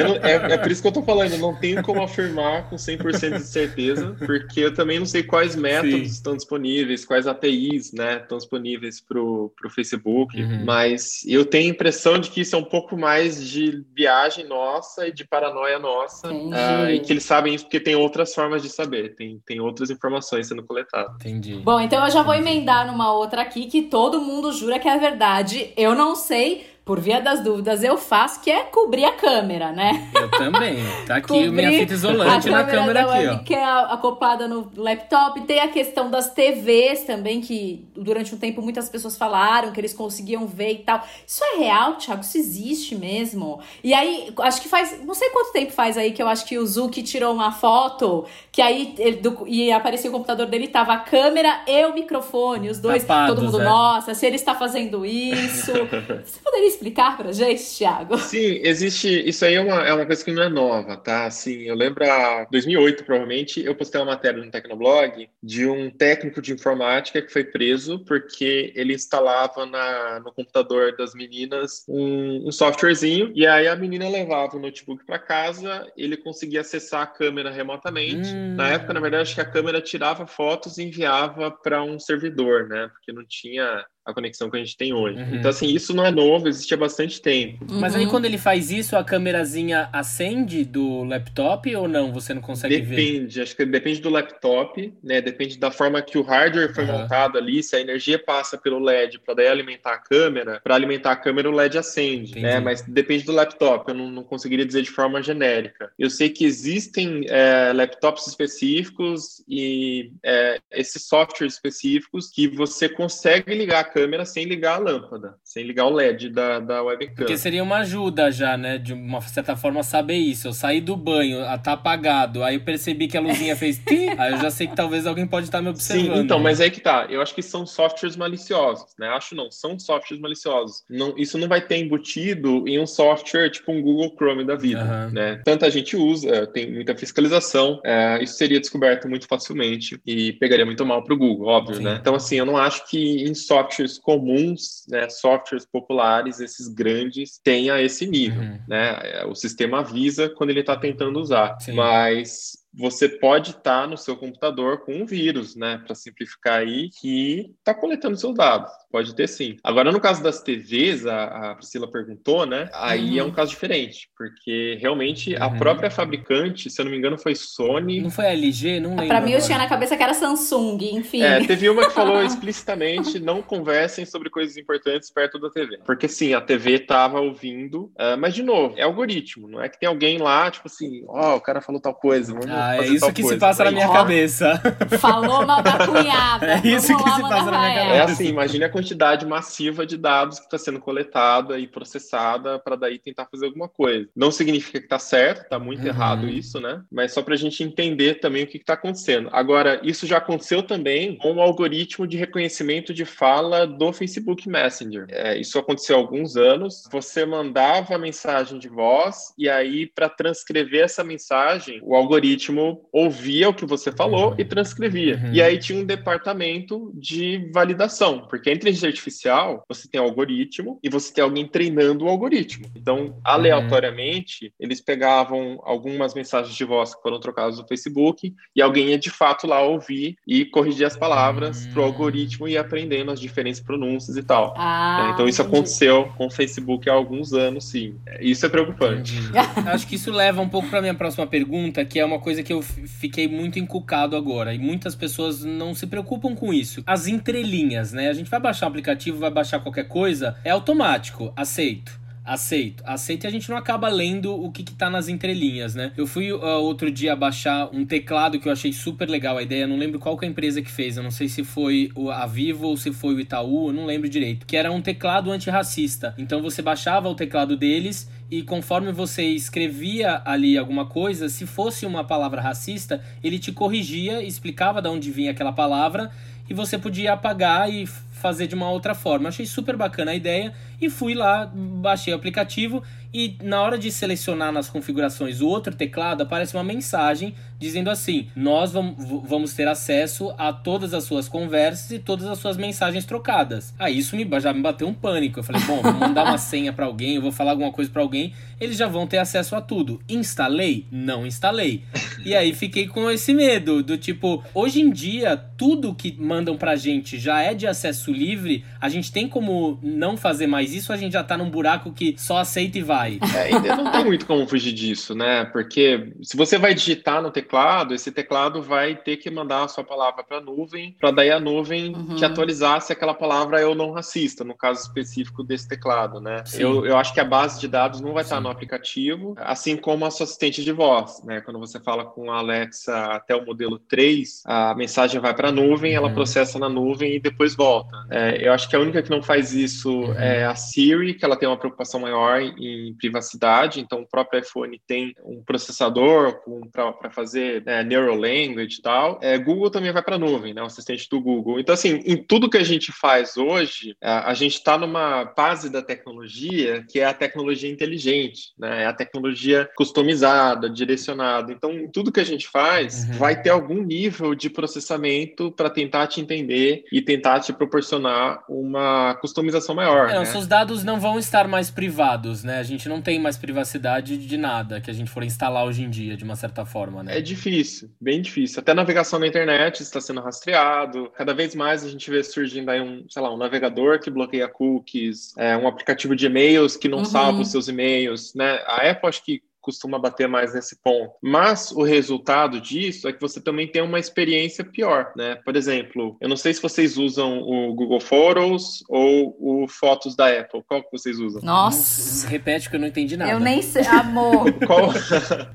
não, 0.04 0.16
é, 0.18 0.54
é 0.54 0.58
por 0.58 0.72
isso 0.72 0.82
que 0.82 0.88
eu 0.88 0.92
tô 0.92 1.02
falando, 1.02 1.34
eu 1.34 1.40
não 1.40 1.56
tenho 1.56 1.82
como 1.82 2.04
afirmar 2.04 2.70
com 2.70 2.76
100% 2.76 3.38
de 3.38 3.44
certeza, 3.44 4.16
porque 4.26 4.60
eu 4.60 4.74
também 4.74 5.00
não 5.00 5.06
sei 5.06 5.24
quais 5.24 5.56
métodos 5.56 5.96
Sim. 5.96 6.04
estão 6.04 6.36
disponíveis, 6.36 7.06
quais 7.06 7.26
APIs, 7.26 7.94
né, 7.94 8.18
estão 8.22 8.38
disponíveis 8.38 9.02
pro 9.02 9.52
pro 9.58 9.70
Facebook, 9.70 10.40
uhum. 10.40 10.64
mas 10.66 11.24
eu 11.28 11.46
tenho 11.46 11.68
a 11.68 11.74
impressão 11.74 12.20
de 12.20 12.30
que 12.30 12.42
isso 12.42 12.56
é 12.56 12.60
um 12.60 12.64
pouco 12.64 12.98
mais 12.98 13.44
de 13.44 13.84
viagem 13.96 14.48
nossa 14.48 15.08
e 15.08 15.12
de 15.12 15.26
paranoia 15.26 15.80
nossa, 15.80 16.32
uh, 16.32 16.90
e 16.90 17.00
que 17.00 17.12
eles 17.12 17.24
sabem 17.24 17.55
isso 17.56 17.66
porque 17.66 17.80
tem 17.80 17.96
outras 17.96 18.34
formas 18.34 18.62
de 18.62 18.70
saber, 18.70 19.16
tem, 19.16 19.42
tem 19.46 19.60
outras 19.60 19.90
informações 19.90 20.48
sendo 20.48 20.64
coletadas. 20.64 21.16
Entendi. 21.16 21.56
Bom, 21.56 21.80
então 21.80 22.04
eu 22.06 22.12
já 22.12 22.22
vou 22.22 22.34
emendar 22.34 22.86
numa 22.86 23.14
outra 23.14 23.42
aqui 23.42 23.66
que 23.66 23.84
todo 23.84 24.22
mundo 24.22 24.52
jura 24.52 24.80
que 24.80 24.88
é 24.88 24.98
verdade. 24.98 25.74
Eu 25.76 25.96
não 25.96 26.16
sei, 26.16 26.68
por 26.86 27.00
via 27.00 27.20
das 27.20 27.40
dúvidas, 27.40 27.84
eu 27.84 27.98
faço, 27.98 28.40
que 28.42 28.52
é 28.52 28.62
cobrir 28.66 29.06
a 29.06 29.14
câmera, 29.14 29.72
né? 29.72 30.08
Eu 30.14 30.30
também. 30.30 30.78
Tá 31.08 31.16
aqui 31.16 31.28
cobrir 31.30 31.52
minha 31.52 31.72
fita 31.72 31.94
isolante 31.94 32.48
na 32.48 32.64
câmera 32.64 33.02
aqui, 33.02 33.28
ó. 33.28 33.38
Que 33.40 33.54
é 33.56 33.64
acoplada 33.64 34.48
no 34.48 34.72
laptop. 34.78 35.42
Tem 35.42 35.62
a 35.62 35.68
questão 35.68 36.12
das 36.12 36.30
TVs 36.30 37.02
também, 37.02 37.42
que 37.42 37.88
durante 37.96 38.36
um 38.36 38.38
tempo 38.38 38.62
muitas 38.62 38.88
pessoas 38.88 39.18
falaram 39.18 39.72
que 39.72 39.82
eles 39.82 39.96
conseguiam 39.96 40.46
ver 40.46 40.74
e 40.74 40.78
tal. 40.78 41.04
Isso 41.26 41.44
é 41.44 41.58
real, 41.58 41.96
Thiago? 41.96 42.22
Isso 42.22 42.38
existe 42.38 42.96
mesmo? 42.96 43.60
E 43.84 43.92
aí, 43.92 44.32
acho 44.42 44.62
que 44.62 44.70
faz, 44.70 45.04
não 45.04 45.16
sei 45.16 45.32
quanto 45.32 45.54
tempo 45.54 45.72
faz 45.72 45.98
aí 45.98 46.12
que 46.12 46.22
eu 46.22 46.28
acho 46.28 46.46
que 46.46 46.60
o 46.60 46.68
Zuki 46.68 47.02
tirou 47.02 47.34
uma 47.34 47.52
foto, 47.52 48.26
que 48.52 48.62
aí 48.62 48.94
ele, 49.00 49.18
do, 49.18 49.44
e 49.48 49.72
apareceu 49.72 50.12
o 50.12 50.14
computador 50.14 50.46
dele, 50.46 50.68
tava 50.68 50.94
a 50.94 51.00
câmera 51.00 51.62
e 51.66 51.84
o 51.86 51.96
microfone, 51.96 52.70
os 52.70 52.78
dois, 52.78 53.04
Tapados, 53.04 53.36
todo 53.36 53.44
mundo, 53.44 53.60
é. 53.60 53.64
nossa, 53.64 54.14
se 54.14 54.24
ele 54.24 54.36
está 54.36 54.54
fazendo 54.54 55.04
isso. 55.04 55.72
Você 56.24 56.40
poderia 56.44 56.75
explicar 56.76 57.18
pra 57.18 57.32
gente, 57.32 57.64
Thiago? 57.64 58.18
Sim, 58.18 58.60
existe. 58.64 59.08
Isso 59.28 59.46
aí 59.46 59.56
é 59.56 59.62
uma, 59.62 59.88
é 59.88 59.94
uma 59.94 60.06
coisa 60.06 60.24
que 60.24 60.32
não 60.32 60.44
é 60.44 60.50
nova, 60.50 60.98
tá? 60.98 61.26
Assim, 61.26 61.64
eu 61.64 61.76
lembro 61.76 62.04
a 62.10 62.46
2008, 62.52 63.04
provavelmente, 63.04 63.64
eu 63.64 63.76
postei 63.76 64.00
uma 64.00 64.12
matéria 64.12 64.44
no 64.44 64.52
Tecnoblog 64.52 65.30
de 65.42 65.66
um 65.68 65.90
técnico 65.90 66.42
de 66.42 66.54
informática 66.54 67.22
que 67.22 67.32
foi 67.32 67.44
preso 67.44 68.00
porque 68.06 68.74
ele 68.76 68.94
instalava 68.94 69.66
na, 69.66 70.20
no 70.20 70.32
computador 70.32 70.96
das 70.96 71.14
meninas 71.14 71.84
um, 71.88 72.48
um 72.48 72.52
softwarezinho 72.52 73.32
e 73.34 73.48
aí 73.48 73.68
a 73.68 73.76
menina 73.76 74.08
levava 74.10 74.58
o 74.58 74.60
notebook 74.60 75.06
para 75.06 75.20
casa, 75.20 75.92
ele 75.96 76.18
conseguia 76.18 76.62
acessar 76.62 77.02
a 77.02 77.08
câmera 77.08 77.52
remotamente. 77.52 78.30
Hum. 78.30 78.56
Na 78.56 78.70
época, 78.70 78.94
na 78.94 79.00
verdade, 79.00 79.24
acho 79.24 79.36
que 79.36 79.42
a 79.42 79.50
câmera 79.52 79.82
tirava 79.82 80.28
fotos 80.28 80.78
e 80.78 80.84
enviava 80.84 81.52
para 81.52 81.84
um 81.84 82.00
servidor, 82.00 82.68
né? 82.68 82.90
Porque 82.94 83.12
não 83.12 83.26
tinha 83.26 83.86
a 84.06 84.14
conexão 84.14 84.50
que 84.50 84.58
a 84.58 84.60
gente 84.60 84.78
tem 84.78 84.94
hoje. 84.94 85.20
Uhum. 85.20 85.36
Então, 85.36 85.50
assim, 85.50 85.68
isso 85.68 85.94
não 85.94 86.06
é 86.06 86.12
novo, 86.12 86.48
existe 86.48 86.74
há 86.74 86.78
bastante 86.78 87.22
tempo. 87.22 87.66
Uhum. 87.70 87.80
Mas 87.80 87.96
aí, 87.96 88.06
quando 88.08 88.26
ele 88.26 88.38
faz 88.38 88.72
isso, 88.72 88.96
a 88.96 89.04
câmerazinha 89.04 89.90
acende 89.92 90.64
do 90.64 91.04
laptop 91.04 91.76
ou 91.76 91.88
não? 91.88 92.14
Você 92.14 92.34
não 92.34 92.42
consegue 92.42 92.78
depende, 92.78 92.96
ver? 92.96 93.12
Depende, 93.14 93.42
acho 93.42 93.56
que 93.56 93.66
depende 93.66 94.02
do 94.02 94.10
laptop, 94.10 94.94
né? 95.04 95.22
Depende 95.22 95.58
da 95.58 95.72
forma 95.72 96.02
que 96.02 96.18
o 96.18 96.22
hardware 96.22 96.74
foi 96.74 96.86
uhum. 96.86 97.00
montado 97.00 97.38
ali, 97.38 97.64
se 97.64 97.76
a 97.76 97.82
energia 97.82 98.20
passa 98.20 98.58
pelo 98.58 98.80
LED 98.80 99.20
para 99.20 99.36
daí 99.36 99.48
alimentar 99.48 99.94
a 99.94 99.98
câmera, 99.98 100.62
para 100.64 100.76
alimentar 100.76 101.12
a 101.12 101.16
câmera 101.16 101.50
o 101.50 101.54
LED 101.54 101.78
acende, 101.78 102.40
né? 102.40 102.60
Mas 102.60 102.82
depende 102.82 103.26
do 103.26 103.32
laptop, 103.32 103.90
eu 103.90 103.96
não, 103.96 104.10
não, 104.10 104.24
conseguiria 104.24 104.66
dizer 104.66 104.84
de 104.84 104.92
forma 104.92 105.22
genérica. 105.24 105.92
Eu 105.98 106.10
sei 106.10 106.30
que 106.30 106.46
existem 106.46 107.26
é, 107.28 107.74
laptops 107.74 108.28
específicos 108.28 109.44
e 109.48 110.12
é, 110.24 110.60
esses 110.72 111.08
softwares 111.08 111.56
específicos 111.56 112.30
que 112.30 112.48
você 112.48 112.88
consegue 112.88 113.54
ligar 113.54 113.80
câmera 113.96 114.26
sem 114.26 114.44
ligar 114.44 114.76
a 114.76 114.80
lâmpada, 114.80 115.40
sem 115.56 115.64
ligar 115.64 115.86
o 115.86 115.90
LED 115.90 116.30
da, 116.30 116.60
da 116.60 116.84
webcam. 116.84 117.16
Porque 117.16 117.38
seria 117.38 117.64
uma 117.64 117.78
ajuda 117.78 118.30
já, 118.30 118.58
né? 118.58 118.78
De 118.78 118.94
uma 118.94 119.22
certa 119.22 119.56
forma, 119.56 119.84
saber 119.84 120.16
isso. 120.16 120.50
Eu 120.50 120.54
saí 120.54 120.82
do 120.82 120.98
banho, 120.98 121.40
tá 121.64 121.72
apagado, 121.74 122.44
aí 122.44 122.56
eu 122.56 122.62
percebi 122.62 123.08
que 123.08 123.18
a 123.18 123.22
luzinha 123.22 123.56
fez 123.58 123.78
tim, 123.80 124.10
aí 124.18 124.34
eu 124.34 124.38
já 124.40 124.52
sei 124.52 124.68
que 124.68 124.76
talvez 124.76 125.08
alguém 125.08 125.26
pode 125.26 125.46
estar 125.46 125.62
me 125.62 125.70
observando. 125.70 126.16
Sim, 126.16 126.22
então, 126.24 126.38
né? 126.38 126.44
mas 126.44 126.60
aí 126.60 126.70
que 126.70 126.82
tá. 126.82 127.08
Eu 127.10 127.22
acho 127.22 127.34
que 127.34 127.42
são 127.42 127.66
softwares 127.66 128.18
maliciosos, 128.18 128.94
né? 129.00 129.08
Acho 129.08 129.34
não, 129.34 129.50
são 129.50 129.80
softwares 129.80 130.22
maliciosos. 130.22 130.84
Não, 130.90 131.18
isso 131.18 131.38
não 131.38 131.48
vai 131.48 131.62
ter 131.62 131.78
embutido 131.78 132.68
em 132.68 132.80
um 132.80 132.86
software 132.86 133.50
tipo 133.50 133.72
um 133.72 133.82
Google 133.82 134.14
Chrome 134.18 134.44
da 134.44 134.56
vida, 134.56 134.84
uhum. 134.84 135.14
né? 135.14 135.42
Tanta 135.46 135.72
gente 135.72 135.96
usa, 135.96 136.46
tem 136.48 136.72
muita 136.72 136.96
fiscalização, 136.96 137.80
é, 137.84 138.22
isso 138.22 138.36
seria 138.36 138.60
descoberto 138.60 139.08
muito 139.08 139.28
facilmente 139.28 140.00
e 140.06 140.34
pegaria 140.34 140.66
muito 140.66 140.86
mal 140.86 141.04
pro 141.04 141.18
Google, 141.18 141.48
óbvio, 141.48 141.76
Sim. 141.76 141.84
né? 141.84 141.98
Então, 142.02 142.14
assim, 142.14 142.36
eu 142.36 142.46
não 142.46 142.58
acho 142.58 142.90
que 142.90 143.24
em 143.24 143.34
software 143.34 143.86
softwares 143.86 143.98
comuns, 143.98 144.86
né, 144.88 145.10
softwares 145.10 145.45
populares, 145.66 146.40
esses 146.40 146.68
grandes, 146.68 147.40
tenha 147.44 147.82
esse 147.82 148.08
nível. 148.08 148.42
Uhum. 148.42 148.60
Né? 148.68 149.24
O 149.26 149.36
sistema 149.36 149.80
avisa 149.80 150.30
quando 150.30 150.50
ele 150.50 150.62
está 150.62 150.76
tentando 150.76 151.20
usar. 151.20 151.60
Sim. 151.60 151.74
Mas 151.74 152.65
você 152.78 153.08
pode 153.08 153.52
estar 153.52 153.82
tá 153.82 153.88
no 153.88 153.98
seu 153.98 154.16
computador 154.16 154.80
com 154.80 154.94
um 154.94 155.06
vírus, 155.06 155.56
né, 155.56 155.82
para 155.86 155.96
simplificar 155.96 156.60
aí, 156.60 156.90
que 156.90 157.52
está 157.60 157.74
coletando 157.74 158.18
seus 158.18 158.36
dados. 158.36 158.72
Pode 158.92 159.14
ter 159.14 159.28
sim. 159.28 159.58
Agora, 159.64 159.92
no 159.92 160.00
caso 160.00 160.24
das 160.24 160.42
TVs, 160.42 161.06
a, 161.06 161.52
a 161.52 161.56
Priscila 161.56 161.92
perguntou, 161.92 162.46
né? 162.46 162.70
Aí 162.74 163.12
uhum. 163.12 163.20
é 163.20 163.24
um 163.24 163.32
caso 163.32 163.52
diferente, 163.52 164.10
porque 164.18 164.78
realmente 164.80 165.36
uhum. 165.36 165.44
a 165.44 165.50
própria 165.50 165.92
fabricante, 165.92 166.70
se 166.70 166.80
eu 166.80 166.86
não 166.86 166.92
me 166.92 166.98
engano, 166.98 167.18
foi 167.18 167.36
Sony. 167.36 168.00
Não 168.00 168.10
foi 168.10 168.26
a 168.26 168.34
LG? 168.34 168.80
Não 168.80 168.92
lembro. 168.92 169.08
Pra 169.08 169.20
mim, 169.20 169.32
eu 169.32 169.42
tinha 169.42 169.58
na 169.58 169.68
cabeça 169.68 169.98
que 169.98 170.04
era 170.04 170.14
Samsung, 170.14 170.78
enfim. 170.94 171.22
É, 171.22 171.46
teve 171.46 171.70
uma 171.70 171.88
que 171.88 171.92
falou 171.94 172.24
explicitamente: 172.24 173.20
não 173.20 173.42
conversem 173.42 174.06
sobre 174.06 174.30
coisas 174.30 174.56
importantes 174.56 175.12
perto 175.12 175.40
da 175.40 175.50
TV. 175.50 175.80
Porque 175.86 176.08
sim, 176.08 176.34
a 176.34 176.40
TV 176.40 176.80
tava 176.80 177.20
ouvindo, 177.20 177.92
uh, 178.00 178.18
mas 178.18 178.34
de 178.34 178.44
novo, 178.44 178.76
é 178.78 178.84
algoritmo, 178.84 179.48
não 179.48 179.62
é 179.62 179.68
que 179.68 179.80
tem 179.80 179.90
alguém 179.90 180.20
lá, 180.20 180.50
tipo 180.50 180.68
assim, 180.68 181.04
ó, 181.08 181.34
oh, 181.34 181.36
o 181.38 181.42
cara 181.42 181.60
falou 181.60 181.82
tal 181.82 181.94
coisa. 181.94 182.34
Vamos 182.34 182.48
ah, 182.50 182.65
é 182.74 182.88
isso 182.88 183.14
que 183.14 183.22
coisa. 183.22 183.36
se 183.36 183.40
passa 183.40 183.64
na 183.66 183.72
minha 183.72 183.90
cabeça. 183.90 184.62
Falou 185.00 185.46
mal 185.46 185.62
da 185.62 185.86
cunhada. 185.86 186.46
É 186.46 186.68
isso 186.68 186.96
que 186.98 187.04
se 187.04 187.22
passa 187.22 187.52
na 187.52 187.60
minha 187.60 187.76
cabeça. 187.76 187.96
É 187.96 188.02
assim, 188.02 188.28
imagine 188.28 188.64
a 188.64 188.70
quantidade 188.70 189.26
massiva 189.26 189.86
de 189.86 189.98
dados 189.98 190.40
que 190.40 190.46
está 190.46 190.58
sendo 190.58 190.80
coletada 190.80 191.60
e 191.60 191.68
processada 191.68 192.60
para 192.60 192.76
daí 192.76 192.98
tentar 192.98 193.26
fazer 193.26 193.46
alguma 193.46 193.68
coisa. 193.68 194.08
Não 194.16 194.32
significa 194.32 194.80
que 194.80 194.86
está 194.86 195.00
certo, 195.00 195.42
está 195.42 195.60
muito 195.60 195.82
uhum. 195.82 195.88
errado 195.88 196.28
isso, 196.28 196.60
né? 196.60 196.82
Mas 196.92 197.14
só 197.14 197.22
para 197.22 197.34
a 197.34 197.38
gente 197.38 197.64
entender 197.64 198.16
também 198.16 198.44
o 198.44 198.48
que 198.48 198.58
está 198.58 198.74
acontecendo. 198.74 199.30
Agora, 199.32 199.80
isso 199.84 200.08
já 200.08 200.18
aconteceu 200.18 200.64
também 200.64 201.18
com 201.18 201.34
o 201.34 201.42
algoritmo 201.42 202.08
de 202.08 202.18
reconhecimento 202.18 202.94
de 202.94 203.06
fala 203.06 203.66
do 203.66 203.92
Facebook 203.92 204.48
Messenger. 204.48 205.06
É, 205.10 205.38
isso 205.38 205.60
aconteceu 205.60 205.96
há 205.96 206.00
alguns 206.00 206.36
anos. 206.36 206.88
Você 206.92 207.26
mandava 207.26 207.96
a 207.96 208.00
mensagem 208.00 208.60
de 208.60 208.70
voz 208.70 209.34
e 209.38 209.50
aí, 209.50 209.86
para 209.86 210.10
transcrever 210.10 210.84
essa 210.84 211.04
mensagem, 211.04 211.80
o 211.84 211.96
algoritmo 211.96 212.55
ouvia 212.92 213.50
o 213.50 213.54
que 213.54 213.66
você 213.66 213.92
falou 213.92 214.30
uhum. 214.30 214.36
e 214.38 214.46
transcrevia. 214.46 215.16
Uhum. 215.24 215.34
E 215.34 215.42
aí 215.42 215.58
tinha 215.58 215.80
um 215.80 215.86
departamento 215.86 216.92
de 216.94 217.50
validação, 217.54 218.28
porque 218.30 218.50
entre 218.50 218.66
inteligência 218.66 218.88
artificial, 218.88 219.64
você 219.68 219.88
tem 219.88 220.02
um 220.02 220.06
algoritmo 220.06 220.80
e 220.84 220.90
você 220.90 221.14
tem 221.14 221.24
alguém 221.24 221.48
treinando 221.48 222.06
o 222.06 222.10
algoritmo. 222.10 222.68
Então, 222.76 223.18
aleatoriamente, 223.24 224.46
uhum. 224.46 224.52
eles 224.60 224.82
pegavam 224.82 225.60
algumas 225.64 226.14
mensagens 226.14 226.56
de 226.56 226.66
voz 226.66 226.96
que 226.96 227.02
foram 227.02 227.20
trocadas 227.20 227.60
no 227.60 227.68
Facebook 227.68 228.34
e 228.56 228.62
alguém 228.62 228.90
ia 228.90 228.98
de 228.98 229.10
fato 229.10 229.48
lá 229.48 229.62
ouvir 229.62 230.16
e 230.28 230.46
corrigir 230.46 230.86
as 230.86 230.98
palavras 230.98 231.66
uhum. 231.66 231.72
para 231.72 231.82
o 231.82 231.86
algoritmo 231.86 232.48
e 232.48 232.58
aprendendo 232.58 233.12
as 233.12 233.20
diferentes 233.20 233.60
pronúncias 233.60 234.18
e 234.18 234.24
tal. 234.24 234.54
Ah, 234.58 235.08
é, 235.08 235.14
então, 235.14 235.28
isso 235.28 235.42
entendi. 235.42 235.56
aconteceu 235.56 236.12
com 236.18 236.28
o 236.28 236.32
Facebook 236.32 236.90
há 236.90 236.94
alguns 236.94 237.34
anos, 237.34 237.66
sim. 237.66 237.96
Isso 238.20 238.46
é 238.46 238.50
preocupante. 238.50 239.14
Acho 239.68 239.88
que 239.88 239.96
isso 239.96 240.12
leva 240.12 240.42
um 240.42 240.50
pouco 240.50 240.70
para 240.70 240.82
minha 240.82 240.94
próxima 240.94 241.28
pergunta, 241.28 241.86
que 241.86 242.00
é 242.00 242.06
uma 242.06 242.20
coisa 242.20 242.44
que 242.46 242.54
eu 242.54 242.62
fiquei 242.62 243.28
muito 243.28 243.60
encucado 243.60 244.16
agora 244.16 244.54
e 244.54 244.60
muitas 244.60 244.96
pessoas 244.96 245.44
não 245.44 245.74
se 245.74 245.88
preocupam 245.88 246.36
com 246.36 246.54
isso. 246.54 246.84
As 246.86 247.08
entrelinhas, 247.08 247.92
né? 247.92 248.08
A 248.08 248.14
gente 248.14 248.30
vai 248.30 248.40
baixar 248.40 248.68
o 248.68 248.70
aplicativo, 248.70 249.18
vai 249.18 249.32
baixar 249.32 249.60
qualquer 249.60 249.88
coisa, 249.88 250.38
é 250.44 250.52
automático, 250.52 251.34
aceito 251.36 252.05
aceito. 252.26 252.84
Aceito 252.86 253.26
e 253.26 253.28
a 253.28 253.30
gente 253.30 253.50
não 253.50 253.58
acaba 253.58 253.88
lendo 253.88 254.34
o 254.34 254.52
que, 254.52 254.64
que 254.64 254.74
tá 254.74 254.90
nas 254.90 255.08
entrelinhas, 255.08 255.76
né? 255.76 255.92
Eu 255.96 256.08
fui 256.08 256.32
uh, 256.32 256.40
outro 256.40 256.90
dia 256.90 257.16
baixar 257.16 257.70
um 257.72 257.86
teclado 257.86 258.40
que 258.40 258.48
eu 258.48 258.52
achei 258.52 258.74
super 258.74 259.08
legal 259.08 259.38
a 259.38 259.44
ideia, 259.44 259.68
não 259.68 259.78
lembro 259.78 260.00
qual 260.00 260.18
que 260.18 260.26
é 260.26 260.28
a 260.28 260.32
empresa 260.32 260.62
que 260.62 260.72
fez, 260.72 260.98
eu 260.98 261.04
não 261.04 261.12
sei 261.12 261.28
se 261.28 261.44
foi 261.44 261.92
a 262.14 262.26
Vivo 262.26 262.68
ou 262.68 262.78
se 262.78 262.92
foi 262.92 263.14
o 263.14 263.20
Itaú, 263.20 263.68
eu 263.68 263.74
não 263.74 263.86
lembro 263.86 264.10
direito, 264.10 264.46
que 264.46 264.58
era 264.58 264.72
um 264.72 264.82
teclado 264.82 265.32
antirracista. 265.32 266.16
Então 266.18 266.42
você 266.42 266.62
baixava 266.62 267.08
o 267.08 267.16
teclado 267.16 267.56
deles 267.56 268.10
e 268.30 268.42
conforme 268.42 268.92
você 268.92 269.24
escrevia 269.24 270.22
ali 270.26 270.58
alguma 270.58 270.86
coisa, 270.86 271.30
se 271.30 271.46
fosse 271.46 271.86
uma 271.86 272.04
palavra 272.04 272.42
racista, 272.42 273.04
ele 273.24 273.38
te 273.38 273.52
corrigia, 273.52 274.24
explicava 274.24 274.82
de 274.82 274.90
onde 274.90 275.12
vinha 275.12 275.32
aquela 275.32 275.52
palavra 275.52 276.12
e 276.50 276.54
você 276.54 276.78
podia 276.78 277.14
apagar 277.14 277.72
e 277.72 277.86
fazer 277.86 278.48
de 278.48 278.56
uma 278.56 278.70
outra 278.70 278.96
forma. 278.96 279.30
Achei 279.30 279.46
super 279.46 279.76
bacana 279.76 280.12
a 280.12 280.16
ideia 280.16 280.54
e 280.82 280.90
fui 280.90 281.14
lá, 281.14 281.46
baixei 281.54 282.14
o 282.14 282.16
aplicativo 282.16 282.84
e 283.14 283.38
na 283.42 283.62
hora 283.62 283.78
de 283.78 283.92
selecionar 283.92 284.52
nas 284.52 284.70
configurações 284.70 285.42
o 285.42 285.48
outro 285.48 285.76
teclado 285.76 286.24
aparece 286.24 286.56
uma 286.56 286.64
mensagem 286.64 287.34
dizendo 287.58 287.90
assim: 287.90 288.28
Nós 288.36 288.72
vamos 288.72 289.54
ter 289.54 289.68
acesso 289.68 290.34
a 290.38 290.52
todas 290.52 290.94
as 290.94 291.04
suas 291.04 291.28
conversas 291.28 291.92
e 291.92 292.00
todas 292.00 292.28
as 292.28 292.40
suas 292.40 292.58
mensagens 292.58 293.06
trocadas. 293.06 293.74
Aí 293.80 293.98
isso 293.98 294.16
me, 294.16 294.28
já 294.40 294.54
me 294.54 294.62
bateu 294.62 294.88
um 294.88 294.94
pânico. 294.94 295.40
Eu 295.40 295.44
falei: 295.44 295.62
Bom, 295.64 295.82
vou 295.82 295.94
mandar 295.94 296.26
uma 296.26 296.38
senha 296.40 296.74
para 296.74 296.86
alguém, 296.86 297.16
eu 297.16 297.22
vou 297.22 297.32
falar 297.32 297.52
alguma 297.52 297.72
coisa 297.72 297.90
para 297.90 298.02
alguém, 298.02 298.34
eles 298.60 298.78
já 298.78 298.88
vão 298.88 299.08
ter 299.08 299.18
acesso 299.18 299.56
a 299.56 299.62
tudo. 299.62 300.02
Instalei? 300.08 300.86
Não 300.92 301.26
instalei. 301.26 301.84
E 302.24 302.36
aí 302.36 302.54
fiquei 302.54 302.88
com 302.88 303.10
esse 303.10 303.34
medo 303.34 303.82
do 303.82 303.98
tipo: 303.98 304.44
hoje 304.54 304.82
em 304.82 304.92
dia, 304.92 305.38
tudo 305.58 305.96
que 305.96 306.16
mandam 306.20 306.58
pra 306.58 306.76
gente 306.76 307.18
já 307.18 307.42
é 307.42 307.54
de 307.54 307.68
acesso 307.68 308.12
livre, 308.12 308.64
a 308.80 308.90
gente 308.90 309.12
tem 309.12 309.28
como 309.28 309.80
não 309.82 310.18
fazer 310.18 310.48
mais 310.48 310.74
isso, 310.74 310.92
a 310.92 310.98
gente 310.98 311.14
já 311.14 311.24
tá 311.24 311.38
num 311.38 311.50
buraco 311.50 311.92
que 311.92 312.16
só 312.18 312.38
aceita 312.38 312.78
e 312.78 312.82
vai. 312.82 313.05
É, 313.14 313.76
não 313.76 313.92
tem 313.92 314.06
muito 314.06 314.26
como 314.26 314.48
fugir 314.48 314.74
disso, 314.74 315.16
né? 315.16 315.46
Porque 315.46 316.14
se 316.22 316.36
você 316.36 316.58
vai 316.58 316.74
digitar 316.74 317.22
no 317.22 317.32
teclado, 317.32 317.94
esse 317.94 318.12
teclado 318.12 318.62
vai 318.62 318.96
ter 318.96 319.18
que 319.18 319.30
mandar 319.30 319.64
a 319.64 319.68
sua 319.68 319.84
palavra 319.84 320.24
para 320.24 320.38
a 320.38 320.42
nuvem, 320.42 320.96
para 321.00 321.12
daí 321.12 321.32
a 321.32 321.40
nuvem 321.40 321.94
uhum. 321.94 322.16
te 322.16 322.26
atualizar 322.26 322.82
se 322.82 322.92
aquela 322.92 323.14
palavra 323.14 323.60
é 323.60 323.66
ou 323.66 323.76
não 323.76 323.92
racista, 323.92 324.44
no 324.44 324.56
caso 324.56 324.82
específico 324.82 325.44
desse 325.44 325.68
teclado, 325.68 326.20
né? 326.20 326.44
Eu, 326.58 326.86
eu 326.86 326.98
acho 326.98 327.14
que 327.14 327.20
a 327.20 327.26
base 327.26 327.60
de 327.60 327.68
dados 327.68 328.02
não 328.02 328.14
vai 328.14 328.24
Sim. 328.24 328.30
estar 328.30 328.42
no 328.42 328.50
aplicativo, 328.50 329.36
assim 329.38 329.78
como 329.78 330.06
a 330.06 330.12
sua 330.12 330.26
assistente 330.26 330.64
de 330.64 330.72
voz, 330.72 331.24
né? 331.24 331.42
Quando 331.42 331.60
você 331.60 331.80
fala 331.80 332.06
com 332.06 332.32
a 332.32 332.38
Alexa 332.38 332.96
até 333.08 333.36
o 333.36 333.46
modelo 333.46 333.80
3, 333.80 334.44
a 334.46 334.76
mensagem 334.76 335.20
vai 335.20 335.34
para 335.34 335.50
a 335.50 335.52
nuvem, 335.52 335.94
ela 335.94 336.08
uhum. 336.08 336.14
processa 336.14 336.60
na 336.60 336.70
nuvem 336.70 337.16
e 337.16 337.20
depois 337.20 337.56
volta. 337.56 337.96
É, 338.10 338.48
eu 338.48 338.54
acho 338.54 338.70
que 338.70 338.76
a 338.76 338.80
única 338.80 339.02
que 339.02 339.10
não 339.10 339.22
faz 339.22 339.54
isso 339.54 339.92
uhum. 339.92 340.14
é 340.14 340.46
a 340.46 340.56
Siri, 340.56 341.14
que 341.14 341.26
ela 341.26 341.36
tem 341.36 341.48
uma 341.48 341.58
preocupação 341.58 342.00
maior 342.00 342.42
em, 342.42 342.85
em 342.88 342.94
privacidade, 342.94 343.80
então 343.80 344.02
o 344.02 344.08
próprio 344.08 344.40
iPhone 344.40 344.80
tem 344.88 345.16
um 345.24 345.44
processador 345.44 346.40
para 346.72 347.10
fazer 347.12 347.64
né, 347.66 347.84
neural 347.84 348.16
language 348.16 348.78
e 348.80 348.82
tal, 348.82 349.20
é, 349.22 349.38
Google 349.38 349.70
também 349.70 349.92
vai 349.92 350.04
para 350.04 350.16
a 350.16 350.20
nuvem, 350.20 350.54
né, 350.54 350.62
o 350.62 350.66
assistente 350.66 351.08
do 351.10 351.22
Google. 351.22 351.60
Então, 351.60 351.74
assim, 351.74 352.02
em 352.06 352.18
tudo 352.18 352.50
que 352.50 352.58
a 352.58 352.64
gente 352.64 352.92
faz 352.92 353.38
hoje, 353.38 353.96
a, 354.02 354.32
a 354.32 354.34
gente 354.34 354.54
está 354.54 354.78
numa 354.78 355.32
fase 355.36 355.70
da 355.70 355.82
tecnologia 355.82 356.84
que 356.90 357.00
é 357.00 357.06
a 357.06 357.14
tecnologia 357.14 357.72
inteligente, 357.72 358.54
né, 358.58 358.84
é 358.84 358.86
a 358.86 358.94
tecnologia 358.94 359.70
customizada, 359.76 360.70
direcionada. 360.70 361.52
Então, 361.52 361.72
em 361.72 361.90
tudo 361.90 362.12
que 362.12 362.20
a 362.20 362.26
gente 362.26 362.48
faz, 362.48 363.06
uhum. 363.06 363.14
vai 363.14 363.42
ter 363.42 363.50
algum 363.50 363.82
nível 363.82 364.36
de 364.36 364.50
processamento 364.50 365.52
para 365.52 365.70
tentar 365.70 366.08
te 366.08 366.22
entender 366.22 366.84
e 366.92 367.02
tentar 367.02 367.40
te 367.40 367.54
proporcionar 367.54 368.44
uma 368.50 369.16
customização 369.16 369.76
maior. 369.76 370.10
É, 370.10 370.20
né? 370.20 370.26
Seus 370.26 370.48
dados 370.48 370.84
não 370.84 371.00
vão 371.00 371.18
estar 371.20 371.48
mais 371.48 371.70
privados, 371.70 372.44
né? 372.44 372.60
A 372.60 372.64
gente 372.64 372.75
não 372.90 373.02
tem 373.02 373.20
mais 373.20 373.38
privacidade 373.38 374.18
de 374.18 374.38
nada 374.38 374.82
que 374.82 374.92
a 374.92 374.94
gente 374.94 375.10
for 375.10 375.24
instalar 375.24 375.66
hoje 375.66 375.84
em 375.84 375.90
dia, 375.90 376.18
de 376.18 376.24
uma 376.24 376.36
certa 376.36 376.66
forma, 376.66 377.04
né? 377.04 377.18
É 377.18 377.22
difícil, 377.22 377.90
bem 378.00 378.22
difícil. 378.22 378.60
Até 378.60 378.74
navegação 378.74 379.20
na 379.20 379.28
internet 379.28 379.82
está 379.82 380.02
sendo 380.02 380.20
rastreado. 380.22 381.10
Cada 381.16 381.34
vez 381.34 381.56
mais 381.56 381.84
a 381.84 381.90
gente 381.90 382.10
vê 382.10 382.24
surgindo 382.24 382.70
aí 382.70 382.82
um, 382.82 383.06
sei 383.10 383.22
lá, 383.22 383.34
um 383.34 383.38
navegador 383.38 384.00
que 384.00 384.10
bloqueia 384.10 384.48
cookies, 384.48 385.34
é, 385.38 385.56
um 385.56 385.68
aplicativo 385.68 386.16
de 386.16 386.26
e-mails 386.26 386.76
que 386.76 386.90
não 386.90 387.00
uhum. 387.00 387.06
salva 387.06 387.42
os 387.42 387.52
seus 387.52 387.68
e-mails, 387.68 388.34
né? 388.34 388.60
A 388.66 388.90
Apple 388.90 389.08
acho 389.10 389.24
que 389.24 389.42
costuma 389.66 389.98
bater 389.98 390.28
mais 390.28 390.54
nesse 390.54 390.76
ponto. 390.76 391.14
Mas 391.22 391.72
o 391.72 391.82
resultado 391.82 392.62
disso 392.62 393.08
é 393.08 393.14
que 393.14 393.20
você 393.20 393.42
também 393.42 393.68
tem 393.68 393.82
uma 393.82 394.00
experiência 394.00 394.64
pior, 394.64 395.12
né? 395.16 395.36
Por 395.44 395.56
exemplo, 395.56 396.16
eu 396.22 396.30
não 396.30 396.38
sei 396.38 396.54
se 396.54 396.62
vocês 396.62 396.98
usam 396.98 397.40
o 397.42 397.74
Google 397.74 398.00
Photos 398.00 398.84
ou 398.88 399.36
o 399.40 399.68
Fotos 399.68 400.16
da 400.16 400.28
Apple. 400.28 400.64
Qual 400.68 400.84
que 400.84 400.92
vocês 400.92 401.20
usam? 401.20 401.42
Nossa! 401.42 402.28
Repete 402.28 402.70
que 402.70 402.76
eu 402.76 402.80
não 402.80 402.88
entendi 402.88 403.18
nada. 403.18 403.32
Eu 403.32 403.40
nem 403.40 403.62
sei, 403.64 403.86
amor. 403.88 404.54
qual, 404.68 404.90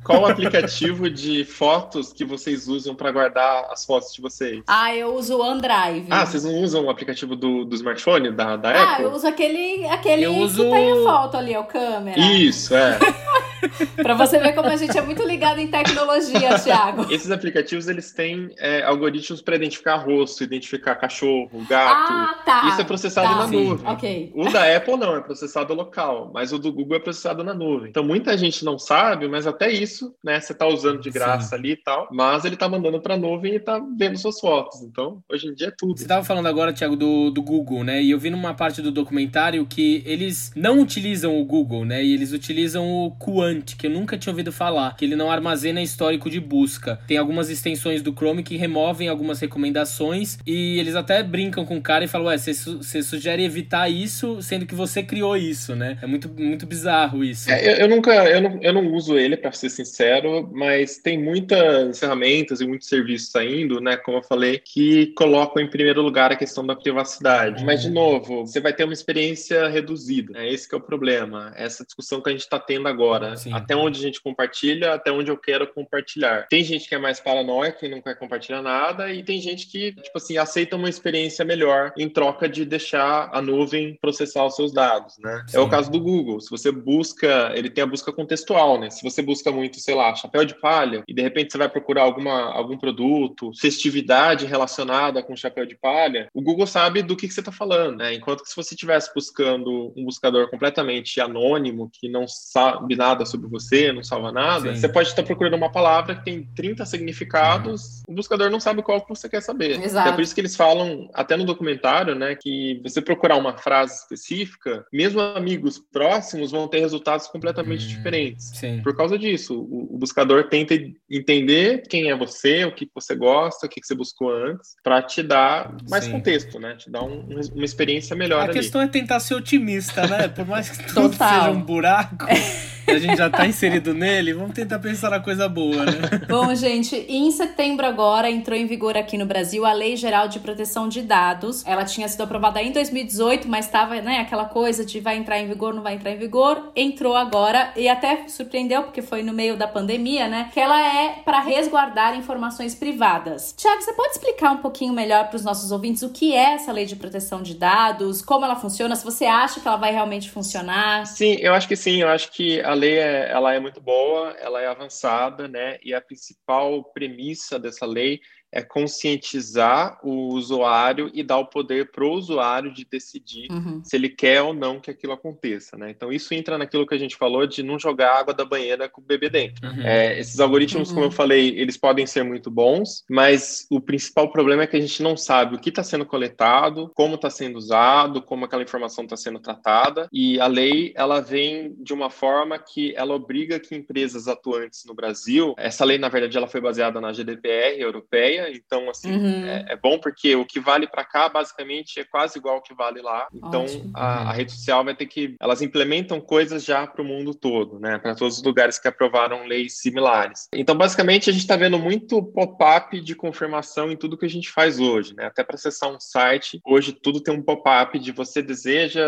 qual 0.04 0.26
aplicativo 0.26 1.08
de 1.08 1.44
fotos 1.44 2.12
que 2.12 2.24
vocês 2.24 2.66
usam 2.66 2.94
para 2.94 3.12
guardar 3.12 3.68
as 3.70 3.84
fotos 3.84 4.12
de 4.12 4.20
vocês? 4.20 4.62
Ah, 4.66 4.94
eu 4.94 5.14
uso 5.14 5.36
o 5.36 5.40
OneDrive. 5.40 6.08
Ah, 6.11 6.26
vocês 6.26 6.44
não 6.44 6.54
usam 6.61 6.86
o 6.86 6.90
aplicativo 6.90 7.36
do, 7.36 7.64
do 7.64 7.76
smartphone, 7.76 8.32
da, 8.32 8.56
da 8.56 8.70
ah, 8.70 8.82
Apple? 8.82 9.04
Ah, 9.04 9.08
eu 9.08 9.12
uso 9.12 9.26
aquele, 9.26 9.86
aquele 9.86 10.24
eu 10.24 10.34
uso... 10.36 10.64
que 10.64 10.70
tem 10.70 10.92
a 10.92 10.96
foto 11.04 11.36
ali, 11.36 11.56
o 11.56 11.64
câmera. 11.64 12.18
Isso, 12.18 12.74
é. 12.74 12.98
para 13.96 14.14
você 14.14 14.38
ver 14.38 14.54
como 14.54 14.68
a 14.68 14.76
gente 14.76 14.96
é 14.96 15.02
muito 15.02 15.22
ligado 15.22 15.58
em 15.58 15.68
tecnologia, 15.68 16.58
Thiago. 16.58 17.12
Esses 17.12 17.30
aplicativos 17.30 17.88
eles 17.88 18.12
têm 18.12 18.50
é, 18.58 18.82
algoritmos 18.82 19.40
para 19.42 19.56
identificar 19.56 19.96
rosto, 19.96 20.44
identificar 20.44 20.94
cachorro, 20.96 21.50
gato. 21.68 22.12
Ah, 22.12 22.42
tá. 22.44 22.68
Isso 22.68 22.80
é 22.80 22.84
processado 22.84 23.28
tá. 23.28 23.36
na 23.36 23.48
Sim. 23.48 23.64
nuvem. 23.64 23.92
Okay. 23.92 24.32
O 24.34 24.50
da 24.50 24.76
Apple 24.76 24.96
não, 24.96 25.16
é 25.16 25.20
processado 25.20 25.74
local, 25.74 26.30
mas 26.32 26.52
o 26.52 26.58
do 26.58 26.72
Google 26.72 26.96
é 26.96 27.00
processado 27.00 27.44
na 27.44 27.54
nuvem. 27.54 27.90
Então 27.90 28.04
muita 28.04 28.36
gente 28.36 28.64
não 28.64 28.78
sabe, 28.78 29.28
mas 29.28 29.46
até 29.46 29.70
isso, 29.70 30.14
né, 30.22 30.40
você 30.40 30.52
está 30.52 30.66
usando 30.66 31.00
de 31.00 31.11
graça 31.11 31.50
Sim. 31.50 31.54
ali 31.56 31.70
e 31.72 31.76
tal, 31.76 32.08
mas 32.11 32.44
ele 32.44 32.54
está 32.54 32.68
mandando 32.68 33.00
para 33.00 33.14
a 33.14 33.18
nuvem 33.18 33.52
e 33.52 33.56
está 33.56 33.80
vendo 33.96 34.18
suas 34.18 34.40
fotos. 34.40 34.82
Então, 34.82 35.22
hoje 35.28 35.48
em 35.48 35.54
dia 35.54 35.68
é 35.68 35.72
tudo. 35.76 35.96
Você 35.96 36.04
estava 36.04 36.24
falando 36.24 36.46
agora, 36.46 36.72
Thiago, 36.72 36.96
do, 36.96 37.30
do 37.30 37.42
Google, 37.42 37.84
né? 37.84 38.02
E 38.02 38.11
eu 38.11 38.18
vi 38.18 38.30
numa 38.30 38.54
parte 38.54 38.82
do 38.82 38.90
documentário 38.90 39.64
que 39.66 40.02
eles 40.06 40.52
não 40.54 40.80
utilizam 40.80 41.40
o 41.40 41.44
Google, 41.44 41.84
né? 41.84 42.02
E 42.04 42.12
eles 42.12 42.32
utilizam 42.32 42.86
o 42.86 43.11
Quant, 43.51 43.76
que 43.76 43.86
eu 43.86 43.90
nunca 43.90 44.16
tinha 44.16 44.32
ouvido 44.32 44.53
falar, 44.53 44.96
que 44.96 45.05
ele 45.05 45.16
não 45.16 45.30
armazena 45.30 45.82
histórico 45.82 46.30
de 46.30 46.40
busca. 46.40 47.01
Tem 47.07 47.16
algumas 47.16 47.51
extensões 47.51 48.03
do 48.03 48.12
Chrome 48.12 48.42
que 48.42 48.57
removem 48.57 49.09
algumas 49.09 49.40
recomendações 49.40 50.38
e 50.46 50.78
eles 50.78 50.94
até 50.94 51.22
brincam 51.22 51.64
com 51.64 51.76
o 51.76 51.82
cara 51.82 52.05
e 52.05 52.09
falam: 52.09 52.28
Ué, 52.28 52.38
você 52.38 52.55
su 52.55 52.80
sugere 52.82 53.44
evitar 53.44 53.88
isso, 53.88 54.40
sendo 54.42 54.66
que 54.66 54.74
você 54.74 55.03
criou 55.03 55.36
isso, 55.36 55.74
né? 55.74 55.98
É 56.03 56.07
muito, 56.07 56.28
muito 56.28 56.66
bizarro 56.66 57.24
isso. 57.24 57.51
É, 57.51 57.66
eu, 57.66 57.76
eu, 57.78 57.88
nunca, 57.88 58.12
eu 58.12 58.40
não, 58.40 58.59
eu 58.62 58.72
não 58.72 58.92
uso 58.94 59.18
ele, 59.18 59.36
para 59.36 59.53
ser 59.53 59.70
sincero, 59.70 60.48
mas 60.53 60.98
tem 60.98 61.18
muitas 61.18 61.98
ferramentas 61.98 62.61
e 62.61 62.66
muitos 62.66 62.88
serviços 62.88 63.30
saindo, 63.30 63.80
né? 63.80 63.96
Como 63.96 64.18
eu 64.18 64.22
falei, 64.22 64.59
que 64.59 65.09
colocam 65.16 65.62
em 65.62 65.68
primeiro 65.68 66.03
lugar 66.03 66.30
a 66.30 66.36
questão 66.36 66.64
da 66.64 66.76
privacidade. 66.76 67.61
Uhum. 67.61 67.66
Mas, 67.66 67.82
de 67.82 67.90
novo, 67.90 68.46
você 68.46 68.61
vai 68.61 68.72
ter 68.72 68.84
uma 68.84 68.92
experiência 68.92 69.68
reduzida. 69.68 70.38
É 70.38 70.53
esse 70.53 70.68
que 70.68 70.74
é 70.74 70.78
o 70.78 70.80
problema. 70.80 71.53
Essa 71.57 71.84
discussão 71.84 72.20
que 72.20 72.28
a 72.28 72.32
gente 72.32 72.42
está 72.42 72.59
tendo 72.59 72.88
agora. 72.88 73.32
Sim. 73.41 73.53
Até 73.53 73.74
onde 73.74 73.99
a 73.99 74.03
gente 74.03 74.20
compartilha, 74.20 74.95
até 74.95 75.11
onde 75.11 75.30
eu 75.30 75.36
quero 75.36 75.66
compartilhar. 75.66 76.47
Tem 76.49 76.62
gente 76.62 76.88
que 76.88 76.95
é 76.95 76.99
mais 76.99 77.20
paranoica 77.20 77.86
e 77.86 77.88
não 77.88 78.01
quer 78.01 78.16
compartilhar 78.16 78.62
nada, 78.62 79.12
e 79.12 79.22
tem 79.22 79.41
gente 79.41 79.66
que, 79.66 79.93
tipo 79.93 80.16
assim, 80.16 80.36
aceita 80.36 80.76
uma 80.76 80.88
experiência 80.88 81.45
melhor 81.45 81.93
em 81.97 82.09
troca 82.09 82.49
de 82.49 82.64
deixar 82.64 83.30
a 83.32 83.41
nuvem 83.41 83.97
processar 84.01 84.45
os 84.45 84.57
seus 84.57 84.72
dados, 84.72 85.16
né? 85.18 85.45
Sim. 85.49 85.57
É 85.57 85.61
o 85.61 85.68
caso 85.68 85.91
do 85.91 86.01
Google. 86.01 86.41
Se 86.41 86.51
você 86.51 86.70
busca, 86.70 87.53
ele 87.55 87.70
tem 87.70 87.84
a 87.84 87.86
busca 87.86 88.12
contextual, 88.12 88.78
né? 88.78 88.91
Se 88.91 89.03
você 89.03 89.22
busca 89.22 89.51
muito, 89.51 89.80
sei 89.80 89.95
lá, 89.95 90.14
chapéu 90.14 90.45
de 90.45 90.59
palha, 90.61 91.03
e 91.07 91.14
de 91.14 91.22
repente 91.22 91.53
você 91.53 91.59
vai 91.59 91.68
procurar 91.68 92.03
alguma, 92.03 92.53
algum 92.53 92.76
produto, 92.76 93.53
festividade 93.59 94.47
relacionada 94.47 95.22
com 95.22 95.36
chapéu 95.36 95.66
de 95.66 95.76
palha, 95.76 96.28
o 96.34 96.43
Google 96.43 96.66
sabe 96.66 97.03
do 97.03 97.16
que, 97.16 97.28
que 97.28 97.34
você 97.34 97.41
está 97.41 97.53
falando, 97.53 97.97
né? 97.97 98.14
Enquanto 98.14 98.43
que 98.43 98.49
se 98.51 98.57
você 98.57 98.74
estivesse 98.74 99.12
buscando 99.14 99.93
um 99.97 100.05
buscador 100.05 100.49
completamente 100.51 101.20
anônimo, 101.20 101.91
que 101.93 102.09
não 102.09 102.26
sabe 102.26 102.97
nada 102.97 103.24
sobre 103.31 103.49
você, 103.49 103.93
não 103.93 104.03
salva 104.03 104.33
nada, 104.33 104.74
Sim. 104.74 104.81
você 104.81 104.89
pode 104.89 105.09
estar 105.09 105.22
procurando 105.22 105.55
uma 105.55 105.70
palavra 105.70 106.14
que 106.14 106.24
tem 106.24 106.43
30 106.55 106.85
significados, 106.87 108.03
uhum. 108.07 108.12
o 108.12 108.16
buscador 108.16 108.51
não 108.51 108.61
sabe 108.61 108.83
qual 108.83 109.01
que 109.01 109.09
você 109.09 109.28
quer 109.28 109.41
saber. 109.41 109.83
Exato. 109.83 110.09
É 110.09 110.12
por 110.12 110.20
isso 110.20 110.35
que 110.35 110.41
eles 110.41 110.57
falam, 110.57 111.09
até 111.14 111.37
no 111.37 111.45
documentário, 111.45 112.14
né, 112.14 112.35
que 112.35 112.81
você 112.83 113.01
procurar 113.01 113.37
uma 113.37 113.57
frase 113.57 113.95
específica, 114.01 114.85
mesmo 114.93 115.20
amigos 115.20 115.78
próximos 115.78 116.51
vão 116.51 116.68
ter 116.68 116.81
resultados 116.81 117.26
completamente 117.28 117.83
uhum. 117.85 117.89
diferentes. 117.89 118.51
Sim. 118.55 118.81
Por 118.83 118.97
causa 118.97 119.18
disso, 119.18 119.61
o, 119.61 119.95
o, 119.95 119.99
buscador 119.99 120.49
tenta 120.49 120.74
entender 121.11 121.83
quem 121.89 122.11
é 122.11 122.16
você, 122.16 122.64
o 122.64 122.74
que 122.74 122.89
você 122.95 123.14
gosta, 123.14 123.66
o 123.66 123.68
que 123.68 123.81
você 123.83 123.95
buscou 123.95 124.31
antes, 124.33 124.74
para 124.83 125.03
te 125.03 125.22
dar 125.22 125.76
mais 125.89 126.05
Sim. 126.05 126.12
contexto, 126.12 126.59
né, 126.59 126.74
te 126.74 126.91
dar 126.91 127.03
um, 127.03 127.26
uma 127.55 127.64
experiência 127.64 128.16
melhor 128.16 128.41
A 128.41 128.45
ali. 128.45 128.53
questão 128.55 128.81
é 128.81 128.87
tentar 128.87 129.20
ser 129.20 129.35
otimista, 129.35 130.07
né? 130.07 130.28
Por 130.28 130.47
mais 130.47 130.68
que 130.70 130.87
tudo 130.87 131.11
Total. 131.11 131.45
seja 131.45 131.51
um 131.51 131.62
buraco. 131.62 132.26
a 132.87 132.99
gente 132.99 133.16
já 133.16 133.31
tá 133.31 133.47
inserido 133.47 133.95
nele, 133.95 134.33
vamos 134.33 134.55
tentar 134.55 134.78
pensar 134.78 135.11
na 135.11 135.20
coisa 135.20 135.49
boa, 135.49 135.85
né? 135.85 135.93
Bom, 136.28 136.55
gente, 136.55 136.97
em 137.09 137.31
setembro 137.31 137.87
agora 137.87 138.31
entrou 138.31 138.57
em 138.57 138.66
vigor 138.66 138.97
aqui 138.97 139.16
no 139.16 139.26
Brasil 139.26 139.64
a 139.64 139.72
Lei 139.72 139.97
Geral 139.97 140.28
de 140.28 140.39
Proteção 140.39 140.89
de 140.89 141.03
Dados. 141.03 141.64
Ela 141.66 141.85
tinha 141.85 142.09
sido 142.09 142.22
aprovada 142.22 142.62
em 142.62 142.72
2018, 142.72 143.49
mas 143.49 143.66
estava, 143.66 144.01
né, 144.01 144.18
aquela 144.18 144.45
coisa 144.45 144.85
de 144.85 145.01
vai 145.01 145.16
entrar 145.16 145.39
em 145.39 145.47
vigor, 145.47 145.74
não 145.74 145.83
vai 145.83 145.95
entrar 145.95 146.11
em 146.11 146.18
vigor. 146.18 146.70
Entrou 146.74 147.16
agora 147.16 147.72
e 147.76 147.89
até 147.89 148.28
surpreendeu 148.28 148.83
porque 148.83 149.03
foi 149.03 149.22
no 149.22 149.33
meio 149.33 149.57
da 149.57 149.66
pandemia, 149.66 150.28
né? 150.28 150.51
Que 150.53 150.61
ela 150.61 150.81
é 150.81 151.20
para 151.24 151.41
resguardar 151.41 152.16
informações 152.16 152.74
privadas. 152.74 153.55
Tiago, 153.57 153.83
você 153.83 153.93
pode 153.93 154.12
explicar 154.12 154.53
um 154.53 154.59
pouquinho 154.59 154.93
melhor 154.93 155.28
para 155.28 155.37
os 155.37 155.45
nossos 155.45 155.70
ouvintes 155.70 156.03
o 156.03 156.11
que 156.11 156.35
é 156.35 156.55
essa 156.55 156.72
Lei 156.72 156.87
de 156.87 156.97
Proteção 156.97 157.43
de 157.43 157.55
Dados, 157.55 158.22
como 158.22 158.45
ela 158.45 158.57
funciona, 158.57 158.95
se 158.97 159.05
você 159.05 159.24
acha 159.24 159.61
que 159.61 159.66
ela 159.66 159.76
vai 159.76 159.93
realmente 159.93 160.31
funcionar? 160.31 161.07
Sim, 161.07 161.37
eu 161.41 161.55
acho 161.55 161.68
que 161.68 161.76
sim. 161.76 162.03
Eu 162.03 162.09
acho 162.09 162.31
que 162.31 162.61
a 162.70 162.74
lei 162.74 162.98
é, 162.98 163.28
ela 163.28 163.52
é 163.52 163.58
muito 163.58 163.80
boa, 163.80 164.30
ela 164.38 164.62
é 164.62 164.68
avançada, 164.68 165.48
né? 165.48 165.76
E 165.82 165.92
a 165.92 166.00
principal 166.00 166.84
premissa 166.92 167.58
dessa 167.58 167.84
lei 167.84 168.20
é 168.53 168.62
conscientizar 168.62 169.98
o 170.03 170.34
usuário 170.34 171.11
e 171.14 171.22
dar 171.22 171.38
o 171.38 171.46
poder 171.46 171.90
para 171.90 172.05
o 172.05 172.12
usuário 172.12 172.72
de 172.72 172.84
decidir 172.84 173.51
uhum. 173.51 173.82
se 173.84 173.96
ele 173.96 174.09
quer 174.09 174.42
ou 174.42 174.53
não 174.53 174.80
que 174.80 174.90
aquilo 174.90 175.12
aconteça, 175.12 175.76
né? 175.76 175.90
Então 175.90 176.12
isso 176.12 176.32
entra 176.34 176.59
naquilo 176.59 176.86
que 176.86 176.94
a 176.94 176.98
gente 176.98 177.16
falou 177.16 177.46
de 177.46 177.62
não 177.62 177.78
jogar 177.78 178.18
água 178.18 178.34
da 178.34 178.44
banheira 178.44 178.88
com 178.88 179.01
o 179.01 179.05
bebê 179.05 179.28
dentro. 179.28 179.68
Uhum. 179.68 179.82
É, 179.82 180.18
esses 180.18 180.40
algoritmos, 180.40 180.88
uhum. 180.88 180.94
como 180.94 181.07
eu 181.07 181.11
falei, 181.11 181.59
eles 181.59 181.76
podem 181.76 182.07
ser 182.07 182.22
muito 182.22 182.51
bons, 182.51 183.05
mas 183.09 183.66
o 183.70 183.80
principal 183.80 184.30
problema 184.30 184.62
é 184.62 184.66
que 184.66 184.76
a 184.76 184.80
gente 184.80 185.03
não 185.03 185.16
sabe 185.16 185.55
o 185.55 185.59
que 185.59 185.68
está 185.68 185.82
sendo 185.82 186.05
coletado, 186.05 186.90
como 186.94 187.14
está 187.14 187.30
sendo 187.30 187.57
usado, 187.57 188.22
como 188.22 188.44
aquela 188.44 188.62
informação 188.62 189.05
está 189.05 189.16
sendo 189.16 189.38
tratada, 189.38 190.09
e 190.12 190.40
a 190.40 190.46
lei 190.46 190.92
ela 190.96 191.20
vem 191.20 191.74
de 191.78 191.92
uma 191.92 192.11
forma 192.11 192.59
que 192.59 192.94
ela 192.96 193.14
obriga 193.14 193.61
que 193.61 193.74
empresas 193.74 194.26
atuantes 194.28 194.84
no 194.84 194.94
Brasil, 194.94 195.55
essa 195.57 195.84
lei 195.84 195.98
na 195.98 196.09
verdade 196.09 196.36
ela 196.36 196.48
foi 196.48 196.61
baseada 196.61 197.01
na 197.01 197.12
GDPR 197.12 197.80
europeia, 197.80 198.39
então 198.51 198.88
assim 198.91 199.12
uhum. 199.12 199.47
é, 199.47 199.66
é, 199.68 199.76
bom 199.76 199.99
porque 199.99 200.34
o 200.36 200.45
que 200.45 200.61
vale 200.61 200.86
para 200.86 201.05
cá 201.05 201.28
basicamente 201.28 202.01
é 202.01 202.05
quase 202.05 202.38
igual 202.38 202.57
ao 202.57 202.62
que 202.62 202.74
vale 202.74 203.01
lá. 203.01 203.28
Então 203.34 203.66
a, 203.95 204.30
a, 204.30 204.32
rede 204.32 204.53
social 204.53 204.84
vai 204.84 204.95
ter 204.95 205.07
que 205.07 205.36
elas 205.41 205.62
implementam 205.62 206.20
coisas 206.20 206.64
já 206.64 206.86
para 206.86 207.03
o 207.03 207.05
mundo 207.05 207.34
todo, 207.34 207.78
né? 207.78 207.99
Para 207.99 208.14
todos 208.14 208.38
os 208.38 208.43
lugares 208.43 208.78
que 208.78 208.88
aprovaram 208.88 209.47
leis 209.47 209.78
similares. 209.78 210.49
Então 210.55 210.76
basicamente 210.76 211.28
a 211.28 211.32
gente 211.32 211.43
está 211.43 211.57
vendo 211.57 211.78
muito 211.78 212.22
pop-up 212.22 213.01
de 213.01 213.14
confirmação 213.14 213.91
em 213.91 213.97
tudo 213.97 214.16
que 214.16 214.26
a 214.26 214.30
gente 214.30 214.51
faz 214.51 214.78
hoje, 214.78 215.14
né? 215.14 215.26
Até 215.26 215.43
para 215.45 215.57
acessar 215.57 215.91
um 215.91 216.01
site, 216.01 216.61
hoje 216.64 216.93
tudo 216.93 217.20
tem 217.20 217.34
um 217.34 217.43
pop-up 217.43 217.99
de 217.99 218.12
você 218.12 218.43
deseja 218.43 219.01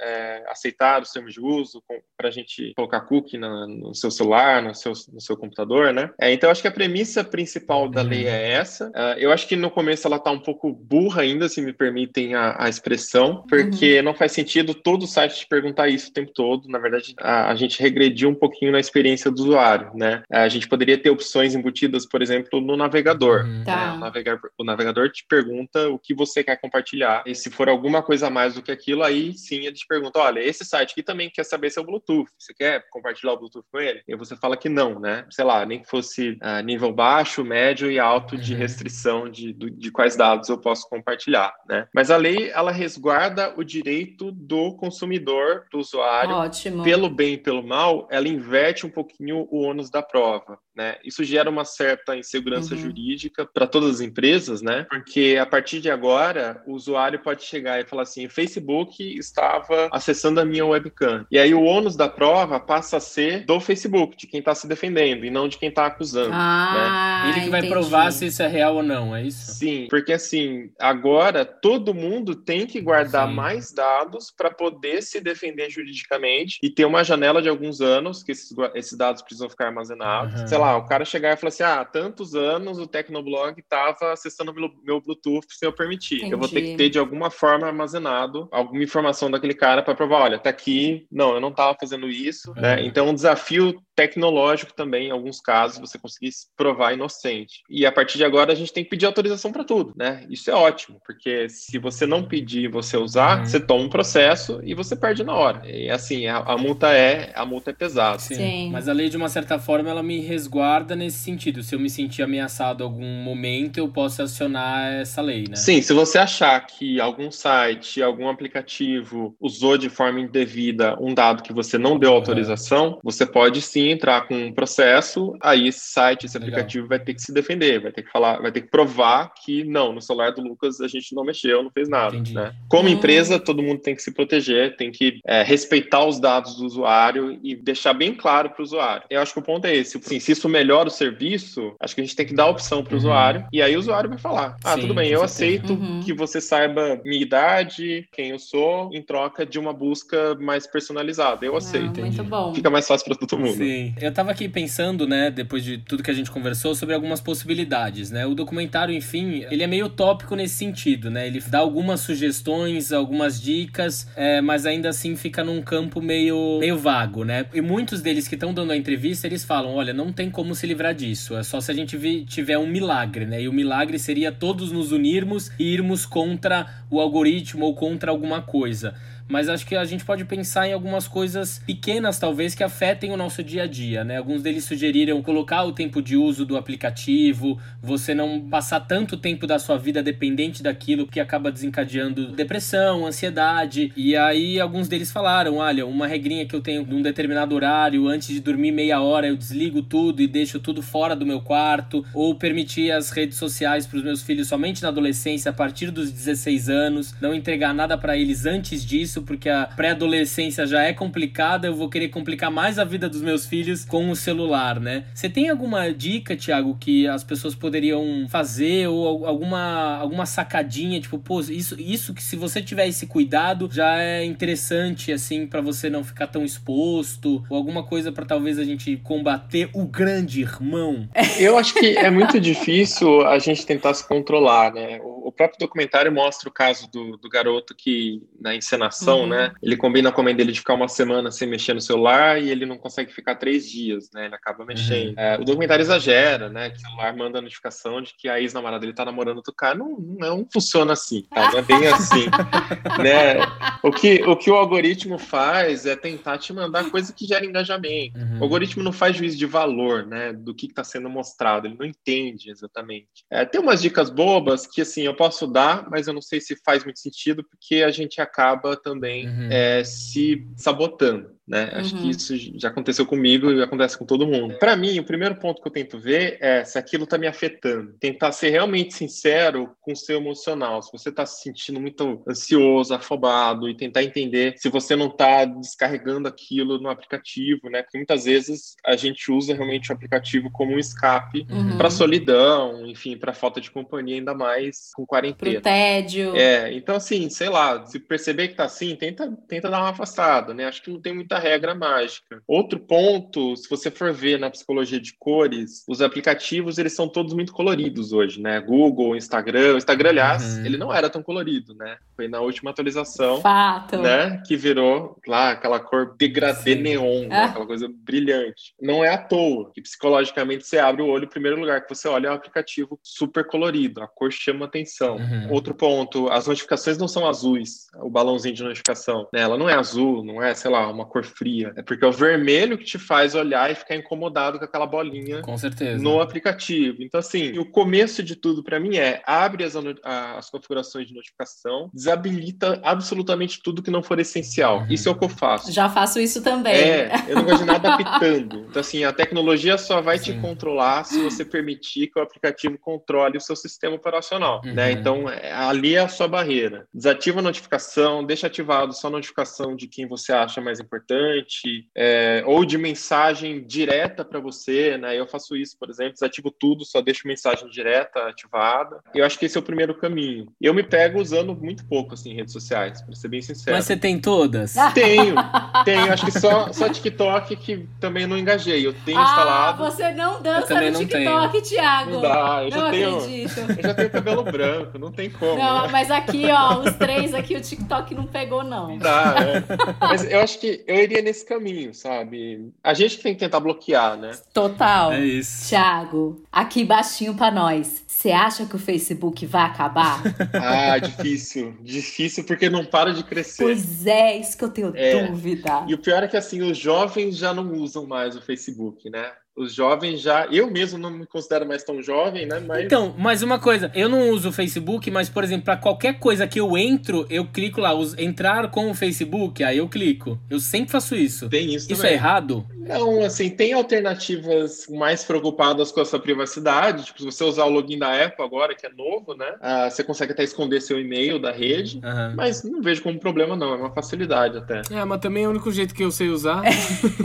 é, 0.00 0.44
aceitar 0.48 1.02
os 1.02 1.10
termos 1.10 1.34
de 1.34 1.40
uso 1.40 1.82
para 2.16 2.28
a 2.28 2.30
gente 2.30 2.72
colocar 2.74 3.00
cookie 3.02 3.38
no, 3.38 3.66
no, 3.66 3.94
seu 3.94 4.10
celular, 4.10 4.62
no 4.62 4.74
seu, 4.74 4.92
no 5.12 5.20
seu 5.20 5.36
computador, 5.36 5.92
né? 5.92 6.10
É, 6.20 6.32
então 6.32 6.50
acho 6.50 6.62
que 6.62 6.68
a 6.68 6.72
premissa 6.72 7.22
principal 7.22 7.88
da 7.88 8.02
lei 8.02 8.26
é 8.26 8.52
essa. 8.52 8.73
Uh, 8.80 9.18
eu 9.18 9.32
acho 9.32 9.46
que 9.46 9.56
no 9.56 9.70
começo 9.70 10.06
ela 10.06 10.16
está 10.16 10.30
um 10.30 10.40
pouco 10.40 10.72
burra 10.72 11.22
ainda, 11.22 11.48
se 11.48 11.60
me 11.60 11.72
permitem 11.72 12.34
a, 12.34 12.56
a 12.58 12.68
expressão, 12.68 13.44
porque 13.48 13.98
uhum. 13.98 14.04
não 14.04 14.14
faz 14.14 14.32
sentido 14.32 14.74
todo 14.74 15.06
site 15.06 15.40
te 15.40 15.46
perguntar 15.46 15.88
isso 15.88 16.10
o 16.10 16.12
tempo 16.12 16.32
todo. 16.34 16.68
Na 16.68 16.78
verdade, 16.78 17.14
a, 17.20 17.50
a 17.50 17.54
gente 17.54 17.80
regrediu 17.80 18.28
um 18.28 18.34
pouquinho 18.34 18.72
na 18.72 18.80
experiência 18.80 19.30
do 19.30 19.42
usuário, 19.42 19.90
né? 19.94 20.22
A 20.30 20.48
gente 20.48 20.68
poderia 20.68 20.98
ter 20.98 21.10
opções 21.10 21.54
embutidas, 21.54 22.06
por 22.06 22.22
exemplo, 22.22 22.60
no 22.60 22.76
navegador. 22.76 23.44
Uhum. 23.44 23.64
Tá. 23.64 23.92
Né? 23.92 23.96
O, 23.96 23.98
navegador 24.00 24.50
o 24.58 24.64
navegador 24.64 25.10
te 25.10 25.24
pergunta 25.28 25.88
o 25.88 25.98
que 25.98 26.14
você 26.14 26.42
quer 26.42 26.60
compartilhar. 26.60 27.22
E 27.26 27.34
se 27.34 27.50
for 27.50 27.68
alguma 27.68 28.02
coisa 28.02 28.26
a 28.26 28.30
mais 28.30 28.54
do 28.54 28.62
que 28.62 28.72
aquilo, 28.72 29.02
aí 29.02 29.34
sim 29.34 29.66
ele 29.66 29.74
te 29.74 29.86
pergunta: 29.86 30.18
olha, 30.18 30.40
esse 30.40 30.64
site 30.64 30.92
aqui 30.92 31.02
também 31.02 31.30
quer 31.30 31.44
saber 31.44 31.70
seu 31.70 31.84
Bluetooth. 31.84 32.30
Você 32.38 32.54
quer 32.54 32.84
compartilhar 32.90 33.32
o 33.32 33.38
Bluetooth 33.38 33.66
com 33.70 33.78
ele? 33.78 34.02
E 34.06 34.16
você 34.16 34.36
fala 34.36 34.56
que 34.56 34.68
não, 34.68 34.98
né? 34.98 35.26
Sei 35.30 35.44
lá, 35.44 35.64
nem 35.64 35.80
que 35.80 35.88
fosse 35.88 36.38
uh, 36.42 36.62
nível 36.64 36.92
baixo, 36.92 37.44
médio 37.44 37.90
e 37.90 37.98
alto 37.98 38.36
de 38.36 38.54
uhum. 38.54 38.60
Restrição 38.64 39.28
de, 39.28 39.52
de 39.52 39.90
quais 39.90 40.16
dados 40.16 40.48
eu 40.48 40.58
posso 40.58 40.88
compartilhar, 40.88 41.52
né? 41.68 41.86
Mas 41.94 42.10
a 42.10 42.16
lei, 42.16 42.50
ela 42.50 42.70
resguarda 42.70 43.54
o 43.56 43.62
direito 43.62 44.32
do 44.32 44.74
consumidor, 44.76 45.66
do 45.70 45.78
usuário. 45.78 46.34
Ótimo. 46.34 46.82
Pelo 46.82 47.08
bem 47.08 47.34
e 47.34 47.38
pelo 47.38 47.62
mal, 47.62 48.08
ela 48.10 48.28
inverte 48.28 48.86
um 48.86 48.90
pouquinho 48.90 49.46
o 49.50 49.62
ônus 49.62 49.90
da 49.90 50.02
prova. 50.02 50.58
Né? 50.76 50.96
Isso 51.04 51.22
gera 51.22 51.48
uma 51.48 51.64
certa 51.64 52.16
insegurança 52.16 52.74
uhum. 52.74 52.80
jurídica 52.80 53.46
para 53.46 53.66
todas 53.66 53.96
as 53.96 54.00
empresas, 54.00 54.60
né? 54.60 54.86
Porque 54.90 55.38
a 55.40 55.46
partir 55.46 55.80
de 55.80 55.88
agora, 55.88 56.60
o 56.66 56.72
usuário 56.72 57.20
pode 57.20 57.44
chegar 57.44 57.80
e 57.80 57.86
falar 57.86 58.02
assim: 58.02 58.26
o 58.26 58.30
Facebook 58.30 59.00
estava 59.16 59.88
acessando 59.92 60.40
a 60.40 60.44
minha 60.44 60.66
webcam. 60.66 61.24
E 61.30 61.38
aí 61.38 61.54
o 61.54 61.62
ônus 61.62 61.94
da 61.94 62.08
prova 62.08 62.58
passa 62.58 62.96
a 62.96 63.00
ser 63.00 63.44
do 63.44 63.60
Facebook, 63.60 64.16
de 64.16 64.26
quem 64.26 64.40
está 64.40 64.52
se 64.52 64.66
defendendo, 64.66 65.24
e 65.24 65.30
não 65.30 65.46
de 65.46 65.58
quem 65.58 65.68
está 65.68 65.86
acusando. 65.86 66.30
Né? 66.30 66.36
Ah, 66.36 67.22
né? 67.24 67.30
Ele 67.30 67.44
que 67.44 67.50
vai 67.50 67.60
entendi. 67.60 67.72
provar 67.72 68.10
se 68.10 68.26
isso 68.26 68.42
é 68.42 68.48
real 68.48 68.76
ou 68.76 68.82
não, 68.82 69.14
é 69.14 69.22
isso? 69.22 69.52
Sim, 69.52 69.86
porque 69.88 70.12
assim, 70.12 70.70
agora 70.80 71.44
todo 71.44 71.94
mundo 71.94 72.34
tem 72.34 72.66
que 72.66 72.80
guardar 72.80 73.28
Sim. 73.28 73.34
mais 73.34 73.72
dados 73.72 74.32
para 74.36 74.50
poder 74.50 75.02
se 75.02 75.20
defender 75.20 75.70
juridicamente 75.70 76.58
e 76.62 76.68
ter 76.68 76.84
uma 76.84 77.04
janela 77.04 77.40
de 77.40 77.48
alguns 77.48 77.80
anos 77.80 78.24
que 78.24 78.32
esses, 78.32 78.54
esses 78.74 78.98
dados 78.98 79.22
precisam 79.22 79.48
ficar 79.48 79.66
armazenados. 79.66 80.40
Uhum. 80.40 80.46
Sei 80.48 80.58
lá, 80.58 80.63
lá, 80.64 80.76
o 80.76 80.86
cara 80.86 81.04
chegar 81.04 81.32
e 81.32 81.36
falar 81.36 81.48
assim: 81.48 81.62
ah, 81.62 81.80
há 81.80 81.84
tantos 81.84 82.34
anos 82.34 82.78
o 82.78 82.86
Tecnoblog 82.86 83.58
estava 83.58 84.12
acessando 84.12 84.52
meu, 84.52 84.70
meu 84.82 85.00
Bluetooth 85.00 85.46
sem 85.50 85.66
eu 85.66 85.72
permitir. 85.72 86.16
Entendi. 86.16 86.32
Eu 86.32 86.38
vou 86.38 86.48
ter 86.48 86.62
que 86.62 86.76
ter 86.76 86.88
de 86.88 86.98
alguma 86.98 87.30
forma 87.30 87.66
armazenado 87.66 88.48
alguma 88.50 88.82
informação 88.82 89.30
daquele 89.30 89.54
cara 89.54 89.82
para 89.82 89.94
provar: 89.94 90.22
olha, 90.22 90.38
tá 90.38 90.50
aqui, 90.50 91.06
não, 91.10 91.34
eu 91.34 91.40
não 91.40 91.50
estava 91.50 91.76
fazendo 91.78 92.08
isso. 92.08 92.50
Uhum. 92.50 92.62
Né? 92.62 92.84
Então, 92.84 93.08
um 93.08 93.14
desafio 93.14 93.80
tecnológico 93.94 94.72
também, 94.72 95.08
em 95.08 95.10
alguns 95.10 95.40
casos, 95.40 95.78
você 95.78 95.98
conseguir 95.98 96.30
provar 96.56 96.92
inocente. 96.92 97.62
E 97.68 97.86
a 97.86 97.92
partir 97.92 98.18
de 98.18 98.24
agora, 98.24 98.52
a 98.52 98.54
gente 98.54 98.72
tem 98.72 98.84
que 98.84 98.90
pedir 98.90 99.06
autorização 99.06 99.52
para 99.52 99.64
tudo, 99.64 99.92
né? 99.96 100.26
Isso 100.28 100.50
é 100.50 100.54
ótimo, 100.54 101.00
porque 101.04 101.48
se 101.48 101.78
você 101.78 102.06
não 102.06 102.24
pedir 102.24 102.68
você 102.68 102.96
usar, 102.96 103.38
uhum. 103.38 103.46
você 103.46 103.60
toma 103.60 103.84
um 103.84 103.88
processo 103.88 104.60
e 104.62 104.74
você 104.74 104.96
perde 104.96 105.22
na 105.22 105.34
hora. 105.34 105.62
E 105.68 105.88
assim, 105.90 106.26
a, 106.26 106.38
a 106.38 106.56
multa 106.56 106.92
é 106.92 107.32
a 107.34 107.44
multa 107.44 107.70
é 107.70 107.74
pesada. 107.74 108.18
Sim. 108.18 108.34
Sim. 108.34 108.70
Mas 108.70 108.88
a 108.88 108.92
lei, 108.92 109.08
de 109.08 109.16
uma 109.16 109.28
certa 109.28 109.58
forma, 109.58 109.88
ela 109.88 110.02
me 110.02 110.20
resguarda 110.20 110.96
nesse 110.96 111.18
sentido. 111.18 111.62
Se 111.62 111.74
eu 111.74 111.80
me 111.80 111.90
sentir 111.90 112.22
ameaçado 112.22 112.82
em 112.82 112.86
algum 112.86 113.22
momento, 113.22 113.78
eu 113.78 113.88
posso 113.88 114.22
acionar 114.22 114.92
essa 114.94 115.20
lei, 115.22 115.44
né? 115.48 115.56
Sim, 115.56 115.80
se 115.80 115.92
você 115.92 116.18
achar 116.18 116.58
que 116.66 117.00
algum 117.00 117.30
site, 117.30 118.02
algum 118.02 118.28
aplicativo 118.28 119.36
usou 119.40 119.78
de 119.78 119.88
forma 119.88 120.20
indevida 120.20 120.96
um 121.00 121.14
dado 121.14 121.42
que 121.42 121.52
você 121.52 121.78
não 121.78 121.98
deu 121.98 122.12
autorização, 122.12 122.92
uhum. 122.92 123.00
você 123.02 123.24
pode 123.24 123.60
sim 123.62 123.83
entrar 123.90 124.26
com 124.26 124.34
um 124.34 124.52
processo, 124.52 125.36
aí 125.40 125.68
esse 125.68 125.92
site, 125.92 126.26
esse 126.26 126.36
aplicativo 126.36 126.84
Legal. 126.84 126.98
vai 126.98 127.06
ter 127.06 127.14
que 127.14 127.22
se 127.22 127.32
defender, 127.32 127.80
vai 127.80 127.92
ter 127.92 128.02
que 128.02 128.10
falar, 128.10 128.40
vai 128.40 128.52
ter 128.52 128.62
que 128.62 128.70
provar 128.70 129.32
que 129.34 129.64
não, 129.64 129.92
no 129.92 130.00
celular 130.00 130.32
do 130.32 130.42
Lucas 130.42 130.80
a 130.80 130.88
gente 130.88 131.14
não 131.14 131.24
mexeu, 131.24 131.62
não 131.62 131.70
fez 131.70 131.88
nada. 131.88 132.16
Né? 132.30 132.54
Como 132.68 132.88
hum. 132.88 132.92
empresa, 132.92 133.38
todo 133.38 133.62
mundo 133.62 133.80
tem 133.80 133.94
que 133.94 134.02
se 134.02 134.12
proteger, 134.12 134.76
tem 134.76 134.90
que 134.90 135.20
é, 135.26 135.42
respeitar 135.42 136.04
os 136.04 136.20
dados 136.20 136.56
do 136.56 136.66
usuário 136.66 137.38
e 137.42 137.54
deixar 137.54 137.92
bem 137.92 138.14
claro 138.14 138.50
para 138.50 138.60
o 138.60 138.64
usuário. 138.64 139.04
Eu 139.10 139.20
acho 139.20 139.32
que 139.32 139.38
o 139.38 139.42
ponto 139.42 139.66
é 139.66 139.74
esse. 139.74 139.98
Assim, 139.98 140.20
se 140.20 140.32
isso 140.32 140.48
melhora 140.48 140.88
o 140.88 140.92
serviço, 140.92 141.74
acho 141.80 141.94
que 141.94 142.00
a 142.00 142.04
gente 142.04 142.16
tem 142.16 142.26
que 142.26 142.34
dar 142.34 142.44
a 142.44 142.50
opção 142.50 142.82
para 142.82 142.92
o 142.92 142.94
uhum. 142.94 142.98
usuário 142.98 143.46
e 143.52 143.62
aí 143.62 143.76
o 143.76 143.78
usuário 143.78 144.08
vai 144.08 144.18
falar: 144.18 144.56
ah, 144.64 144.74
Sim, 144.74 144.80
tudo 144.82 144.94
bem, 144.94 145.10
eu 145.10 145.22
aceito 145.22 145.74
uhum. 145.74 146.00
que 146.00 146.12
você 146.12 146.40
saiba 146.40 147.00
minha 147.04 147.22
idade, 147.22 148.08
quem 148.12 148.30
eu 148.30 148.38
sou, 148.38 148.90
em 148.92 149.02
troca 149.02 149.44
de 149.44 149.58
uma 149.58 149.72
busca 149.72 150.34
mais 150.36 150.66
personalizada. 150.66 151.44
Eu 151.44 151.54
ah, 151.54 151.58
aceito. 151.58 152.00
Ah, 152.00 152.04
muito 152.04 152.24
bom. 152.24 152.54
Fica 152.54 152.70
mais 152.70 152.86
fácil 152.86 153.06
para 153.06 153.16
todo 153.16 153.38
mundo. 153.38 153.56
Sim. 153.56 153.73
Sim. 153.74 153.92
Eu 154.00 154.12
tava 154.12 154.30
aqui 154.30 154.48
pensando, 154.48 155.06
né, 155.06 155.30
depois 155.30 155.64
de 155.64 155.78
tudo 155.78 156.02
que 156.02 156.10
a 156.10 156.14
gente 156.14 156.30
conversou, 156.30 156.74
sobre 156.76 156.94
algumas 156.94 157.20
possibilidades, 157.20 158.10
né? 158.10 158.24
O 158.24 158.34
documentário, 158.34 158.94
enfim, 158.94 159.44
ele 159.50 159.64
é 159.64 159.66
meio 159.66 159.88
tópico 159.88 160.36
nesse 160.36 160.54
sentido, 160.54 161.10
né? 161.10 161.26
Ele 161.26 161.42
dá 161.48 161.58
algumas 161.58 162.00
sugestões, 162.00 162.92
algumas 162.92 163.40
dicas, 163.40 164.06
é, 164.14 164.40
mas 164.40 164.64
ainda 164.64 164.88
assim 164.88 165.16
fica 165.16 165.42
num 165.42 165.60
campo 165.60 166.00
meio, 166.00 166.58
meio 166.60 166.78
vago, 166.78 167.24
né? 167.24 167.46
E 167.52 167.60
muitos 167.60 168.00
deles 168.00 168.28
que 168.28 168.34
estão 168.36 168.54
dando 168.54 168.70
a 168.70 168.76
entrevista, 168.76 169.26
eles 169.26 169.44
falam, 169.44 169.74
olha, 169.74 169.92
não 169.92 170.12
tem 170.12 170.30
como 170.30 170.54
se 170.54 170.66
livrar 170.66 170.94
disso, 170.94 171.36
é 171.36 171.42
só 171.42 171.60
se 171.60 171.72
a 171.72 171.74
gente 171.74 172.24
tiver 172.26 172.58
um 172.58 172.66
milagre, 172.66 173.26
né? 173.26 173.42
E 173.42 173.48
o 173.48 173.52
milagre 173.52 173.98
seria 173.98 174.30
todos 174.30 174.70
nos 174.70 174.92
unirmos 174.92 175.50
e 175.58 175.64
irmos 175.64 176.06
contra 176.06 176.66
o 176.88 177.00
algoritmo 177.00 177.64
ou 177.64 177.74
contra 177.74 178.12
alguma 178.12 178.40
coisa 178.40 178.94
mas 179.28 179.48
acho 179.48 179.66
que 179.66 179.74
a 179.74 179.84
gente 179.84 180.04
pode 180.04 180.24
pensar 180.24 180.68
em 180.68 180.72
algumas 180.72 181.08
coisas 181.08 181.60
pequenas, 181.66 182.18
talvez, 182.18 182.54
que 182.54 182.62
afetem 182.62 183.10
o 183.10 183.16
nosso 183.16 183.42
dia 183.42 183.62
a 183.62 183.66
dia, 183.66 184.04
né? 184.04 184.18
Alguns 184.18 184.42
deles 184.42 184.64
sugeriram 184.64 185.22
colocar 185.22 185.64
o 185.64 185.72
tempo 185.72 186.02
de 186.02 186.16
uso 186.16 186.44
do 186.44 186.56
aplicativo, 186.56 187.58
você 187.82 188.14
não 188.14 188.40
passar 188.48 188.80
tanto 188.80 189.16
tempo 189.16 189.46
da 189.46 189.58
sua 189.58 189.78
vida 189.78 190.02
dependente 190.02 190.62
daquilo 190.62 191.06
que 191.06 191.20
acaba 191.20 191.50
desencadeando 191.50 192.32
depressão, 192.32 193.06
ansiedade. 193.06 193.92
E 193.96 194.16
aí 194.16 194.60
alguns 194.60 194.88
deles 194.88 195.10
falaram: 195.10 195.56
olha, 195.56 195.86
uma 195.86 196.06
regrinha 196.06 196.46
que 196.46 196.54
eu 196.54 196.60
tenho 196.60 196.84
num 196.84 197.02
determinado 197.02 197.54
horário, 197.54 198.06
antes 198.08 198.28
de 198.28 198.40
dormir 198.40 198.72
meia 198.72 199.00
hora, 199.00 199.26
eu 199.26 199.36
desligo 199.36 199.82
tudo 199.82 200.20
e 200.20 200.26
deixo 200.26 200.60
tudo 200.60 200.82
fora 200.82 201.16
do 201.16 201.26
meu 201.26 201.40
quarto, 201.40 202.04
ou 202.12 202.34
permitir 202.34 202.90
as 202.90 203.10
redes 203.10 203.38
sociais 203.38 203.86
para 203.86 203.96
os 203.96 204.04
meus 204.04 204.22
filhos 204.22 204.48
somente 204.48 204.82
na 204.82 204.88
adolescência, 204.88 205.50
a 205.50 205.54
partir 205.54 205.90
dos 205.90 206.10
16 206.10 206.68
anos, 206.68 207.14
não 207.20 207.34
entregar 207.34 207.72
nada 207.72 207.96
para 207.96 208.16
eles 208.16 208.44
antes 208.46 208.84
disso 208.84 209.13
isso, 209.14 209.22
porque 209.22 209.48
a 209.48 209.66
pré-adolescência 209.66 210.66
já 210.66 210.82
é 210.82 210.92
complicada, 210.92 211.68
eu 211.68 211.74
vou 211.74 211.88
querer 211.88 212.08
complicar 212.08 212.50
mais 212.50 212.78
a 212.78 212.84
vida 212.84 213.08
dos 213.08 213.22
meus 213.22 213.46
filhos 213.46 213.84
com 213.84 214.10
o 214.10 214.16
celular, 214.16 214.80
né? 214.80 215.04
Você 215.14 215.28
tem 215.28 215.48
alguma 215.48 215.92
dica, 215.92 216.36
Thiago, 216.36 216.76
que 216.80 217.06
as 217.06 217.22
pessoas 217.22 217.54
poderiam 217.54 218.26
fazer 218.28 218.88
ou 218.88 219.26
alguma, 219.26 219.98
alguma 219.98 220.26
sacadinha, 220.26 221.00
tipo, 221.00 221.18
pô, 221.18 221.40
isso, 221.40 221.76
isso 221.78 222.12
que 222.12 222.22
se 222.22 222.34
você 222.34 222.60
tiver 222.60 222.88
esse 222.88 223.06
cuidado 223.06 223.68
já 223.70 223.98
é 224.00 224.24
interessante, 224.24 225.12
assim, 225.12 225.46
para 225.46 225.60
você 225.60 225.88
não 225.88 226.02
ficar 226.02 226.26
tão 226.26 226.44
exposto, 226.44 227.44
ou 227.48 227.56
alguma 227.56 227.84
coisa 227.84 228.10
para 228.10 228.24
talvez 228.24 228.58
a 228.58 228.64
gente 228.64 228.96
combater 228.96 229.68
o 229.72 229.84
grande 229.84 230.40
irmão? 230.40 231.08
Eu 231.38 231.56
acho 231.56 231.74
que 231.74 231.96
é 231.96 232.10
muito 232.10 232.40
difícil 232.40 233.26
a 233.26 233.38
gente 233.38 233.64
tentar 233.64 233.94
se 233.94 234.06
controlar, 234.06 234.72
né? 234.72 235.00
O, 235.26 235.32
próprio 235.32 235.58
documentário 235.58 236.12
mostra 236.12 236.48
o 236.48 236.52
caso 236.52 236.90
do, 236.90 237.16
do 237.16 237.28
garoto 237.28 237.74
que, 237.74 238.22
na 238.40 238.54
encenação, 238.54 239.22
uhum. 239.22 239.28
né, 239.28 239.52
ele 239.62 239.76
combina 239.76 240.12
com 240.12 240.20
a 240.20 240.24
mãe 240.24 240.34
dele 240.34 240.52
de 240.52 240.58
ficar 240.58 240.74
uma 240.74 240.88
semana 240.88 241.30
sem 241.30 241.48
mexer 241.48 241.74
no 241.74 241.80
celular 241.80 242.40
e 242.40 242.50
ele 242.50 242.66
não 242.66 242.78
consegue 242.78 243.12
ficar 243.12 243.36
três 243.36 243.68
dias, 243.68 244.10
né, 244.12 244.26
ele 244.26 244.34
acaba 244.34 244.64
mexendo. 244.64 245.08
Uhum. 245.08 245.14
É, 245.16 245.38
o 245.38 245.44
documentário 245.44 245.82
exagera, 245.82 246.48
né, 246.48 246.70
que 246.70 246.76
o 246.76 246.80
celular 246.80 247.16
manda 247.16 247.38
a 247.38 247.42
notificação 247.42 248.02
de 248.02 248.14
que 248.16 248.28
a 248.28 248.40
ex-namorada 248.40 248.80
dele 248.80 248.94
tá 248.94 249.04
namorando 249.04 249.36
outro 249.36 249.54
cara. 249.54 249.74
Não, 249.74 249.96
não, 249.98 250.38
não 250.38 250.48
funciona 250.52 250.92
assim, 250.92 251.22
tá? 251.30 251.50
Não 251.50 251.58
é 251.58 251.62
bem 251.62 251.86
assim, 251.86 252.26
né? 253.02 253.36
O 253.82 253.90
que, 253.90 254.22
o 254.24 254.36
que 254.36 254.50
o 254.50 254.54
algoritmo 254.54 255.18
faz 255.18 255.86
é 255.86 255.96
tentar 255.96 256.38
te 256.38 256.52
mandar 256.52 256.90
coisa 256.90 257.12
que 257.12 257.26
gera 257.26 257.44
engajamento. 257.44 258.18
Uhum. 258.18 258.40
O 258.40 258.42
algoritmo 258.44 258.82
não 258.82 258.92
faz 258.92 259.16
juízo 259.16 259.36
de 259.36 259.46
valor, 259.46 260.06
né, 260.06 260.32
do 260.32 260.54
que 260.54 260.66
está 260.66 260.84
sendo 260.84 261.08
mostrado, 261.08 261.66
ele 261.66 261.76
não 261.78 261.86
entende 261.86 262.50
exatamente. 262.50 263.24
É, 263.30 263.44
tem 263.44 263.60
umas 263.60 263.80
dicas 263.80 264.10
bobas 264.10 264.66
que, 264.66 264.80
assim, 264.80 265.02
eu 265.02 265.13
posso 265.14 265.46
dar, 265.46 265.88
mas 265.90 266.06
eu 266.06 266.14
não 266.14 266.22
sei 266.22 266.40
se 266.40 266.56
faz 266.64 266.84
muito 266.84 266.98
sentido, 266.98 267.44
porque 267.44 267.82
a 267.82 267.90
gente 267.90 268.20
acaba 268.20 268.76
também 268.76 269.28
uhum. 269.28 269.48
é, 269.50 269.82
se 269.84 270.46
sabotando 270.56 271.33
né? 271.46 271.70
Uhum. 271.72 271.80
Acho 271.80 271.94
que 271.94 272.02
uhum. 272.02 272.10
isso 272.10 272.34
já 272.58 272.68
aconteceu 272.68 273.06
comigo 273.06 273.52
e 273.52 273.62
acontece 273.62 273.98
com 273.98 274.04
todo 274.04 274.26
mundo. 274.26 274.56
Para 274.58 274.76
mim, 274.76 274.98
o 274.98 275.04
primeiro 275.04 275.36
ponto 275.36 275.60
que 275.60 275.68
eu 275.68 275.72
tento 275.72 275.98
ver 275.98 276.38
é 276.40 276.64
se 276.64 276.78
aquilo 276.78 277.04
está 277.04 277.18
me 277.18 277.26
afetando. 277.26 277.92
Tentar 278.00 278.32
ser 278.32 278.50
realmente 278.50 278.94
sincero 278.94 279.76
com 279.80 279.92
o 279.92 279.96
seu 279.96 280.16
emocional. 280.16 280.82
Se 280.82 280.90
você 280.90 281.10
está 281.10 281.26
se 281.26 281.42
sentindo 281.42 281.80
muito 281.80 282.22
ansioso, 282.28 282.94
afobado 282.94 283.68
e 283.68 283.76
tentar 283.76 284.02
entender 284.02 284.54
se 284.56 284.68
você 284.68 284.96
não 284.96 285.08
está 285.08 285.44
descarregando 285.44 286.28
aquilo 286.28 286.78
no 286.78 286.88
aplicativo, 286.88 287.68
né? 287.68 287.82
Porque 287.82 287.98
muitas 287.98 288.24
vezes 288.24 288.76
a 288.84 288.96
gente 288.96 289.30
usa 289.30 289.54
realmente 289.54 289.90
o 289.90 289.94
aplicativo 289.94 290.50
como 290.50 290.72
um 290.72 290.78
escape 290.78 291.46
uhum. 291.50 291.76
para 291.76 291.90
solidão, 291.90 292.86
enfim, 292.86 293.16
para 293.16 293.34
falta 293.34 293.60
de 293.60 293.70
companhia, 293.70 294.16
ainda 294.16 294.34
mais 294.34 294.90
com 294.94 295.04
quarentena. 295.04 295.52
Pro 295.52 295.62
tédio. 295.62 296.34
É, 296.36 296.72
então 296.72 296.96
assim, 296.96 297.28
sei 297.28 297.48
lá, 297.48 297.84
se 297.86 297.98
perceber 297.98 298.48
que 298.48 298.54
tá 298.54 298.64
assim, 298.64 298.96
tenta, 298.96 299.30
tenta 299.46 299.68
dar 299.68 299.80
uma 299.80 299.90
afastada, 299.90 300.54
né? 300.54 300.66
Acho 300.66 300.82
que 300.82 300.90
não 300.90 301.00
tem 301.00 301.14
muita 301.14 301.33
regra 301.38 301.74
mágica. 301.74 302.42
Outro 302.46 302.78
ponto, 302.78 303.56
se 303.56 303.68
você 303.68 303.90
for 303.90 304.12
ver 304.12 304.38
na 304.38 304.50
psicologia 304.50 305.00
de 305.00 305.14
cores, 305.18 305.84
os 305.88 306.00
aplicativos 306.00 306.78
eles 306.78 306.94
são 306.94 307.08
todos 307.08 307.34
muito 307.34 307.52
coloridos 307.52 308.12
hoje, 308.12 308.40
né? 308.40 308.60
Google, 308.60 309.16
Instagram, 309.16 309.74
o 309.74 309.78
Instagram, 309.78 310.10
aliás, 310.10 310.58
uhum. 310.58 310.66
ele 310.66 310.76
não 310.76 310.92
era 310.92 311.10
tão 311.10 311.22
colorido, 311.22 311.74
né? 311.74 311.96
Foi 312.16 312.28
na 312.28 312.40
última 312.40 312.70
atualização, 312.70 313.40
Fato. 313.40 313.98
né? 313.98 314.42
Que 314.46 314.56
virou 314.56 315.18
lá 315.26 315.50
aquela 315.50 315.80
cor 315.80 316.14
degradê 316.18 316.76
Sim. 316.76 316.82
neon, 316.82 317.28
né? 317.28 317.44
aquela 317.44 317.66
coisa 317.66 317.88
brilhante. 317.88 318.74
Não 318.80 319.04
é 319.04 319.10
à 319.10 319.18
toa 319.18 319.70
que 319.72 319.80
psicologicamente 319.82 320.66
você 320.66 320.78
abre 320.78 321.02
o 321.02 321.06
olho, 321.06 321.26
o 321.26 321.30
primeiro 321.30 321.58
lugar 321.58 321.82
que 321.82 321.94
você 321.94 322.08
olha 322.08 322.28
é 322.28 322.30
um 322.30 322.34
aplicativo 322.34 322.98
super 323.02 323.46
colorido, 323.46 324.02
a 324.02 324.08
cor 324.08 324.30
chama 324.32 324.66
atenção. 324.66 325.16
Uhum. 325.16 325.52
Outro 325.52 325.74
ponto, 325.74 326.28
as 326.30 326.46
notificações 326.46 326.98
não 326.98 327.08
são 327.08 327.26
azuis, 327.26 327.86
o 327.96 328.10
balãozinho 328.10 328.54
de 328.54 328.62
notificação, 328.62 329.28
né? 329.32 329.40
Ela 329.40 329.56
não 329.56 329.68
é 329.68 329.74
azul, 329.74 330.24
não 330.24 330.42
é, 330.42 330.54
sei 330.54 330.70
lá, 330.70 330.88
uma 330.90 331.06
cor 331.06 331.23
fria. 331.24 331.72
É 331.76 331.82
porque 331.82 332.04
é 332.04 332.08
o 332.08 332.12
vermelho 332.12 332.78
que 332.78 332.84
te 332.84 332.98
faz 332.98 333.34
olhar 333.34 333.70
e 333.70 333.74
ficar 333.74 333.96
incomodado 333.96 334.58
com 334.58 334.64
aquela 334.64 334.86
bolinha 334.86 335.42
com 335.42 335.56
certeza. 335.56 336.02
no 336.02 336.20
aplicativo. 336.20 337.02
Então, 337.02 337.18
assim, 337.18 337.58
o 337.58 337.64
começo 337.64 338.22
de 338.22 338.36
tudo 338.36 338.62
para 338.62 338.80
mim 338.80 338.96
é 338.96 339.22
abre 339.26 339.64
as, 339.64 339.74
as 340.02 340.50
configurações 340.50 341.06
de 341.08 341.14
notificação, 341.14 341.90
desabilita 341.92 342.80
absolutamente 342.82 343.60
tudo 343.62 343.82
que 343.82 343.90
não 343.90 344.02
for 344.02 344.18
essencial. 344.18 344.80
Uhum. 344.80 344.86
Isso 344.90 345.08
é 345.08 345.12
o 345.12 345.14
que 345.14 345.24
eu 345.24 345.28
faço. 345.28 345.72
Já 345.72 345.88
faço 345.88 346.18
isso 346.20 346.42
também. 346.42 346.74
É, 346.74 347.10
eu 347.28 347.36
não 347.36 347.44
gosto 347.44 347.60
de 347.60 347.66
nada 347.66 347.94
apitando. 347.94 348.66
Então, 348.68 348.80
assim, 348.80 349.04
a 349.04 349.12
tecnologia 349.12 349.78
só 349.78 350.00
vai 350.00 350.18
Sim. 350.18 350.34
te 350.34 350.40
controlar 350.40 351.04
se 351.04 351.22
você 351.22 351.44
permitir 351.44 352.08
que 352.08 352.18
o 352.18 352.22
aplicativo 352.22 352.78
controle 352.78 353.38
o 353.38 353.40
seu 353.40 353.56
sistema 353.56 353.96
operacional, 353.96 354.60
né? 354.64 354.70
uhum. 354.70 354.74
né? 354.74 354.92
Então, 354.92 355.30
é, 355.30 355.52
ali 355.52 355.94
é 355.94 356.00
a 356.00 356.08
sua 356.08 356.28
barreira. 356.28 356.86
Desativa 356.92 357.40
a 357.40 357.42
notificação, 357.42 358.24
deixa 358.24 358.46
ativado 358.46 358.92
só 358.92 359.08
a 359.08 359.10
notificação 359.10 359.74
de 359.74 359.86
quem 359.86 360.06
você 360.06 360.32
acha 360.32 360.60
mais 360.60 360.80
importante 360.80 361.13
importante, 361.14 361.86
é, 361.94 362.42
ou 362.46 362.64
de 362.64 362.76
mensagem 362.76 363.64
direta 363.64 364.24
para 364.24 364.40
você, 364.40 364.98
né? 364.98 365.18
Eu 365.18 365.26
faço 365.26 365.56
isso, 365.56 365.76
por 365.78 365.88
exemplo, 365.88 366.14
desativo 366.14 366.50
tudo, 366.50 366.84
só 366.84 367.00
deixo 367.00 367.26
mensagem 367.26 367.68
direta 367.68 368.28
ativada. 368.28 369.00
Eu 369.14 369.24
acho 369.24 369.38
que 369.38 369.46
esse 369.46 369.56
é 369.56 369.60
o 369.60 369.62
primeiro 369.62 369.94
caminho. 369.94 370.46
Eu 370.60 370.74
me 370.74 370.82
pego 370.82 371.20
usando 371.20 371.54
muito 371.54 371.84
pouco, 371.86 372.14
assim, 372.14 372.34
redes 372.34 372.52
sociais, 372.52 373.00
para 373.02 373.14
ser 373.14 373.28
bem 373.28 373.42
sincero. 373.42 373.76
Mas 373.76 373.86
você 373.86 373.96
tem 373.96 374.20
todas? 374.20 374.74
Tenho, 374.94 375.34
tenho. 375.84 376.12
Acho 376.12 376.26
que 376.26 376.38
só, 376.38 376.72
só 376.72 376.88
TikTok 376.88 377.56
que 377.56 377.88
também 378.00 378.26
não 378.26 378.36
engajei. 378.36 378.86
Eu 378.86 378.94
tenho 379.04 379.18
ah, 379.18 379.22
instalado. 379.22 379.84
você 379.84 380.12
não 380.12 380.42
dança 380.42 380.80
no 380.80 380.98
TikTok, 380.98 381.52
tenho. 381.52 381.64
Thiago. 381.64 382.10
Não 382.10 382.20
dá, 382.20 382.62
eu 382.62 382.70
não 382.70 382.78
já 382.78 382.90
tenho. 382.90 383.16
Acredito. 383.16 383.60
Eu 383.60 383.82
já 383.82 383.94
tenho 383.94 384.10
cabelo 384.10 384.44
branco, 384.44 384.98
não 384.98 385.12
tem 385.12 385.30
como. 385.30 385.56
Não, 385.56 385.82
né? 385.82 385.88
mas 385.90 386.10
aqui, 386.10 386.46
ó, 386.50 386.80
os 386.80 386.94
três 386.94 387.34
aqui, 387.34 387.56
o 387.56 387.60
TikTok 387.60 388.14
não 388.14 388.26
pegou, 388.26 388.62
não. 388.62 388.88
Não 388.88 388.98
dá, 388.98 389.34
é. 389.38 389.64
Mas 390.00 390.30
eu 390.30 390.40
acho 390.40 390.58
que 390.58 390.84
eu 390.86 390.96
iria 391.04 391.22
nesse 391.22 391.44
caminho, 391.44 391.94
sabe? 391.94 392.72
A 392.82 392.94
gente 392.94 393.18
tem 393.18 393.34
que 393.34 393.40
tentar 393.40 393.60
bloquear, 393.60 394.16
né? 394.16 394.32
Total. 394.52 395.12
É 395.12 395.24
isso. 395.24 395.68
Tiago, 395.68 396.42
aqui 396.50 396.84
baixinho 396.84 397.34
para 397.34 397.52
nós. 397.52 398.04
Você 398.06 398.30
acha 398.30 398.64
que 398.66 398.74
o 398.74 398.78
Facebook 398.78 399.44
vai 399.46 399.62
acabar? 399.62 400.22
ah, 400.54 400.98
difícil. 400.98 401.76
Difícil 401.82 402.44
porque 402.44 402.70
não 402.70 402.84
para 402.84 403.12
de 403.12 403.22
crescer. 403.22 403.62
Pois 403.62 404.06
é, 404.06 404.36
isso 404.38 404.56
que 404.56 404.64
eu 404.64 404.70
tenho 404.70 404.92
é. 404.94 405.26
dúvida. 405.26 405.84
E 405.86 405.94
o 405.94 405.98
pior 405.98 406.22
é 406.22 406.28
que 406.28 406.36
assim, 406.36 406.62
os 406.62 406.78
jovens 406.78 407.36
já 407.36 407.52
não 407.52 407.72
usam 407.74 408.06
mais 408.06 408.36
o 408.36 408.40
Facebook, 408.42 409.10
né? 409.10 409.30
Os 409.56 409.72
jovens 409.72 410.20
já. 410.20 410.46
Eu 410.46 410.70
mesmo 410.70 410.98
não 410.98 411.10
me 411.10 411.26
considero 411.26 411.66
mais 411.66 411.84
tão 411.84 412.02
jovem, 412.02 412.46
né? 412.46 412.60
Mas... 412.60 412.84
Então, 412.84 413.14
mais 413.16 413.42
uma 413.42 413.58
coisa, 413.58 413.90
eu 413.94 414.08
não 414.08 414.30
uso 414.30 414.48
o 414.48 414.52
Facebook, 414.52 415.10
mas, 415.10 415.28
por 415.28 415.44
exemplo, 415.44 415.64
para 415.64 415.76
qualquer 415.76 416.18
coisa 416.18 416.46
que 416.46 416.58
eu 416.58 416.76
entro, 416.76 417.26
eu 417.30 417.46
clico 417.46 417.80
lá, 417.80 417.92
entrar 418.18 418.70
com 418.70 418.90
o 418.90 418.94
Facebook, 418.94 419.62
aí 419.62 419.78
eu 419.78 419.88
clico. 419.88 420.38
Eu 420.50 420.58
sempre 420.58 420.90
faço 420.90 421.14
isso. 421.14 421.48
Tem 421.48 421.74
isso. 421.74 421.92
Isso 421.92 421.92
é 421.92 421.96
também. 421.96 422.10
é 422.10 422.14
errado? 422.14 422.66
Não, 422.76 423.24
assim, 423.24 423.48
tem 423.48 423.72
alternativas 423.72 424.86
mais 424.90 425.24
preocupadas 425.24 425.90
com 425.90 426.00
a 426.00 426.04
sua 426.04 426.18
privacidade. 426.18 427.04
Tipo, 427.06 427.20
se 427.20 427.24
você 427.24 427.44
usar 427.44 427.64
o 427.64 427.70
login 427.70 427.98
da 427.98 428.24
Apple 428.24 428.44
agora, 428.44 428.74
que 428.74 428.86
é 428.86 428.90
novo, 428.90 429.34
né? 429.34 429.54
Ah, 429.60 429.88
você 429.88 430.02
consegue 430.02 430.32
até 430.32 430.42
esconder 430.42 430.80
seu 430.80 431.00
e-mail 431.00 431.38
da 431.38 431.50
rede. 431.50 432.00
Uhum. 432.04 432.34
Mas 432.36 432.62
não 432.62 432.82
vejo 432.82 433.02
como 433.02 433.18
problema, 433.18 433.56
não. 433.56 433.72
É 433.72 433.76
uma 433.76 433.90
facilidade 433.90 434.58
até. 434.58 434.82
É, 434.90 435.04
mas 435.04 435.20
também 435.20 435.44
é 435.44 435.46
o 435.46 435.50
único 435.50 435.70
jeito 435.72 435.94
que 435.94 436.04
eu 436.04 436.10
sei 436.10 436.28
usar. 436.28 436.62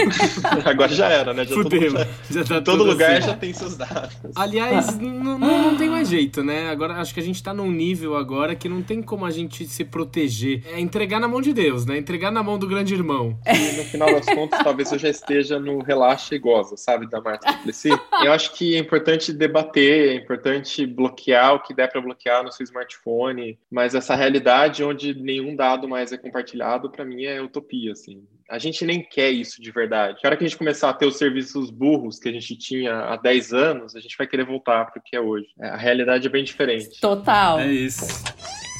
agora 0.65 0.91
já 0.91 1.09
era, 1.09 1.34
né? 1.34 1.43
Já 1.43 1.55
Fudeu. 1.55 1.91
Todo, 1.91 1.97
já 1.97 2.07
tá 2.47 2.61
todo 2.61 2.84
lugar 2.84 3.17
assim. 3.17 3.28
já 3.28 3.36
tem 3.36 3.53
seus 3.53 3.78
dados. 3.78 4.15
Aliás, 4.36 4.97
não 4.99 5.78
tem 5.78 5.89
mais 5.89 6.09
jeito, 6.09 6.43
né? 6.43 6.70
Agora 6.70 6.95
acho 6.95 7.13
que 7.13 7.20
a 7.20 7.24
gente 7.24 7.41
tá 7.41 7.53
num 7.53 7.72
nível 7.72 8.15
agora 8.15 8.55
que 8.55 8.70
não 8.70 8.82
tem 8.82 9.01
como 9.01 9.26
a 9.26 9.32
gente 9.32 9.65
se 9.65 9.84
proteger. 9.86 10.63
É 10.67 10.80
entregar 10.80 11.20
na 11.20 11.28
mão 11.28 11.41
de 11.41 11.53
Deus, 11.53 11.86
né? 11.86 11.97
Entregar 11.97 12.32
na 12.32 12.43
mão 12.43 12.57
do 12.57 12.67
grande 12.67 12.93
irmão. 12.93 13.38
E 13.45 13.78
no 13.78 13.84
final 13.84 14.11
das 14.11 14.26
contas, 14.26 14.59
talvez 14.63 14.91
eu 14.91 14.99
já 14.99 15.09
esteja 15.09 15.59
no 15.59 15.80
relaxa 15.80 16.36
e 16.36 16.39
goza, 16.39 16.78
sabe? 16.78 17.09
Da 17.09 17.22
Marta 17.22 17.51
Duplessis. 17.51 17.97
Eu 18.24 18.32
acho 18.32 18.53
que 18.53 18.76
é 18.76 18.80
importante 18.80 19.34
debater, 19.34 20.09
é 20.09 20.13
importante 20.15 20.86
bloquear 20.86 21.55
o 21.55 21.59
que 21.59 21.74
der 21.74 21.91
para 21.91 22.01
bloquear 22.01 22.43
no 22.43 22.51
seu 22.51 22.63
smartphone, 22.63 23.57
mas 23.70 23.95
essa 23.95 24.15
realidade 24.15 24.84
onde 24.84 25.13
nenhum 25.13 25.55
dado 25.55 25.88
mais 25.88 26.11
é 26.11 26.17
compartilhado, 26.17 26.89
para 26.89 27.05
mim 27.05 27.24
é 27.24 27.41
utopia, 27.41 27.91
assim. 27.91 28.24
A 28.50 28.58
gente 28.58 28.84
nem 28.84 29.04
quer 29.04 29.30
isso 29.30 29.62
de 29.62 29.72
verdade. 29.72 30.20
Na 30.24 30.30
hora 30.30 30.38
que 30.38 30.43
a 30.43 30.47
gente 30.47 30.58
começar 30.58 30.89
a 30.89 30.93
ter 30.93 31.06
os 31.06 31.18
serviços 31.18 31.70
burros 31.70 32.18
que 32.18 32.28
a 32.28 32.32
gente 32.32 32.58
tinha 32.58 32.93
há 32.93 33.16
10 33.16 33.54
anos, 33.54 33.95
a 33.95 34.00
gente 34.00 34.18
vai 34.18 34.26
querer 34.26 34.43
voltar 34.43 34.86
para 34.86 35.00
o 35.00 35.04
que 35.04 35.16
é 35.16 35.22
hoje. 35.22 35.47
A 35.60 35.78
realidade 35.78 36.26
é 36.26 36.30
bem 36.30 36.43
diferente. 36.43 37.00
Total. 37.00 37.60
É 37.60 37.72
isso. 37.72 38.06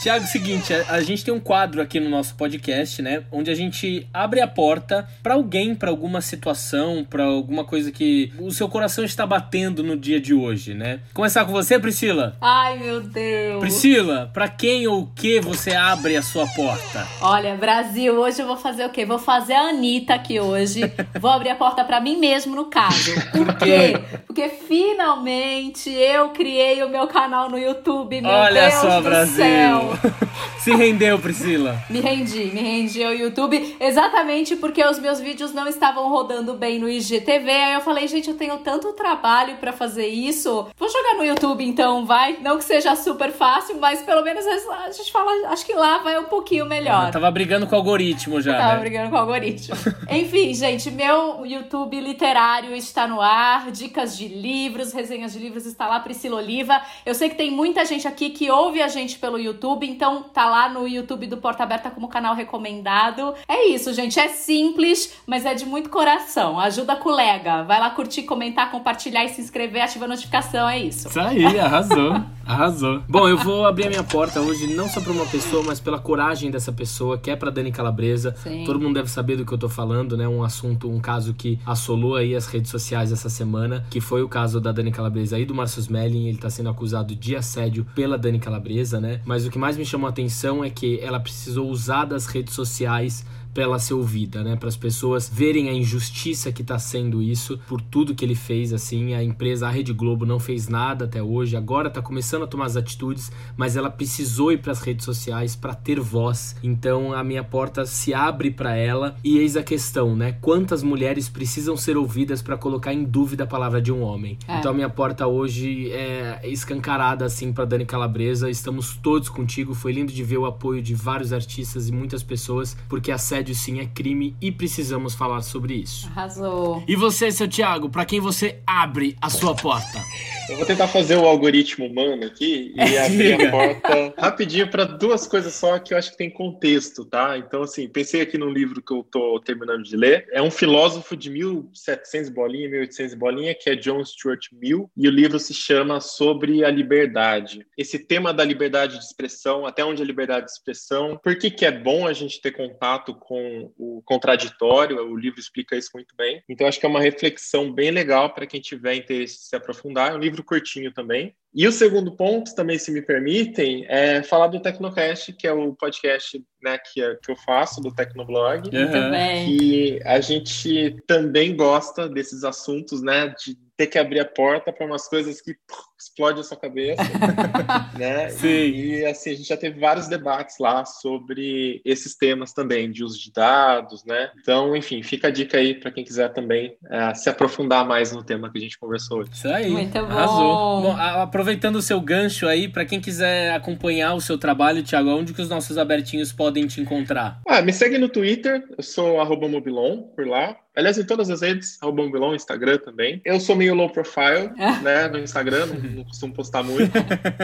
Tiago, 0.02 0.26
seguinte, 0.28 0.74
a, 0.74 1.02
gente 1.02 1.26
tem 1.26 1.34
um 1.34 1.42
quadro 1.42 1.82
aqui 1.82 2.00
no 2.00 2.10
nosso 2.10 2.34
podcast, 2.36 3.02
né, 3.02 3.24
onde 3.30 3.52
a 3.52 3.54
gente 3.54 4.08
abre 4.14 4.40
a 4.40 4.48
porta 4.48 5.06
para 5.22 5.34
alguém, 5.34 5.76
para 5.76 5.90
alguma 5.90 6.22
situação, 6.22 7.06
para 7.08 7.26
alguma 7.26 7.66
coisa 7.66 7.92
que 7.92 8.32
o 8.40 8.50
seu 8.50 8.70
coração 8.70 9.04
está 9.04 9.26
batendo 9.26 9.84
no 9.84 9.98
dia 9.98 10.18
de 10.18 10.34
hoje, 10.34 10.74
né? 10.74 11.02
Começar 11.14 11.44
com 11.44 11.52
você, 11.52 11.78
Priscila? 11.78 12.38
Ai, 12.40 12.80
meu 12.80 13.02
Deus. 13.02 13.60
Priscila, 13.60 14.32
para 14.34 14.48
quem 14.48 14.88
ou 14.88 15.02
o 15.02 15.08
que 15.08 15.42
você 15.42 15.74
abre 15.74 16.16
a 16.16 16.22
sua 16.22 16.48
porta? 16.48 17.06
Olha, 17.22 17.56
Brasil, 17.56 18.14
hoje 18.14 18.42
eu 18.42 18.48
vou 18.48 18.56
fazer 18.56 18.86
o 18.86 18.90
quê? 18.90 19.06
Vou 19.06 19.20
fazer 19.20 19.54
a 19.54 19.64
Anitta 19.64 20.14
aqui 20.14 20.40
hoje. 20.40 20.82
vou 21.20 21.30
abrir 21.30 21.50
a 21.50 21.56
porta 21.56 21.84
para 21.84 22.00
mim 22.00 22.18
mesmo, 22.18 22.56
no 22.56 22.66
caso. 22.66 23.12
Por 23.36 23.54
quê? 23.58 24.00
Porque 24.26 24.48
finalmente 24.48 25.90
eu 25.90 26.30
criei 26.30 26.82
o 26.84 26.90
meu 26.90 27.06
canal 27.08 27.50
no 27.50 27.58
YouTube, 27.58 28.22
meu 28.22 28.32
Olha 28.32 28.70
Deus 28.70 28.74
só, 28.76 29.02
do 29.02 29.04
Brasil. 29.04 29.36
céu. 29.36 29.89
Se 30.60 30.72
rendeu, 30.72 31.18
Priscila. 31.20 31.82
Me 31.90 32.02
rendi, 32.02 32.46
me 32.46 32.62
rendi 32.62 33.04
ao 33.04 33.14
YouTube, 33.14 33.78
exatamente 33.80 34.56
porque 34.56 34.84
os 34.86 35.00
meus 35.00 35.20
vídeos 35.20 35.54
não 35.54 35.68
estavam 35.68 36.10
rodando 36.10 36.54
bem 36.54 36.80
no 36.80 36.90
IGTV. 36.90 37.50
Aí 37.50 37.74
eu 37.74 37.82
falei, 37.82 38.08
gente, 38.08 38.30
eu 38.30 38.36
tenho 38.36 38.58
tanto 38.58 38.94
trabalho 38.94 39.56
para 39.58 39.72
fazer 39.72 40.08
isso. 40.08 40.68
Vou 40.78 40.90
jogar 40.90 41.16
no 41.16 41.24
YouTube 41.24 41.64
então, 41.64 42.06
vai. 42.06 42.38
Não 42.42 42.58
que 42.58 42.64
seja 42.64 42.96
super 42.96 43.32
fácil, 43.32 43.78
mas 43.80 44.02
pelo 44.02 44.24
menos 44.24 44.46
a 44.46 44.92
gente 44.92 45.12
fala, 45.12 45.50
acho 45.50 45.66
que 45.66 45.74
lá 45.74 46.00
vai 46.00 46.20
um 46.20 46.26
pouquinho 46.26 46.66
melhor. 46.66 47.08
Ah, 47.08 47.12
tava 47.12 47.32
brigando 47.32 47.66
com 47.66 47.76
o 47.76 47.78
algoritmo 47.78 48.42
já. 48.42 48.58
Tava 48.58 48.74
né? 48.74 48.80
brigando 48.80 49.10
com 49.10 49.16
o 49.16 49.20
algoritmo. 49.20 49.76
Enfim, 50.12 50.54
gente, 50.54 50.92
meu 50.92 51.46
YouTube 51.46 52.00
literário 52.00 52.76
está 52.76 53.08
no 53.08 53.22
ar. 53.22 53.72
Dicas 53.72 54.18
de 54.18 54.28
livros, 54.28 54.94
resenhas 54.94 55.34
de 55.34 55.40
livros 55.40 55.66
está 55.66 55.88
lá, 55.88 56.00
Priscila 56.00 56.38
Oliva. 56.38 56.82
Eu 57.06 57.16
sei 57.16 57.30
que 57.30 57.36
tem 57.36 57.52
muita 57.52 57.86
gente 57.86 58.08
aqui 58.08 58.30
que 58.30 58.50
ouve 58.50 58.82
a 58.82 58.88
gente 58.88 59.18
pelo 59.18 59.40
YouTube, 59.40 59.79
então 59.86 60.24
tá 60.24 60.50
lá 60.50 60.70
no 60.70 60.88
YouTube 60.88 61.28
do 61.28 61.38
Porta 61.38 61.64
Aberta 61.64 61.90
como 61.90 62.08
canal 62.08 62.36
recomendado. 62.36 63.34
É 63.48 63.68
isso, 63.68 63.94
gente. 63.94 64.20
É 64.20 64.28
simples, 64.28 65.14
mas 65.26 65.46
é 65.46 65.54
de 65.54 65.66
muito 65.66 65.90
coração. 65.90 66.60
Ajuda 66.60 66.94
a 66.94 66.96
colega. 66.96 67.64
Vai 67.64 67.80
lá 67.80 67.90
curtir, 67.90 68.24
comentar, 68.24 68.72
compartilhar 68.72 69.24
e 69.26 69.30
se 69.30 69.42
inscrever, 69.42 69.84
ativa 69.84 70.06
a 70.06 70.08
notificação. 70.08 70.68
É 70.68 70.80
isso. 70.80 71.08
Isso 71.08 71.20
aí, 71.20 71.60
arrasou. 71.60 72.22
Arrasou. 72.46 73.04
Bom, 73.08 73.30
eu 73.30 73.38
vou 73.38 73.68
abrir 73.68 73.86
a 73.86 73.90
minha 73.90 74.04
porta 74.04 74.42
hoje 74.42 74.66
não 74.66 74.90
só 74.90 75.00
para 75.00 75.12
uma 75.12 75.26
pessoa, 75.28 75.62
mas 75.64 75.80
pela 75.80 76.00
coragem 76.00 76.50
dessa 76.50 76.72
pessoa, 76.72 77.16
que 77.16 77.30
é 77.30 77.36
para 77.36 77.52
Dani 77.52 77.72
Calabresa. 77.72 78.36
Sim. 78.38 78.64
Todo 78.66 78.80
mundo 78.80 78.96
deve 78.96 79.08
saber 79.08 79.36
do 79.36 79.46
que 79.46 79.52
eu 79.52 79.58
tô 79.58 79.70
falando, 79.70 80.18
né? 80.18 80.28
Um 80.28 80.44
assunto, 80.44 80.90
um 80.90 81.00
caso 81.00 81.36
que 81.36 81.60
assolou 81.64 82.16
aí 82.16 82.36
as 82.36 82.48
redes 82.48 82.72
sociais 82.72 83.12
essa 83.12 83.30
semana, 83.30 83.86
que 83.92 84.02
foi 84.02 84.24
o 84.24 84.28
caso 84.28 84.60
da 84.60 84.72
Dani 84.72 84.92
Calabresa 84.92 85.38
e 85.38 85.46
do 85.46 85.54
Marcus 85.54 85.88
Melling. 85.88 86.28
Ele 86.28 86.40
tá 86.40 86.50
sendo 86.50 86.70
acusado 86.70 87.16
de 87.16 87.36
assédio 87.36 87.86
pela 87.94 88.18
Dani 88.18 88.40
Calabresa, 88.40 89.00
né? 89.00 89.22
Mas 89.26 89.46
o 89.46 89.52
que 89.52 89.60
mais 89.60 89.69
me 89.78 89.86
chamou 89.86 90.08
a 90.08 90.10
atenção 90.10 90.64
é 90.64 90.70
que 90.70 91.00
ela 91.02 91.20
precisou 91.20 91.70
usar 91.70 92.06
das 92.06 92.26
redes 92.26 92.54
sociais 92.54 93.26
para 93.54 93.64
ela 93.64 93.80
ser 93.80 93.94
ouvida, 93.94 94.44
né? 94.44 94.56
Para 94.56 94.70
as 94.70 94.78
pessoas 94.78 95.30
verem 95.32 95.70
a 95.70 95.74
injustiça 95.74 96.52
que 96.52 96.62
está 96.62 96.78
sendo 96.78 97.22
isso 97.22 97.60
por 97.68 97.82
tudo 97.82 98.16
que 98.16 98.24
ele 98.24 98.36
fez, 98.36 98.74
assim. 98.74 99.14
A 99.14 99.24
empresa, 99.24 99.68
a 99.68 99.72
Rede 99.72 99.94
Globo, 99.94 100.26
não 100.26 100.40
fez 100.40 100.68
nada 100.68 101.06
até 101.06 101.22
hoje. 101.22 101.56
Agora 101.56 101.88
está 101.88 102.02
começando 102.02 102.44
a 102.44 102.48
tomar 102.48 102.66
as 102.66 102.76
atitudes, 102.76 103.32
mas 103.58 103.76
ela 103.76 103.90
precisou 103.90 104.52
ir 104.52 104.60
para 104.60 104.72
as 104.72 104.82
redes 104.82 105.06
sociais 105.06 105.56
para 105.56 105.74
ter 105.74 106.00
voz. 106.00 106.56
Então 106.64 107.14
a 107.14 107.24
minha 107.24 107.44
porta 107.44 107.86
se 107.86 108.14
abre 108.14 108.52
para 108.52 108.76
ela 108.76 109.16
e 109.24 109.38
eis 109.38 109.58
a 109.58 109.64
questão, 109.64 110.16
né? 110.16 110.34
Quantas 110.42 110.84
mulheres 110.84 111.28
precisam 111.28 111.76
ser 111.76 111.98
ouvidas 111.98 112.42
para 112.42 112.58
colocar 112.58 112.94
em 112.94 113.04
dúvida 113.04 113.44
a 113.44 113.48
palavra 113.48 113.82
de 113.82 113.92
um 113.92 114.02
homem? 114.02 114.38
É. 114.48 114.60
Então 114.60 114.72
a 114.72 114.74
minha 114.74 114.90
porta 114.90 115.28
hoje 115.28 115.92
é 115.92 116.42
escancarada 116.44 117.26
assim 117.26 117.52
para 117.52 117.66
Dani 117.66 117.86
Calabresa. 117.86 118.50
Estamos 118.50 118.96
todos 118.96 119.30
contigo. 119.30 119.74
Foi 119.74 119.92
lindo 119.92 120.12
de 120.12 120.24
ver 120.24 120.38
o 120.38 120.46
apoio 120.46 120.82
de 120.82 120.94
vários 120.94 121.34
artistas 121.34 121.90
e 121.90 121.92
muitas 121.92 122.24
pessoas, 122.24 122.78
porque 122.88 123.12
assédio 123.40 123.56
sim 123.56 123.80
é 123.80 123.86
crime 123.86 124.36
e 124.42 124.52
precisamos 124.52 125.16
falar 125.16 125.42
sobre 125.42 125.76
isso. 125.76 126.08
Arrasou. 126.08 126.84
E 126.88 126.96
você, 126.96 127.32
seu 127.32 127.48
Thiago, 127.48 127.90
para 127.90 128.06
quem 128.06 128.20
você 128.20 128.60
abre 128.68 129.16
a 129.22 129.30
sua 129.30 129.56
porta? 129.56 130.04
Eu 130.50 130.58
vou 130.58 130.66
tentar 130.66 130.88
fazer 130.88 131.16
o 131.16 131.26
algoritmo 131.26 131.86
humano 131.86 132.26
aqui 132.26 132.74
e 132.76 132.82
abrir 132.98 133.34
a 133.34 133.52
porta 133.52 134.14
rapidinho 134.18 134.70
para 134.70 134.84
duas 134.84 135.28
coisas 135.28 135.54
só 135.54 135.80
que 135.80 135.94
eu 135.94 135.98
acho 135.98 136.12
que 136.12 136.18
tem 136.18 136.30
contexto, 136.30 137.06
tá? 137.06 137.38
Então, 137.38 137.64
assim, 137.64 137.88
pensei 137.88 138.22
aqui 138.22 138.38
num 138.38 138.50
livro 138.50 138.82
que 138.82 138.94
eu 138.94 139.04
tô 139.04 139.40
terminando 139.40 139.84
de 139.84 139.96
ler. 139.96 140.28
É 140.32 140.42
um 140.42 140.52
filósofo 140.52 141.16
de 141.16 141.30
1700 141.30 142.30
bolinha, 142.30 142.70
1800 142.70 143.16
bolinha, 143.16 143.56
que 143.56 143.70
é 143.70 143.76
John 143.76 144.04
Stuart 144.04 144.48
Mill, 144.52 144.90
e 144.98 145.08
o 145.08 145.12
livro 145.12 145.40
se 145.40 145.54
chama 145.54 146.02
Sobre 146.02 146.66
a 146.66 146.70
Liberdade. 146.70 147.66
Esse 147.78 148.00
tema 148.00 148.34
da 148.34 148.44
liberdade 148.44 148.98
de 148.98 149.04
expressão, 149.04 149.66
até 149.66 149.84
onde 149.84 150.02
a 150.02 150.06
liberdade 150.06 150.48
de 150.48 150.52
expressão, 150.52 151.20
por 151.24 151.38
que 151.38 151.50
que 151.50 151.66
é 151.66 151.72
bom 151.72 152.08
a 152.08 152.14
gente 152.14 152.42
ter 152.42 152.52
contato 152.52 153.14
com 153.30 153.72
o 153.78 154.02
contraditório, 154.04 154.98
o 155.08 155.16
livro 155.16 155.40
explica 155.40 155.76
isso 155.76 155.92
muito 155.94 156.16
bem. 156.16 156.44
Então, 156.50 156.66
acho 156.66 156.80
que 156.80 156.86
é 156.88 156.90
uma 156.90 157.00
reflexão 157.00 157.72
bem 157.72 157.92
legal 157.92 158.34
para 158.34 158.48
quem 158.48 158.60
tiver 158.60 158.96
interesse 158.96 159.36
em 159.36 159.50
se 159.50 159.56
aprofundar. 159.56 160.12
É 160.12 160.16
um 160.16 160.20
livro 160.20 160.44
curtinho 160.44 160.92
também. 160.92 161.36
E 161.54 161.68
o 161.68 161.72
segundo 161.72 162.16
ponto, 162.16 162.56
também, 162.56 162.80
se 162.80 162.92
me 162.92 163.04
permitem, 163.04 163.86
é 163.88 164.24
falar 164.24 164.48
do 164.48 164.60
Tecnocast, 164.60 165.32
que 165.34 165.46
é 165.46 165.54
o 165.54 165.76
podcast 165.76 166.44
né, 166.64 166.80
que, 166.80 167.02
que 167.18 167.32
eu 167.32 167.36
faço, 167.36 167.80
do 167.82 167.94
Tecnoblog. 167.94 168.68
Bem. 168.72 169.58
Que 169.58 170.00
a 170.04 170.20
gente 170.20 170.98
também 171.06 171.56
gosta 171.56 172.10
desses 172.10 172.44
assuntos, 172.44 173.04
né? 173.04 173.28
De 173.28 173.56
ter 173.78 173.86
que 173.86 174.00
abrir 174.00 174.22
a 174.22 174.26
porta 174.26 174.74
para 174.74 174.88
umas 174.88 175.08
coisas 175.08 175.40
que 175.40 175.54
puf, 175.54 175.89
explode 176.00 176.40
a 176.40 176.44
sua 176.44 176.58
cabeça, 176.58 177.04
né? 177.98 178.30
Sim. 178.30 178.48
E 178.48 179.06
assim, 179.06 179.32
a 179.32 179.36
gente 179.36 179.48
já 179.48 179.58
teve 179.58 179.80
vários 179.80 180.08
debates 180.08 180.56
lá 180.60 180.86
sobre 180.86 181.82
esses 181.84 182.16
temas 182.16 182.54
também, 182.54 182.92
de 182.92 183.04
uso 183.04 183.20
de 183.20 183.32
dados, 183.32 184.04
né? 184.06 184.32
Então, 184.42 184.76
enfim, 184.76 185.04
fica 185.04 185.28
a 185.28 185.32
dica 185.32 185.58
aí 185.58 185.74
para 185.74 185.92
quem 185.92 186.04
quiser 186.04 186.30
também 186.30 186.76
eh, 186.90 187.14
se 187.14 187.30
aprofundar 187.30 187.86
mais 187.86 188.12
no 188.12 188.24
tema 188.24 188.52
que 188.52 188.58
a 188.58 188.62
gente 188.62 188.80
conversou 188.80 189.20
hoje. 189.20 189.32
Isso 189.34 189.48
aí. 189.48 189.70
Muito 189.70 189.94
bom. 189.94 190.06
Arrasou. 190.06 190.82
Bom, 190.82 190.96
aproveitando 190.98 191.76
o 191.76 191.82
seu 191.82 192.00
gancho 192.00 192.48
aí, 192.48 192.68
para 192.68 192.86
quem 192.86 193.02
quiser 193.02 193.54
acompanhar 193.54 194.14
o 194.14 194.22
seu 194.22 194.38
trabalho, 194.38 194.84
Thiago, 194.84 195.10
onde 195.10 195.34
que 195.34 195.42
os 195.42 195.50
nossos 195.50 195.78
abertinhos 195.78 196.32
podem 196.32 196.68
te 196.68 196.82
encontrar? 196.82 197.42
Ah, 197.48 197.62
me 197.62 197.74
segue 197.74 197.98
no 197.98 198.10
Twitter, 198.10 198.64
eu 198.78 198.84
sou 198.84 199.20
arroba 199.20 199.48
Mobilon 199.48 200.04
por 200.16 200.28
lá. 200.28 200.56
Aliás, 200.76 200.98
em 200.98 201.04
todas 201.04 201.30
as 201.30 201.42
redes, 201.42 201.78
arroba 201.82 202.04
Mobilon, 202.04 202.36
Instagram 202.36 202.78
também. 202.78 203.22
Eu 203.26 203.40
sou 203.40 203.56
meio 203.56 203.74
low 203.76 203.90
profile, 203.90 204.50
né, 204.82 205.10
no 205.10 205.20
Instagram, 205.20 205.68
não, 205.90 206.04
costumo 206.04 206.34
postar 206.34 206.64
muito. 206.64 206.92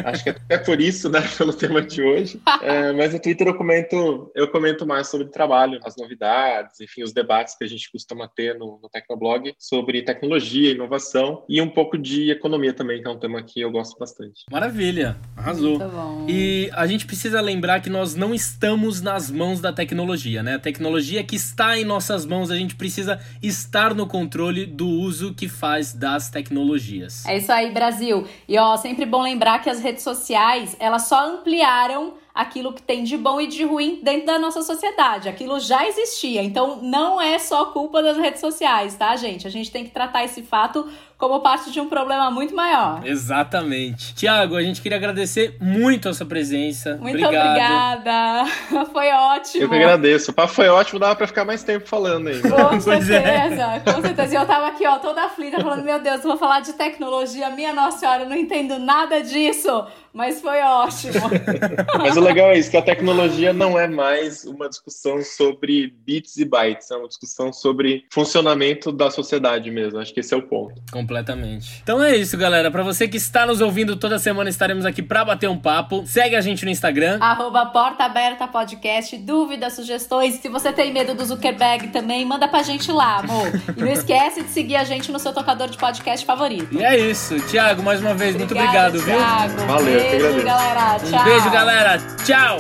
Acho 0.06 0.24
que 0.24 0.30
até 0.30 0.58
por 0.58 0.80
isso, 0.80 1.10
né, 1.10 1.22
pelo 1.38 1.54
tema 1.54 1.82
de 1.82 2.02
hoje. 2.02 2.42
É, 2.62 2.92
mas 2.94 3.14
no 3.14 3.20
Twitter 3.20 3.48
eu 3.48 3.56
comento, 3.56 4.32
eu 4.36 4.48
comento 4.50 4.86
mais 4.86 5.08
sobre 5.08 5.28
trabalho, 5.28 5.80
as 5.84 5.96
novidades, 5.98 6.80
enfim, 6.80 7.04
os 7.04 7.14
debates 7.14 7.56
que 7.58 7.64
a 7.64 7.68
gente 7.68 7.92
costuma 7.92 8.28
ter 8.28 8.58
no, 8.58 8.80
no 8.82 8.90
Tecnoblog 8.90 9.54
sobre 9.58 10.02
tecnologia, 10.02 10.72
inovação 10.72 11.44
e 11.48 11.62
um 11.62 11.70
pouco 11.70 11.98
de 11.98 12.32
economia 12.32 12.74
também, 12.74 13.02
que 13.02 13.08
é 13.08 13.12
um 13.12 13.20
tema 13.20 13.42
que 13.44 13.62
eu 13.62 13.72
gosto 13.72 13.98
bastante. 13.98 14.44
Maravilha. 14.52 15.18
Arrasou. 15.36 15.80
Muito 15.80 15.92
bom. 15.92 16.26
E 16.30 16.70
a 16.74 16.86
gente 16.88 17.06
precisa 17.06 17.42
lembrar 17.42 17.82
que 17.82 17.90
nós 17.90 18.16
não 18.16 18.34
estamos 18.34 19.02
nas 19.02 19.30
mãos 19.30 19.60
da 19.60 19.72
tecnologia, 19.72 20.42
né? 20.42 20.56
A 20.56 20.60
tecnologia 20.60 21.24
que 21.24 21.36
está 21.36 21.78
em 21.78 21.84
nossas 21.84 22.26
mãos, 22.26 22.52
a 22.52 22.56
gente 22.56 22.76
precisa 22.76 23.20
estar 23.42 23.94
no 23.94 24.08
controle 24.08 24.66
do 24.66 24.88
uso 24.88 25.34
que 25.34 25.48
faz 25.48 25.94
das 25.94 26.30
tecnologias. 26.30 27.26
É 27.26 27.38
isso 27.38 27.52
aí, 27.52 27.72
Brasil. 27.72 28.28
E 28.48 28.58
ó, 28.58 28.78
sempre 28.78 29.06
bom 29.06 29.22
lembrar 29.22 29.62
que 29.62 29.70
as 29.70 29.80
redes 29.80 30.04
sociais, 30.04 30.76
elas 30.80 31.04
só 31.04 31.28
ampliaram 31.28 32.14
aquilo 32.34 32.74
que 32.74 32.82
tem 32.82 33.04
de 33.06 33.18
bom 33.18 33.40
e 33.40 33.48
de 33.48 33.64
ruim 33.64 34.02
dentro 34.04 34.26
da 34.26 34.38
nossa 34.38 34.62
sociedade. 34.62 35.30
Aquilo 35.30 35.58
já 35.60 35.88
existia. 35.88 36.44
Então 36.44 36.82
não 36.82 37.22
é 37.22 37.40
só 37.40 37.68
culpa 37.68 38.04
das 38.04 38.18
redes 38.18 38.42
sociais, 38.42 38.96
tá, 38.96 39.16
gente? 39.16 39.48
A 39.48 39.50
gente 39.50 39.72
tem 39.72 39.86
que 39.86 39.92
tratar 39.92 40.26
esse 40.26 40.44
fato 40.44 40.90
como 41.18 41.40
parte 41.40 41.72
de 41.72 41.80
um 41.80 41.88
problema 41.88 42.30
muito 42.30 42.54
maior. 42.56 43.02
Exatamente. 43.06 44.14
Tiago, 44.14 44.56
a 44.56 44.62
gente 44.62 44.82
queria 44.82 44.98
agradecer 44.98 45.56
muito 45.62 46.10
a 46.10 46.14
sua 46.14 46.26
presença. 46.26 46.98
Muito 46.98 47.24
Obrigado. 47.26 47.48
obrigada. 47.48 48.46
Foi 48.92 49.10
ótimo. 49.10 49.64
Eu 49.64 49.70
que 49.70 49.76
agradeço. 49.76 50.32
O 50.32 50.34
papo 50.34 50.54
foi 50.54 50.68
ótimo, 50.68 51.00
dava 51.00 51.16
para 51.16 51.28
ficar 51.28 51.46
mais 51.46 51.64
tempo 51.64 51.88
falando 51.88 52.28
ainda. 52.28 52.50
Com 52.50 52.76
é. 52.92 53.02
certeza, 53.02 53.82
com 53.86 54.02
certeza. 54.02 54.34
E 54.34 54.38
eu 54.38 54.46
tava 54.46 54.68
aqui, 54.68 54.86
ó, 54.86 54.98
toda 55.00 55.24
aflita, 55.26 55.62
falando, 55.62 55.84
meu 55.84 56.00
Deus, 56.00 56.18
eu 56.18 56.30
vou 56.30 56.38
falar 56.38 56.60
de 56.60 56.74
tecnologia, 56.74 57.50
minha 57.50 57.74
nossa 57.74 58.00
senhora, 58.00 58.24
eu 58.24 58.30
não 58.30 58.36
entendo 58.36 58.78
nada 58.80 59.22
disso. 59.22 59.86
Mas 60.16 60.40
foi 60.40 60.62
ótimo. 60.62 61.30
Mas 62.00 62.16
o 62.16 62.22
legal 62.22 62.52
é 62.52 62.58
isso, 62.58 62.72
que 62.72 62.78
a 62.78 62.82
tecnologia 62.82 63.52
não 63.52 63.78
é 63.78 63.86
mais 63.86 64.46
uma 64.46 64.70
discussão 64.70 65.22
sobre 65.22 65.94
bits 66.06 66.38
e 66.38 66.46
bytes, 66.46 66.90
é 66.90 66.96
uma 66.96 67.10
discussão 67.10 67.52
sobre 67.52 68.06
funcionamento 68.10 68.94
da 68.94 69.12
sociedade 69.12 69.70
mesmo. 69.70 70.00
Acho 70.00 70.14
que 70.14 70.22
esse 70.22 70.34
é 70.34 70.38
o 70.38 70.42
ponto. 70.42 70.82
Completamente. 70.90 71.82
Então 71.84 72.02
é 72.02 72.16
isso, 72.16 72.38
galera. 72.38 72.72
Pra 72.72 72.82
você 72.82 73.10
que 73.10 73.18
está 73.18 73.46
nos 73.46 73.60
ouvindo 73.60 73.98
toda 73.98 74.18
semana, 74.18 74.50
estaremos 74.50 74.86
aqui 74.86 75.04
pra 75.04 75.26
bater 75.26 75.50
um 75.50 75.58
papo. 75.58 76.06
Segue 76.06 76.38
a 76.38 76.42
gente 76.42 76.64
no 76.64 76.72
Instagram. 76.72 77.18
Arroba 77.20 77.66
Porta 77.66 78.06
Aberta 78.06 78.48
Podcast, 78.48 79.18
dúvidas, 79.18 79.74
sugestões. 79.74 80.36
Se 80.36 80.48
você 80.48 80.72
tem 80.72 80.94
medo 80.94 81.14
do 81.14 81.26
Zuckerberg 81.26 81.90
também, 81.90 82.24
manda 82.24 82.48
pra 82.48 82.64
gente 82.64 82.90
lá, 82.90 83.18
amor. 83.18 83.52
E 83.76 83.82
não 83.82 83.92
esquece 83.92 84.44
de 84.44 84.50
seguir 84.50 84.78
a 84.78 84.86
gente 84.86 85.12
no 85.12 85.20
seu 85.20 85.34
tocador 85.34 85.68
de 85.68 85.78
podcast 85.78 86.26
favorito. 86.26 86.74
E 86.74 86.86
é 86.86 86.98
isso. 86.98 87.38
Tiago, 87.50 87.84
mais 87.84 88.00
uma 88.00 88.14
vez, 88.14 88.34
muito 88.34 88.54
obrigado, 88.54 88.98
viu? 89.00 89.18
Thiago. 89.18 89.66
Valeu, 89.66 89.94
eu 89.94 90.05
que 90.05 90.05
Beijo, 90.12 90.44
galera. 90.44 91.00
Tchau. 91.00 91.20
Um 91.20 91.24
beijo, 91.24 91.50
galera. 91.50 92.00
Tchau! 92.26 92.60